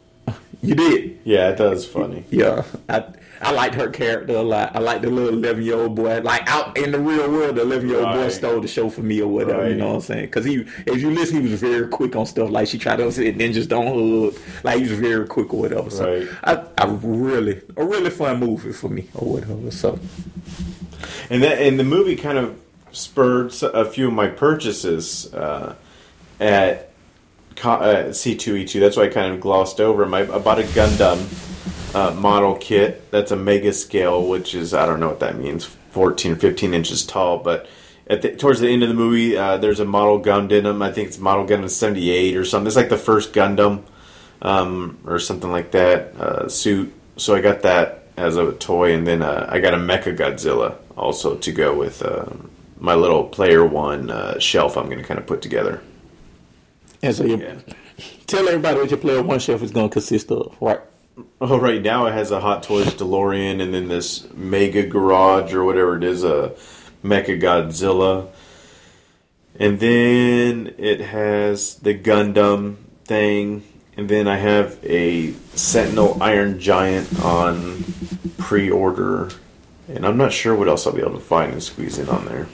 You 0.63 0.75
did. 0.75 1.21
Yeah, 1.25 1.53
that 1.53 1.71
was 1.71 1.87
funny. 1.87 2.25
Yeah, 2.31 2.65
I 2.89 3.05
I 3.41 3.53
liked 3.53 3.75
her 3.75 3.89
character 3.89 4.35
a 4.35 4.43
lot. 4.43 4.75
I 4.75 4.79
like 4.79 5.03
the 5.03 5.11
little 5.11 5.31
eleven 5.31 5.63
year 5.63 5.77
old 5.77 5.95
boy. 5.95 6.21
Like 6.21 6.49
out 6.49 6.77
in 6.77 6.93
the 6.93 6.99
real 6.99 7.31
world, 7.31 7.57
the 7.57 7.63
eleven 7.63 7.89
year 7.89 8.01
old 8.01 8.13
boy 8.13 8.29
stole 8.29 8.61
the 8.61 8.69
show 8.69 8.89
for 8.89 9.03
me 9.03 9.21
or 9.21 9.29
whatever. 9.29 9.69
You 9.69 9.77
know 9.77 9.89
what 9.89 9.95
I'm 9.97 10.01
saying? 10.01 10.27
Because 10.27 10.45
he, 10.45 10.67
if 10.87 11.01
you 11.01 11.11
listen, 11.11 11.43
he 11.43 11.51
was 11.51 11.61
very 11.61 11.89
quick 11.89 12.17
on 12.17 12.27
stuff. 12.27 12.51
Like 12.51 12.69
she 12.69 12.79
tried 12.79 12.97
to 12.97 13.13
say 13.13 13.33
just 13.33 13.69
don't 13.69 13.87
hug. 13.87 14.41
Like 14.65 14.77
he 14.77 14.89
was 14.89 14.99
very 14.99 15.27
quick 15.27 15.53
or 15.53 15.61
whatever. 15.61 15.91
So 15.91 16.19
Right. 16.19 16.29
I, 16.45 16.65
I 16.79 16.87
really 17.03 17.63
a 17.77 17.85
really 17.85 18.11
fun 18.11 18.41
movie 18.41 18.73
for 18.73 18.89
me 18.89 19.09
or 19.15 19.35
whatever. 19.35 19.71
So 19.71 19.99
And 21.31 21.43
that 21.43 21.61
and 21.61 21.79
the 21.79 21.85
movie 21.85 22.17
kind 22.17 22.39
of 22.39 22.61
spurred 22.93 23.53
a 23.63 23.85
few 23.85 24.09
of 24.09 24.15
my 24.15 24.29
purchases 24.29 25.33
uh, 25.35 25.75
at 26.41 26.91
uh, 27.63 28.09
C2E2. 28.11 28.81
That's 28.81 28.97
why 28.97 29.05
I 29.05 29.09
kind 29.09 29.35
of 29.35 29.41
glossed 29.41 29.81
over 29.81 30.05
them. 30.05 30.15
I, 30.15 30.21
I 30.21 30.39
bought 30.39 30.59
a 30.59 30.63
Gundam 30.63 31.19
uh, 31.97 32.11
model 32.15 32.55
kit. 32.57 33.11
That's 33.11 33.31
a 33.31 33.37
mega 33.37 33.73
scale, 33.73 34.27
which 34.27 34.55
is 34.55 34.75
I 34.75 34.85
don't 34.87 35.01
know 35.01 35.09
what 35.09 35.21
that 35.21 35.37
means, 35.39 35.65
14 35.65 36.33
or 36.33 36.37
15 36.37 36.75
inches 36.75 37.05
tall. 37.07 37.39
But 37.39 37.67
at 38.07 38.23
the, 38.23 38.37
towards 38.37 38.61
the 38.61 38.69
end 38.69 38.83
of 38.83 38.89
the 38.89 38.95
movie, 38.95 39.37
uh, 39.37 39.57
there's 39.57 39.81
a 39.81 39.85
model 39.85 40.21
Gundam. 40.21 40.83
I 40.85 40.93
think 40.93 41.09
it's 41.09 41.19
model 41.19 41.47
Gundam 41.47 41.71
78 41.71 42.37
or 42.37 42.45
something. 42.45 42.67
It's 42.67 42.77
like 42.77 42.89
the 42.91 42.99
first 42.99 43.33
Gundam 43.33 43.83
um, 44.43 44.99
or 45.07 45.19
something 45.19 45.51
like 45.51 45.71
that 45.73 46.15
uh, 46.21 46.49
suit. 46.49 46.93
So 47.17 47.35
I 47.35 47.41
got 47.41 47.63
that 47.63 48.05
as 48.17 48.37
a 48.37 48.53
toy, 48.53 48.93
and 48.95 49.07
then 49.07 49.23
uh, 49.23 49.47
I 49.49 49.59
got 49.61 49.75
a 49.75 49.79
Mecha 49.79 50.17
Godzilla 50.17 50.77
also 50.97 51.37
to 51.37 51.53
go 51.53 51.75
with 51.77 52.03
um 52.03 52.51
my 52.79 52.95
little 52.95 53.25
Player 53.25 53.65
One 53.65 54.11
uh, 54.11 54.39
shelf. 54.39 54.77
I'm 54.77 54.87
going 54.87 54.99
to 54.99 55.05
kind 55.05 55.19
of 55.19 55.27
put 55.27 55.41
together. 55.41 55.81
and 57.03 57.15
so 57.15 57.25
you 57.25 57.39
Yeah. 57.39 57.55
tell 58.27 58.47
everybody 58.49 58.79
what 58.81 58.91
your 58.91 58.99
player 59.01 59.23
one 59.23 59.39
shelf 59.39 59.63
is 59.63 59.71
going 59.71 59.89
to 59.89 59.93
consist 59.93 60.31
of, 60.31 60.55
right? 60.61 60.81
Oh, 61.41 61.59
right 61.59 61.81
now 61.83 62.07
it 62.07 62.13
has 62.13 62.31
a 62.31 62.41
Hot 62.41 62.63
Toys 62.63 62.95
DeLorean, 62.95 63.63
and 63.63 63.73
then 63.73 63.89
this 63.89 64.27
Mega 64.35 64.83
Garage 64.87 65.55
or 65.55 65.65
whatever 65.65 65.97
it 65.97 66.05
is, 66.05 66.23
a 66.25 66.55
Mecha 67.03 67.41
Godzilla, 67.41 68.29
and 69.59 69.81
then 69.81 70.75
it 70.77 71.01
has 71.01 71.77
the 71.77 71.95
Gundam 71.95 72.77
thing, 73.05 73.63
and 73.97 74.09
then 74.11 74.29
I 74.29 74.37
have 74.37 74.79
a 74.85 75.33
Sentinel 75.55 76.19
Iron 76.23 76.59
Giant 76.61 77.23
on 77.23 77.85
pre-order, 78.37 79.31
and 79.89 80.05
I'm 80.07 80.19
not 80.19 80.33
sure 80.33 80.55
what 80.55 80.69
else 80.69 80.87
I'll 80.87 80.93
be 80.93 81.01
able 81.01 81.15
to 81.15 81.21
find 81.21 81.53
and 81.53 81.63
squeeze 81.63 81.99
in 81.99 82.11
on 82.11 82.27
there. 82.27 82.47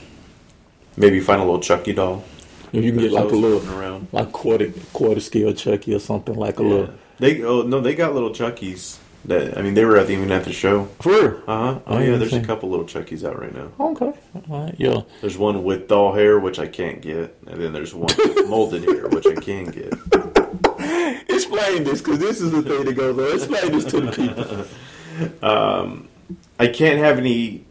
Maybe 0.95 1.19
find 1.19 1.41
a 1.41 1.43
little 1.43 1.59
Chucky 1.59 1.91
doll. 1.91 2.23
If 2.71 2.83
you 2.83 2.91
can 2.91 3.01
get 3.01 3.11
like 3.11 3.25
a 3.31 3.35
little 3.35 3.77
around. 3.77 4.07
like 4.11 4.31
quarter 4.31 4.71
quarter 4.93 5.19
scale 5.19 5.53
Chucky 5.53 5.93
or 5.93 5.99
something 5.99 6.35
like 6.35 6.59
a 6.59 6.63
Yeah. 6.63 6.69
little 6.69 6.93
They 7.19 7.43
oh 7.43 7.61
no, 7.63 7.79
they 7.81 7.95
got 7.95 8.13
little 8.13 8.31
Chuckies. 8.31 8.97
That 9.25 9.57
I 9.57 9.61
mean, 9.61 9.73
they 9.73 9.85
were 9.85 9.95
at 9.97 10.07
the, 10.07 10.13
even 10.13 10.31
at 10.31 10.43
the 10.43 10.51
show. 10.51 10.85
For? 10.99 11.37
Uh 11.47 11.73
huh. 11.73 11.79
Oh 11.87 11.95
Oh, 11.95 11.99
yeah, 11.99 12.17
there's 12.17 12.33
a 12.33 12.41
couple 12.43 12.69
little 12.69 12.85
Chuckies 12.85 13.23
out 13.27 13.39
right 13.39 13.55
now. 13.55 13.69
Okay. 13.79 14.05
All 14.05 14.43
right. 14.65 14.75
Yeah. 14.77 15.03
There's 15.21 15.37
one 15.37 15.63
with 15.63 15.87
doll 15.87 16.13
hair, 16.13 16.39
which 16.39 16.59
I 16.59 16.67
can't 16.67 17.01
get, 17.01 17.37
and 17.47 17.61
then 17.61 17.71
there's 17.71 17.93
one 17.93 18.13
with 18.17 18.49
molded 18.49 18.83
hair, 18.83 19.07
which 19.07 19.25
I 19.25 19.35
can 19.35 19.65
get. 19.71 19.93
Explain 21.29 21.83
this, 21.85 22.01
because 22.01 22.19
this 22.19 22.41
is 22.41 22.51
the 22.51 22.61
thing 22.63 22.83
that 22.85 22.93
goes 22.95 23.17
on. 23.17 23.35
Explain 23.37 23.71
this 23.71 23.85
to 23.85 24.01
the 24.01 24.11
people. 24.11 24.65
I 26.59 26.67
can't 26.67 26.99
have 26.99 27.17
any 27.17 27.65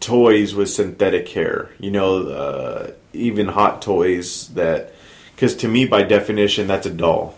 toys 0.00 0.54
with 0.54 0.70
synthetic 0.70 1.28
hair. 1.28 1.70
You 1.80 1.90
know, 1.90 2.28
uh, 2.28 2.90
even 3.12 3.48
hot 3.48 3.82
toys 3.82 4.48
that, 4.48 4.92
because 5.34 5.56
to 5.56 5.68
me, 5.68 5.86
by 5.86 6.02
definition, 6.02 6.66
that's 6.66 6.86
a 6.86 6.90
doll. 6.90 7.34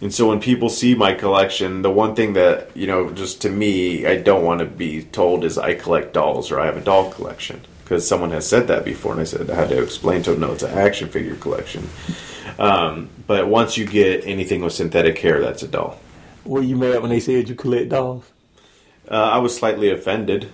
And 0.00 0.14
so 0.14 0.28
when 0.28 0.38
people 0.40 0.68
see 0.68 0.94
my 0.94 1.12
collection, 1.12 1.82
the 1.82 1.90
one 1.90 2.14
thing 2.14 2.34
that, 2.34 2.76
you 2.76 2.86
know, 2.86 3.10
just 3.10 3.42
to 3.42 3.50
me, 3.50 4.06
I 4.06 4.16
don't 4.16 4.44
want 4.44 4.60
to 4.60 4.66
be 4.66 5.02
told 5.02 5.44
is 5.44 5.58
I 5.58 5.74
collect 5.74 6.14
dolls 6.14 6.52
or 6.52 6.60
I 6.60 6.66
have 6.66 6.76
a 6.76 6.80
doll 6.80 7.10
collection. 7.10 7.60
Because 7.82 8.06
someone 8.06 8.30
has 8.32 8.46
said 8.46 8.68
that 8.68 8.84
before, 8.84 9.12
and 9.12 9.20
I 9.22 9.24
said 9.24 9.50
I 9.50 9.54
had 9.54 9.70
to 9.70 9.82
explain 9.82 10.22
to 10.24 10.32
them, 10.32 10.40
no, 10.40 10.52
it's 10.52 10.62
an 10.62 10.76
action 10.76 11.08
figure 11.08 11.36
collection. 11.36 11.88
Um, 12.58 13.08
but 13.26 13.48
once 13.48 13.78
you 13.78 13.86
get 13.86 14.26
anything 14.26 14.60
with 14.60 14.74
synthetic 14.74 15.18
hair, 15.18 15.40
that's 15.40 15.62
a 15.62 15.68
doll. 15.68 15.98
Were 16.44 16.62
you 16.62 16.76
mad 16.76 17.00
when 17.00 17.10
they 17.10 17.20
said 17.20 17.48
you 17.48 17.54
collect 17.54 17.88
dolls? 17.88 18.30
Uh, 19.10 19.14
I 19.14 19.38
was 19.38 19.56
slightly 19.56 19.90
offended, 19.90 20.50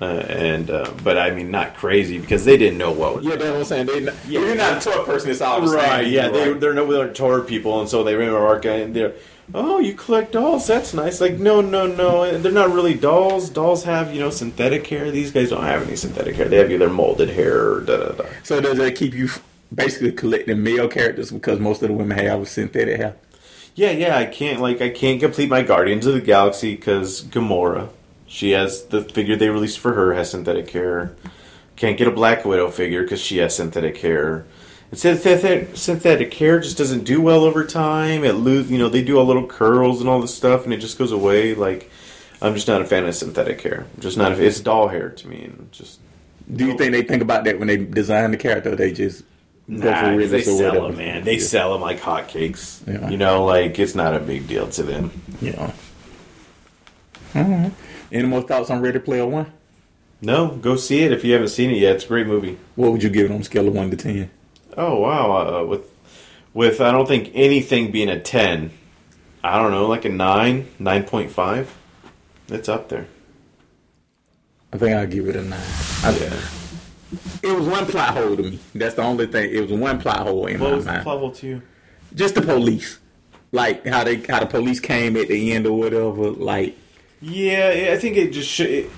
uh, 0.00 0.04
and 0.04 0.70
uh, 0.70 0.90
but 1.02 1.18
I 1.18 1.30
mean 1.30 1.50
not 1.50 1.74
crazy 1.76 2.18
because 2.18 2.44
they 2.44 2.56
didn't 2.56 2.78
know 2.78 2.92
what. 2.92 3.16
Was 3.16 3.24
Yeah, 3.24 3.36
that's 3.36 3.50
what 3.50 3.56
I'm 3.58 3.64
saying. 3.64 3.86
They, 3.86 4.00
not, 4.00 4.14
Yeah. 4.28 4.40
you're 4.40 4.54
not 4.54 4.86
a 4.86 4.90
toy 4.90 5.04
person. 5.04 5.30
It's 5.30 5.40
all 5.40 5.60
the 5.60 5.76
right? 5.76 6.06
Yeah, 6.06 6.28
they 6.28 6.50
Right. 6.52 6.60
they're 6.60 6.74
no 6.74 6.90
they're 6.90 7.08
tour 7.12 7.40
people, 7.42 7.80
and 7.80 7.88
so 7.88 8.02
they 8.04 8.14
remark 8.14 8.64
and 8.64 8.94
they're. 8.94 9.12
Oh, 9.54 9.78
you 9.78 9.94
collect 9.94 10.32
dolls? 10.32 10.66
That's 10.66 10.92
nice. 10.92 11.22
Like, 11.22 11.38
no, 11.38 11.62
no, 11.62 11.86
no. 11.86 12.36
They're 12.36 12.52
not 12.52 12.70
really 12.70 12.92
dolls. 12.92 13.48
Dolls 13.48 13.84
have, 13.84 14.12
you 14.12 14.20
know, 14.20 14.28
synthetic 14.28 14.86
hair. 14.88 15.10
These 15.10 15.32
guys 15.32 15.48
don't 15.48 15.62
have 15.64 15.86
any 15.86 15.96
synthetic 15.96 16.36
hair. 16.36 16.48
They 16.48 16.58
have 16.58 16.70
either 16.70 16.90
molded 16.90 17.30
hair 17.30 17.72
or 17.76 17.80
da 17.80 17.96
da 17.96 18.12
da. 18.12 18.24
So 18.42 18.60
does 18.60 18.76
that 18.76 18.94
keep 18.94 19.14
you 19.14 19.30
basically 19.74 20.12
collecting 20.12 20.62
male 20.62 20.86
characters 20.86 21.30
because 21.30 21.58
most 21.60 21.80
of 21.82 21.88
the 21.88 21.94
women 21.94 22.18
have 22.18 22.46
synthetic 22.46 22.98
hair? 22.98 23.16
Yeah, 23.74 23.92
yeah. 23.92 24.18
I 24.18 24.26
can't 24.26 24.60
like 24.60 24.82
I 24.82 24.90
can't 24.90 25.18
complete 25.18 25.48
my 25.48 25.62
Guardians 25.62 26.04
of 26.04 26.12
the 26.12 26.20
Galaxy 26.20 26.76
because 26.76 27.22
Gamora, 27.24 27.88
she 28.28 28.50
has 28.52 28.84
the 28.84 29.02
figure 29.02 29.34
they 29.36 29.48
released 29.48 29.78
for 29.80 29.94
her 29.94 30.14
has 30.14 30.30
synthetic 30.30 30.70
hair. 30.70 31.16
Can't 31.76 31.96
get 31.96 32.06
a 32.06 32.10
Black 32.12 32.44
Widow 32.44 32.70
figure 32.70 33.02
because 33.02 33.20
she 33.20 33.38
has 33.38 33.56
synthetic 33.56 33.96
hair. 33.98 34.44
And 34.90 34.98
synthetic 34.98 35.76
synthetic 35.76 36.32
hair 36.34 36.60
just 36.60 36.78
doesn't 36.78 37.04
do 37.04 37.20
well 37.20 37.44
over 37.44 37.64
time. 37.64 38.24
It 38.24 38.32
lose, 38.34 38.70
you 38.70 38.78
know, 38.78 38.88
they 38.88 39.02
do 39.02 39.18
all 39.18 39.24
little 39.26 39.46
curls 39.46 40.00
and 40.00 40.08
all 40.08 40.20
this 40.20 40.34
stuff, 40.34 40.64
and 40.64 40.72
it 40.72 40.78
just 40.78 40.98
goes 40.98 41.12
away. 41.12 41.54
Like, 41.54 41.90
I'm 42.42 42.54
just 42.54 42.68
not 42.68 42.80
a 42.82 42.84
fan 42.84 43.04
of 43.06 43.14
synthetic 43.14 43.60
hair. 43.60 43.86
I'm 43.94 44.00
just 44.00 44.16
not. 44.16 44.32
A, 44.32 44.42
it's 44.44 44.60
doll 44.60 44.88
hair 44.88 45.10
to 45.10 45.28
me, 45.28 45.44
and 45.44 45.70
just 45.72 46.00
Do 46.54 46.66
you 46.66 46.76
think 46.76 46.92
they 46.92 47.02
think 47.02 47.22
about 47.22 47.44
that 47.44 47.58
when 47.58 47.68
they 47.68 47.76
design 47.76 48.30
the 48.30 48.36
character? 48.36 48.74
They 48.76 48.92
just 48.92 49.22
go 49.68 49.90
Nah, 49.90 50.00
for 50.00 50.06
'cause 50.06 50.16
reasons 50.16 50.30
they 50.30 50.42
sell 50.42 50.56
whatever? 50.68 50.86
them, 50.88 50.96
man. 50.96 51.24
They 51.24 51.38
sell 51.38 51.72
them 51.74 51.82
like 51.82 52.00
hotcakes. 52.00 52.80
Yeah. 52.86 53.10
You 53.10 53.18
know, 53.18 53.44
like 53.44 53.78
it's 53.78 53.94
not 53.94 54.14
a 54.14 54.20
big 54.20 54.48
deal 54.48 54.68
to 54.68 54.82
them. 54.82 55.10
Yeah. 55.42 55.72
All 57.34 57.42
right. 57.44 57.72
Any 58.10 58.26
more 58.26 58.42
thoughts 58.42 58.70
on 58.70 58.80
Ready 58.80 58.98
Player 58.98 59.26
One? 59.26 59.52
No, 60.20 60.48
go 60.56 60.76
see 60.76 61.02
it 61.02 61.12
if 61.12 61.24
you 61.24 61.32
haven't 61.32 61.48
seen 61.48 61.70
it 61.70 61.78
yet. 61.78 61.96
It's 61.96 62.04
a 62.04 62.08
great 62.08 62.26
movie. 62.26 62.58
What 62.74 62.90
would 62.92 63.02
you 63.02 63.10
give 63.10 63.30
it 63.30 63.34
on 63.34 63.40
a 63.40 63.44
scale 63.44 63.68
of 63.68 63.74
one 63.74 63.90
to 63.90 63.96
ten? 63.96 64.30
Oh 64.76 64.98
wow! 65.00 65.60
Uh, 65.60 65.64
with 65.64 65.92
with 66.54 66.80
I 66.80 66.90
don't 66.90 67.06
think 67.06 67.30
anything 67.34 67.90
being 67.92 68.08
a 68.08 68.18
ten. 68.20 68.70
I 69.44 69.58
don't 69.62 69.70
know, 69.70 69.86
like 69.86 70.04
a 70.04 70.08
nine, 70.08 70.68
nine 70.78 71.04
point 71.04 71.30
five. 71.30 71.72
It's 72.48 72.68
up 72.68 72.88
there. 72.88 73.06
I 74.72 74.76
think 74.78 74.96
I'll 74.96 75.06
give 75.06 75.28
it 75.28 75.36
a 75.36 75.42
nine. 75.42 75.60
I, 76.02 76.16
Yeah. 76.18 76.40
It 77.42 77.56
was 77.56 77.66
one 77.66 77.86
plot 77.86 78.14
hole 78.14 78.36
to 78.36 78.42
me. 78.42 78.58
That's 78.74 78.94
the 78.96 79.02
only 79.02 79.26
thing. 79.26 79.50
It 79.50 79.62
was 79.62 79.72
one 79.72 79.98
plot 79.98 80.18
hole 80.26 80.46
in 80.46 80.60
What 80.60 80.70
my 80.70 80.76
was 80.76 80.84
the 80.84 80.90
mind. 80.92 81.02
plot 81.04 81.18
hole 81.20 81.30
to 81.32 81.46
you? 81.46 81.62
Just 82.14 82.34
the 82.34 82.42
police, 82.42 82.98
like 83.52 83.86
how 83.86 84.04
they 84.04 84.16
how 84.16 84.40
the 84.40 84.46
police 84.46 84.78
came 84.80 85.16
at 85.16 85.28
the 85.28 85.52
end 85.52 85.66
or 85.66 85.78
whatever. 85.78 86.30
Like 86.32 86.76
Yeah, 87.20 87.90
I 87.92 87.96
think 87.98 88.16
it 88.16 88.32
just 88.32 88.48
sh- 88.48 88.60
it, 88.60 88.90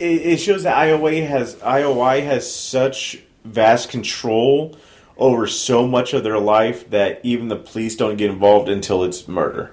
it 0.00 0.36
shows 0.38 0.62
that 0.62 0.76
IOA 0.76 1.26
has 1.26 1.56
IOI 1.56 2.24
has 2.24 2.52
such 2.52 3.22
vast 3.44 3.88
control 3.88 4.76
over 5.16 5.46
so 5.46 5.86
much 5.86 6.12
of 6.12 6.24
their 6.24 6.38
life 6.38 6.90
that 6.90 7.20
even 7.22 7.48
the 7.48 7.56
police 7.56 7.96
don't 7.96 8.16
get 8.16 8.30
involved 8.30 8.68
until 8.68 9.04
it's 9.04 9.28
murder. 9.28 9.70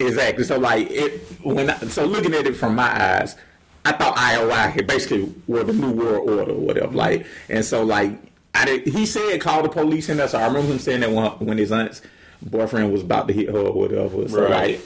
Exactly. 0.00 0.44
So 0.44 0.58
like 0.58 0.90
it 0.90 1.20
when 1.42 1.70
I, 1.70 1.76
so 1.78 2.04
looking 2.04 2.34
at 2.34 2.46
it 2.46 2.54
from 2.54 2.74
my 2.74 2.90
eyes, 3.20 3.36
I 3.84 3.92
thought 3.92 4.16
IOI 4.16 4.70
had 4.70 4.86
basically 4.86 5.32
were 5.46 5.64
the 5.64 5.72
new 5.72 5.90
world 5.90 6.28
order 6.28 6.52
or 6.52 6.58
whatever. 6.60 6.92
Like 6.92 7.26
and 7.48 7.64
so 7.64 7.82
like 7.82 8.12
I 8.54 8.64
did, 8.64 8.86
he 8.86 9.06
said 9.06 9.40
call 9.40 9.62
the 9.62 9.68
police 9.68 10.08
and 10.08 10.18
that's 10.18 10.32
So 10.32 10.38
I 10.38 10.46
remember 10.46 10.72
him 10.72 10.78
saying 10.78 11.00
that 11.00 11.10
when, 11.10 11.26
when 11.46 11.58
his 11.58 11.72
aunt's 11.72 12.02
boyfriend 12.42 12.92
was 12.92 13.02
about 13.02 13.28
to 13.28 13.34
hit 13.34 13.48
her 13.48 13.58
or 13.58 13.72
whatever. 13.72 14.28
So 14.28 14.42
Right. 14.42 14.50
like 14.50 14.80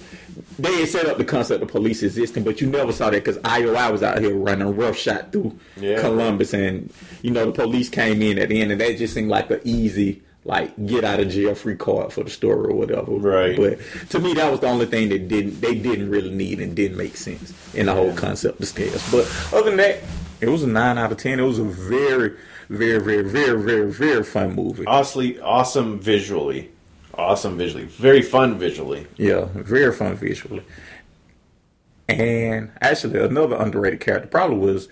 they 0.59 0.81
had 0.81 0.89
set 0.89 1.07
up 1.07 1.19
the 1.19 1.25
concept 1.25 1.63
of 1.63 1.69
police 1.69 2.03
existing, 2.03 2.45
but 2.45 2.61
you 2.61 2.67
never 2.67 2.93
saw 2.93 3.11
that 3.11 3.25
because 3.25 3.39
IOI 3.39 3.91
was 3.93 4.03
out 4.03 4.19
here 4.21 4.35
running 4.35 4.75
roughshod 4.77 5.33
through 5.33 5.59
Yeah. 5.81 6.01
Columbus, 6.01 6.53
and 6.55 6.93
you 7.23 7.31
know 7.31 7.47
the 7.47 7.53
police 7.53 7.89
came 7.89 8.23
in 8.23 8.39
at 8.39 8.49
the 8.49 8.61
end, 8.61 8.73
and 8.73 8.81
that 8.81 8.97
just 8.99 9.15
seemed 9.15 9.29
like 9.31 9.51
an 9.51 9.61
easy 9.65 10.23
like 10.45 10.75
get 10.87 11.05
out 11.05 11.21
of 11.21 11.29
jail 11.29 11.55
free 11.55 11.77
card 11.77 12.13
for 12.13 12.25
the 12.25 12.31
story 12.31 12.69
or 12.73 12.75
whatever. 12.75 13.13
Right. 13.13 13.57
But 13.57 13.79
to 14.11 14.19
me, 14.19 14.35
that 14.35 14.51
was 14.51 14.59
the 14.59 14.67
only 14.67 14.87
thing 14.87 15.09
that 15.11 15.29
didn't 15.29 15.61
they 15.61 15.77
didn't 15.77 16.11
really 16.11 16.31
need 16.31 16.59
and 16.61 16.75
didn't 16.75 16.97
make 16.97 17.17
sense 17.17 17.53
in 17.75 17.87
the 17.87 17.95
whole 17.95 18.13
concept 18.15 18.59
of 18.61 18.67
scales. 18.67 19.09
But 19.13 19.31
other 19.53 19.71
than 19.71 19.77
that, 19.77 20.01
it 20.41 20.49
was 20.49 20.65
a 20.65 20.67
nine 20.67 20.99
out 20.99 21.13
of 21.13 21.19
ten. 21.19 21.39
It 21.39 21.45
was 21.45 21.61
a 21.61 21.65
very, 21.65 22.33
very, 22.69 22.99
very, 23.01 23.23
very, 23.23 23.63
very, 23.63 23.93
very 23.93 24.25
fun 24.25 24.57
movie. 24.57 24.85
Honestly, 24.85 25.39
awesome 25.41 26.01
visually, 26.01 26.72
awesome 27.15 27.57
visually, 27.59 27.85
very 27.85 28.23
fun 28.23 28.59
visually. 28.59 29.07
Yeah, 29.17 29.47
very 29.55 29.93
fun 29.93 30.15
visually. 30.17 30.63
And 32.09 32.71
actually, 32.81 33.19
another 33.21 33.57
underrated 33.57 34.01
character 34.01 34.29
probably 34.29 34.59
was 34.59 34.89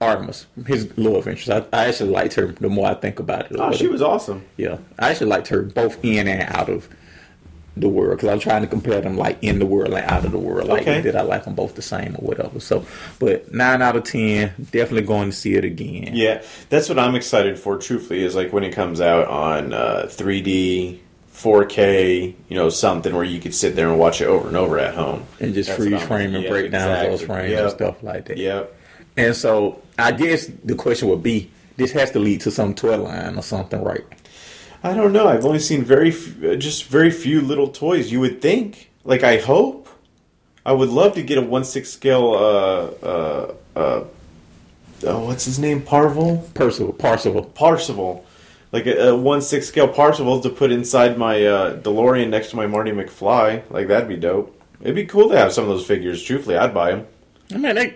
Artemis, 0.00 0.46
his 0.66 0.96
love 0.96 1.28
interest. 1.28 1.50
I, 1.50 1.76
I 1.76 1.86
actually 1.86 2.10
liked 2.10 2.34
her 2.34 2.46
the 2.46 2.68
more 2.68 2.88
I 2.88 2.94
think 2.94 3.18
about 3.18 3.50
it. 3.50 3.56
Oh, 3.58 3.72
she 3.72 3.86
was 3.88 4.02
awesome. 4.02 4.44
Yeah, 4.56 4.78
I 4.98 5.10
actually 5.10 5.28
liked 5.28 5.48
her 5.48 5.62
both 5.62 6.02
in 6.04 6.28
and 6.28 6.42
out 6.56 6.68
of 6.68 6.88
the 7.76 7.88
world 7.88 8.18
because 8.18 8.28
I'm 8.28 8.38
trying 8.38 8.60
to 8.62 8.68
compare 8.68 9.00
them 9.00 9.16
like 9.16 9.38
in 9.42 9.58
the 9.58 9.64
world 9.66 9.94
and 9.94 10.04
out 10.10 10.24
of 10.26 10.32
the 10.32 10.38
world. 10.38 10.68
Like, 10.68 10.82
Okay. 10.82 11.00
did 11.02 11.16
I 11.16 11.22
like 11.22 11.44
them 11.44 11.54
both 11.54 11.74
the 11.74 11.82
same 11.82 12.14
or 12.18 12.26
whatever? 12.26 12.60
So, 12.60 12.84
but 13.18 13.52
nine 13.52 13.80
out 13.82 13.96
of 13.96 14.04
ten, 14.04 14.52
definitely 14.70 15.02
going 15.06 15.30
to 15.30 15.36
see 15.36 15.54
it 15.54 15.64
again. 15.64 16.10
Yeah, 16.14 16.42
that's 16.68 16.88
what 16.88 16.98
I'm 16.98 17.14
excited 17.14 17.58
for. 17.58 17.78
Truthfully, 17.78 18.24
is 18.24 18.34
like 18.34 18.52
when 18.52 18.62
it 18.64 18.72
comes 18.74 19.00
out 19.00 19.26
on 19.28 19.72
uh, 19.72 20.04
3D, 20.08 20.98
4K, 21.42 22.34
you 22.48 22.56
know, 22.56 22.68
something 22.68 23.14
where 23.14 23.24
you 23.24 23.40
could 23.40 23.54
sit 23.54 23.74
there 23.76 23.88
and 23.88 23.98
watch 23.98 24.20
it 24.20 24.26
over 24.26 24.48
and 24.48 24.56
over 24.56 24.78
at 24.78 24.94
home 24.94 25.24
and 25.40 25.54
just 25.54 25.68
That's 25.68 25.82
freeze 25.82 26.02
frame 26.02 26.34
and 26.34 26.44
yeah, 26.44 26.50
break 26.50 26.70
down 26.70 27.04
those 27.04 27.22
frames 27.22 27.50
Yep. 27.50 27.62
and 27.62 27.70
stuff 27.72 28.02
like 28.02 28.26
that. 28.26 28.36
Yep. 28.38 28.76
And 29.16 29.36
so, 29.36 29.82
I 29.98 30.12
guess 30.12 30.46
the 30.64 30.74
question 30.74 31.08
would 31.08 31.22
be: 31.22 31.50
This 31.76 31.92
has 31.92 32.10
to 32.12 32.18
lead 32.18 32.40
to 32.42 32.50
some 32.50 32.74
toy 32.74 32.96
line 32.96 33.36
or 33.36 33.42
something, 33.42 33.82
right? 33.82 34.04
I 34.84 34.94
don't 34.94 35.12
know. 35.12 35.28
I've 35.28 35.44
only 35.44 35.58
seen 35.60 35.84
very, 35.84 36.10
f- 36.10 36.58
just 36.58 36.86
very 36.86 37.10
few 37.10 37.40
little 37.40 37.68
toys. 37.68 38.10
You 38.10 38.18
would 38.20 38.40
think, 38.42 38.90
like, 39.04 39.22
I 39.22 39.36
hope, 39.38 39.88
I 40.66 40.72
would 40.72 40.88
love 40.88 41.14
to 41.14 41.22
get 41.22 41.38
a 41.38 41.42
one 41.42 41.64
six 41.64 41.90
scale. 41.90 42.32
Uh, 42.32 43.06
uh, 43.06 43.54
uh, 43.76 44.04
oh, 45.06 45.24
what's 45.26 45.44
his 45.44 45.58
name? 45.58 45.82
Parvel. 45.82 46.48
Percival, 46.54 46.92
Parcival. 46.94 47.44
Parzival, 47.44 48.24
like 48.72 48.86
a, 48.86 49.10
a 49.10 49.16
one 49.16 49.42
six 49.42 49.68
scale 49.68 49.88
Parzival 49.88 50.40
to 50.40 50.48
put 50.50 50.72
inside 50.72 51.16
my 51.16 51.44
uh, 51.44 51.76
DeLorean 51.76 52.30
next 52.30 52.50
to 52.50 52.56
my 52.56 52.66
Marty 52.66 52.90
McFly. 52.90 53.62
Like 53.70 53.88
that'd 53.88 54.08
be 54.08 54.16
dope. 54.16 54.58
It'd 54.80 54.96
be 54.96 55.06
cool 55.06 55.28
to 55.28 55.38
have 55.38 55.52
some 55.52 55.64
of 55.64 55.70
those 55.70 55.86
figures. 55.86 56.22
Truthfully, 56.22 56.56
I'd 56.56 56.74
buy 56.74 56.92
them. 56.92 57.06
I 57.52 57.58
mean, 57.58 57.74
they, 57.76 57.94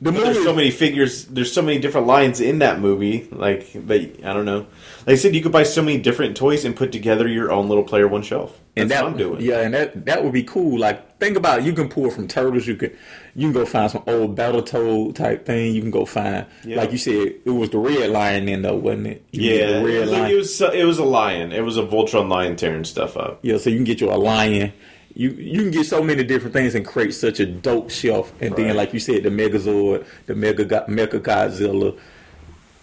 the 0.00 0.12
But 0.12 0.24
there's 0.24 0.42
so 0.42 0.54
many 0.54 0.70
figures. 0.70 1.24
There's 1.26 1.52
so 1.52 1.62
many 1.62 1.78
different 1.78 2.06
lines 2.06 2.40
in 2.40 2.60
that 2.60 2.80
movie. 2.80 3.28
Like 3.30 3.72
they, 3.72 4.12
I 4.24 4.32
don't 4.32 4.44
know. 4.44 4.66
Like 5.06 5.14
I 5.14 5.14
said, 5.16 5.34
you 5.34 5.42
could 5.42 5.52
buy 5.52 5.64
so 5.64 5.82
many 5.82 5.98
different 5.98 6.36
toys 6.36 6.64
and 6.64 6.76
put 6.76 6.92
together 6.92 7.28
your 7.28 7.52
own 7.52 7.68
little 7.68 7.84
player 7.84 8.08
one 8.08 8.22
shelf. 8.22 8.58
That's 8.74 8.82
and 8.82 8.90
that 8.90 9.04
what 9.04 9.12
I'm 9.12 9.18
doing. 9.18 9.40
yeah, 9.40 9.60
and 9.60 9.72
that 9.74 10.04
that 10.06 10.24
would 10.24 10.32
be 10.32 10.42
cool. 10.42 10.78
Like, 10.80 11.18
think 11.20 11.36
about 11.36 11.60
it. 11.60 11.64
you 11.64 11.72
can 11.72 11.88
pull 11.88 12.10
from 12.10 12.26
turtles. 12.26 12.66
You 12.66 12.74
could 12.76 12.96
you 13.36 13.46
can 13.46 13.52
go 13.52 13.64
find 13.64 13.90
some 13.90 14.02
old 14.06 14.36
Battletoad 14.36 15.14
type 15.14 15.46
thing. 15.46 15.74
You 15.74 15.80
can 15.80 15.90
go 15.92 16.04
find 16.04 16.44
Yeah. 16.64 16.76
like 16.78 16.90
you 16.92 16.98
said, 16.98 17.34
it 17.44 17.50
was 17.50 17.70
the 17.70 17.78
red 17.78 18.10
lion 18.10 18.48
in 18.48 18.62
though, 18.62 18.74
wasn't 18.76 19.06
it? 19.08 19.24
You 19.32 19.42
Yeah, 19.52 19.66
the 19.66 19.78
it 19.80 19.84
red 19.84 20.00
was, 20.00 20.10
lion. 20.10 20.30
it 20.30 20.34
was 20.36 20.60
it 20.60 20.84
was 20.84 20.98
a 20.98 21.04
lion. 21.04 21.52
It 21.52 21.60
was 21.64 21.76
a 21.76 21.82
Voltron 21.84 22.28
lion 22.28 22.56
tearing 22.56 22.84
stuff 22.84 23.16
up. 23.16 23.38
yeah, 23.42 23.58
so 23.58 23.70
you 23.70 23.76
can 23.76 23.84
get 23.84 24.00
you 24.00 24.10
a 24.10 24.16
lion. 24.18 24.72
You 25.14 25.30
you 25.30 25.62
can 25.62 25.70
get 25.70 25.86
so 25.86 26.02
many 26.02 26.24
different 26.24 26.52
things 26.54 26.74
and 26.74 26.84
create 26.84 27.14
such 27.14 27.38
a 27.38 27.46
dope 27.46 27.90
shelf. 27.92 28.32
And 28.40 28.50
Right. 28.58 28.66
then, 28.66 28.76
like 28.76 28.92
you 28.92 28.98
said, 28.98 29.22
the 29.22 29.30
Megazord, 29.30 30.04
the 30.26 30.34
Mega 30.34 30.64
Mecha 30.88 31.20
Godzilla. 31.20 31.96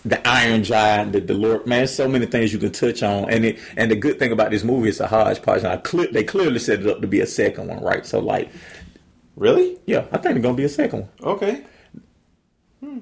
The 0.04 0.26
Iron 0.28 0.64
Giant, 0.64 1.12
the 1.28 1.34
Lord, 1.34 1.68
man, 1.68 1.88
so 1.88 2.08
many 2.08 2.26
things 2.26 2.52
you 2.52 2.60
can 2.60 2.72
touch 2.72 3.04
on, 3.04 3.30
and 3.30 3.46
it 3.46 3.60
and 3.78 3.92
the 3.92 3.96
good 3.96 4.18
thing 4.20 4.32
about 4.32 4.50
this 4.52 4.64
movie 4.64 4.90
is 4.90 5.00
a 5.00 5.08
hodgepodge. 5.08 5.64
Now, 5.64 5.78
cle- 5.78 6.12
they 6.12 6.24
clearly 6.24 6.60
set 6.60 6.80
it 6.82 6.88
up 6.88 7.02
to 7.02 7.08
be 7.08 7.20
a 7.22 7.28
second 7.28 7.68
one, 7.68 7.82
right? 7.84 8.06
So, 8.06 8.20
like, 8.20 8.50
Really? 9.36 9.78
yeah, 9.86 10.06
I 10.12 10.18
think 10.18 10.36
it's 10.38 10.44
gonna 10.44 10.56
be 10.58 10.64
a 10.66 10.70
second 10.70 11.02
one. 11.22 11.34
Okay. 11.36 11.62
Hmm. 12.80 12.98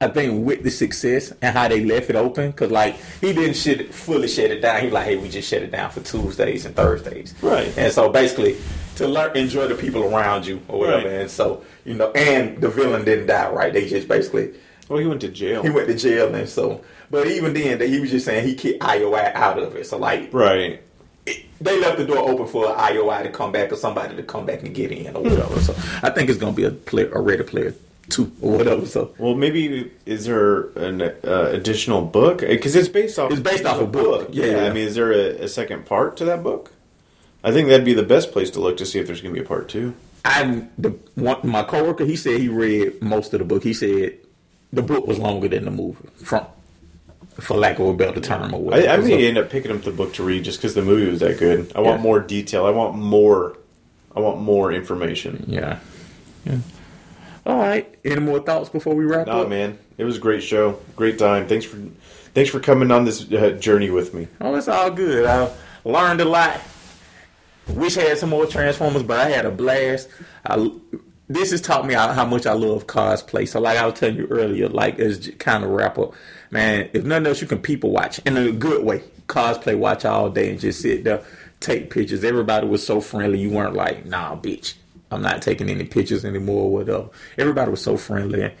I 0.00 0.08
think 0.08 0.44
with 0.46 0.62
the 0.62 0.70
success 0.70 1.32
and 1.40 1.56
how 1.56 1.68
they 1.68 1.82
left 1.84 2.10
it 2.10 2.16
open, 2.16 2.50
because 2.50 2.70
like 2.70 2.96
he 3.20 3.32
didn't 3.32 3.54
shit 3.56 3.94
fully 3.94 4.28
shut 4.28 4.50
it 4.50 4.60
down. 4.60 4.80
He 4.80 4.86
was 4.86 4.92
like, 4.94 5.04
hey, 5.06 5.16
we 5.16 5.28
just 5.28 5.48
shut 5.48 5.62
it 5.62 5.70
down 5.70 5.90
for 5.90 6.00
Tuesdays 6.00 6.66
and 6.66 6.76
Thursdays, 6.76 7.34
Right. 7.42 7.72
And 7.78 7.90
so 7.92 8.10
basically, 8.10 8.56
to 8.96 9.08
learn, 9.08 9.36
enjoy 9.36 9.68
the 9.68 9.74
people 9.74 10.04
around 10.04 10.46
you 10.46 10.60
or 10.68 10.80
whatever. 10.80 11.08
Right. 11.08 11.20
And 11.20 11.30
so 11.30 11.64
you 11.84 11.94
know, 11.94 12.10
and 12.12 12.60
the 12.60 12.68
villain 12.68 13.04
didn't 13.04 13.26
die, 13.26 13.50
right? 13.50 13.72
They 13.72 13.88
just 13.88 14.08
basically 14.08 14.54
Well, 14.88 14.98
he 14.98 15.06
went 15.06 15.20
to 15.22 15.28
jail. 15.28 15.62
he 15.62 15.70
went 15.70 15.88
to 15.88 15.94
jail, 15.94 16.34
and 16.34 16.48
so. 16.48 16.82
But 17.10 17.28
even 17.28 17.54
then, 17.54 17.80
he 17.80 18.00
was 18.00 18.10
just 18.10 18.26
saying 18.26 18.46
he 18.46 18.54
kicked 18.56 18.82
IOI 18.82 19.32
out 19.34 19.58
of 19.58 19.76
it. 19.76 19.86
So 19.86 19.96
like, 19.96 20.28
right. 20.34 20.82
it, 21.24 21.44
they 21.60 21.80
left 21.80 21.98
the 21.98 22.04
door 22.04 22.18
open 22.18 22.48
for 22.48 22.66
IOI 22.66 23.22
to 23.22 23.30
come 23.30 23.52
back 23.52 23.70
or 23.70 23.76
somebody 23.76 24.16
to 24.16 24.22
come 24.24 24.44
back 24.44 24.62
and 24.62 24.74
get 24.74 24.90
in 24.90 25.14
or 25.16 25.22
whatever. 25.22 25.60
so 25.60 25.72
I 26.02 26.10
think 26.10 26.28
it's 26.28 26.38
gonna 26.38 26.52
be 26.52 26.64
a 26.64 26.72
player, 26.72 27.10
a 27.12 27.20
ready 27.20 27.44
player 27.44 27.74
two 28.08 28.32
or 28.40 28.58
whatever. 28.58 28.86
So. 28.86 29.14
Well, 29.18 29.34
maybe 29.34 29.90
is 30.04 30.26
there 30.26 30.68
an 30.76 31.02
uh, 31.02 31.50
additional 31.52 32.02
book? 32.02 32.40
Because 32.40 32.76
it's 32.76 32.88
based 32.88 33.18
off. 33.18 33.30
It's 33.30 33.40
based 33.40 33.64
off 33.64 33.80
a 33.80 33.86
book, 33.86 34.28
yeah. 34.32 34.64
I 34.64 34.72
mean, 34.72 34.86
is 34.86 34.94
there 34.94 35.12
a, 35.12 35.44
a 35.44 35.48
second 35.48 35.86
part 35.86 36.16
to 36.18 36.24
that 36.26 36.42
book? 36.42 36.72
I 37.46 37.52
think 37.52 37.68
that'd 37.68 37.86
be 37.86 37.94
the 37.94 38.02
best 38.02 38.32
place 38.32 38.50
to 38.50 38.60
look 38.60 38.76
to 38.78 38.84
see 38.84 38.98
if 38.98 39.06
there's 39.06 39.22
going 39.22 39.32
to 39.34 39.40
be 39.40 39.44
a 39.44 39.48
part 39.48 39.68
two. 39.68 39.94
I 40.24 40.66
the 40.76 40.90
one 41.14 41.38
my 41.44 41.62
coworker 41.62 42.04
he 42.04 42.16
said 42.16 42.40
he 42.40 42.48
read 42.48 43.00
most 43.00 43.32
of 43.32 43.38
the 43.38 43.44
book. 43.44 43.62
He 43.62 43.72
said 43.72 44.14
the 44.72 44.82
book 44.82 45.06
was 45.06 45.18
longer 45.20 45.46
than 45.48 45.64
the 45.64 45.70
movie, 45.70 46.08
from 46.16 46.44
for 47.38 47.56
lack 47.56 47.78
of 47.78 47.86
a 47.86 47.94
better 47.94 48.20
term 48.20 48.52
or 48.52 48.56
I, 48.56 48.58
whatever. 48.58 48.88
I 48.88 48.96
may 48.96 49.10
So, 49.22 49.28
end 49.28 49.38
up 49.38 49.48
picking 49.50 49.70
up 49.70 49.82
the 49.82 49.92
book 49.92 50.14
to 50.14 50.24
read 50.24 50.42
just 50.44 50.58
because 50.58 50.74
the 50.74 50.82
movie 50.82 51.08
was 51.08 51.20
that 51.20 51.38
good. 51.38 51.70
I 51.76 51.80
want 51.80 51.98
Yeah. 51.98 52.02
more 52.02 52.18
detail. 52.20 52.66
I 52.66 52.70
want 52.70 52.96
more. 52.96 53.56
I 54.16 54.20
want 54.20 54.40
more 54.40 54.72
information. 54.72 55.44
yeah, 55.46 55.78
yeah. 56.44 56.56
All 57.44 57.58
right. 57.58 57.86
Any 58.04 58.20
more 58.20 58.40
thoughts 58.40 58.68
before 58.70 58.94
we 58.96 59.04
wrap 59.04 59.26
Nah, 59.28 59.42
up? 59.42 59.48
man, 59.48 59.78
it 59.98 60.04
was 60.04 60.16
a 60.16 60.20
great 60.20 60.42
show, 60.42 60.80
great 60.96 61.16
time. 61.18 61.46
Thanks 61.46 61.64
for, 61.66 61.76
thanks 62.34 62.50
for 62.50 62.58
coming 62.58 62.90
on 62.90 63.04
this 63.04 63.30
uh, 63.30 63.50
journey 63.60 63.90
with 63.90 64.14
me. 64.14 64.26
Oh, 64.40 64.54
it's 64.56 64.66
all 64.66 64.90
good. 64.90 65.26
I 65.26 65.50
learned 65.84 66.20
a 66.22 66.24
lot. 66.24 66.60
Wish 67.68 67.98
I 67.98 68.02
had 68.02 68.18
some 68.18 68.30
more 68.30 68.46
Transformers, 68.46 69.02
but 69.02 69.18
I 69.18 69.28
had 69.28 69.44
a 69.44 69.50
blast. 69.50 70.08
I, 70.44 70.70
this 71.28 71.50
has 71.50 71.60
taught 71.60 71.86
me 71.86 71.94
how, 71.94 72.12
how 72.12 72.24
much 72.24 72.46
I 72.46 72.52
love 72.52 72.86
cosplay. 72.86 73.48
So, 73.48 73.60
like 73.60 73.78
I 73.78 73.86
was 73.86 73.98
telling 73.98 74.16
you 74.16 74.26
earlier, 74.26 74.68
like 74.68 74.98
as 75.00 75.32
kind 75.38 75.64
of 75.64 75.70
wrap 75.70 75.98
up, 75.98 76.14
man. 76.50 76.88
If 76.92 77.04
nothing 77.04 77.26
else, 77.26 77.40
you 77.40 77.48
can 77.48 77.58
people 77.58 77.90
watch 77.90 78.20
in 78.20 78.36
a 78.36 78.52
good 78.52 78.84
way. 78.84 79.02
Cosplay 79.26 79.76
watch 79.76 80.04
all 80.04 80.30
day 80.30 80.50
and 80.50 80.60
just 80.60 80.80
sit 80.80 81.02
there, 81.02 81.24
take 81.58 81.90
pictures. 81.90 82.22
Everybody 82.22 82.68
was 82.68 82.86
so 82.86 83.00
friendly. 83.00 83.40
You 83.40 83.50
weren't 83.50 83.74
like, 83.74 84.06
nah, 84.06 84.36
bitch, 84.36 84.74
I'm 85.10 85.22
not 85.22 85.42
taking 85.42 85.68
any 85.68 85.84
pictures 85.84 86.24
anymore. 86.24 86.64
Or 86.64 86.72
whatever. 86.72 87.08
Everybody 87.36 87.72
was 87.72 87.82
so 87.82 87.96
friendly. 87.96 88.54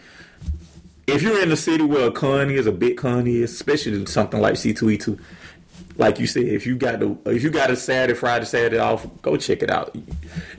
If 1.06 1.22
you're 1.22 1.40
in 1.40 1.50
the 1.50 1.56
city 1.56 1.84
where 1.84 2.08
a 2.08 2.10
con 2.10 2.50
is, 2.50 2.66
a 2.66 2.72
big 2.72 2.96
con 2.96 3.28
is, 3.28 3.52
especially 3.52 4.04
something 4.06 4.40
like 4.40 4.54
C2E2, 4.54 5.20
like 5.98 6.18
you 6.18 6.26
said, 6.26 6.44
if 6.44 6.66
you 6.66 6.76
got 6.76 7.00
the 7.00 7.16
if 7.26 7.42
you 7.42 7.50
got 7.50 7.70
a 7.70 7.76
Saturday, 7.76 8.18
Friday, 8.18 8.44
Saturday 8.44 8.78
off, 8.78 9.06
go 9.22 9.36
check 9.36 9.62
it 9.62 9.70
out. 9.70 9.96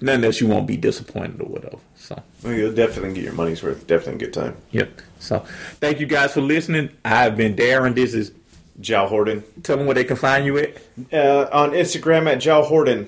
Nothing 0.01 0.23
else, 0.25 0.41
you 0.41 0.47
won't 0.47 0.67
be 0.67 0.77
disappointed 0.77 1.41
or 1.41 1.45
whatever. 1.47 1.77
So, 1.95 2.21
Well, 2.43 2.53
you'll 2.53 2.73
definitely 2.73 3.13
get 3.13 3.23
your 3.23 3.33
money's 3.33 3.61
worth. 3.63 3.85
Definitely 3.87 4.15
a 4.25 4.29
good 4.29 4.33
time. 4.33 4.55
yep. 4.71 5.01
So, 5.19 5.39
thank 5.79 5.99
you 5.99 6.05
guys 6.05 6.33
for 6.33 6.41
listening. 6.41 6.89
I've 7.03 7.35
been 7.35 7.55
Darren. 7.55 7.95
This 7.95 8.13
is 8.13 8.31
Jal 8.79 9.09
Horden 9.09 9.41
tell 9.63 9.75
them 9.77 9.87
where 9.87 9.95
they 9.95 10.03
can 10.03 10.15
find 10.17 10.45
you 10.45 10.57
at. 10.59 10.77
uh, 11.11 11.49
on 11.51 11.71
Instagram 11.71 12.31
at 12.31 12.39
Jal 12.39 12.63
Horden. 12.63 13.07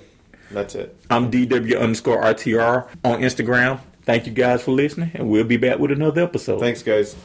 That's 0.51 0.73
it. 0.73 0.97
I'm 1.11 1.29
DW 1.29 1.79
underscore 1.79 2.21
RTR 2.23 2.87
on 3.03 3.21
Instagram. 3.21 3.79
Thank 4.01 4.25
you 4.25 4.33
guys 4.33 4.63
for 4.63 4.71
listening, 4.71 5.11
and 5.13 5.29
we'll 5.29 5.43
be 5.43 5.57
back 5.57 5.77
with 5.77 5.91
another 5.91 6.23
episode. 6.23 6.59
Thanks, 6.59 6.81
guys. 6.81 7.15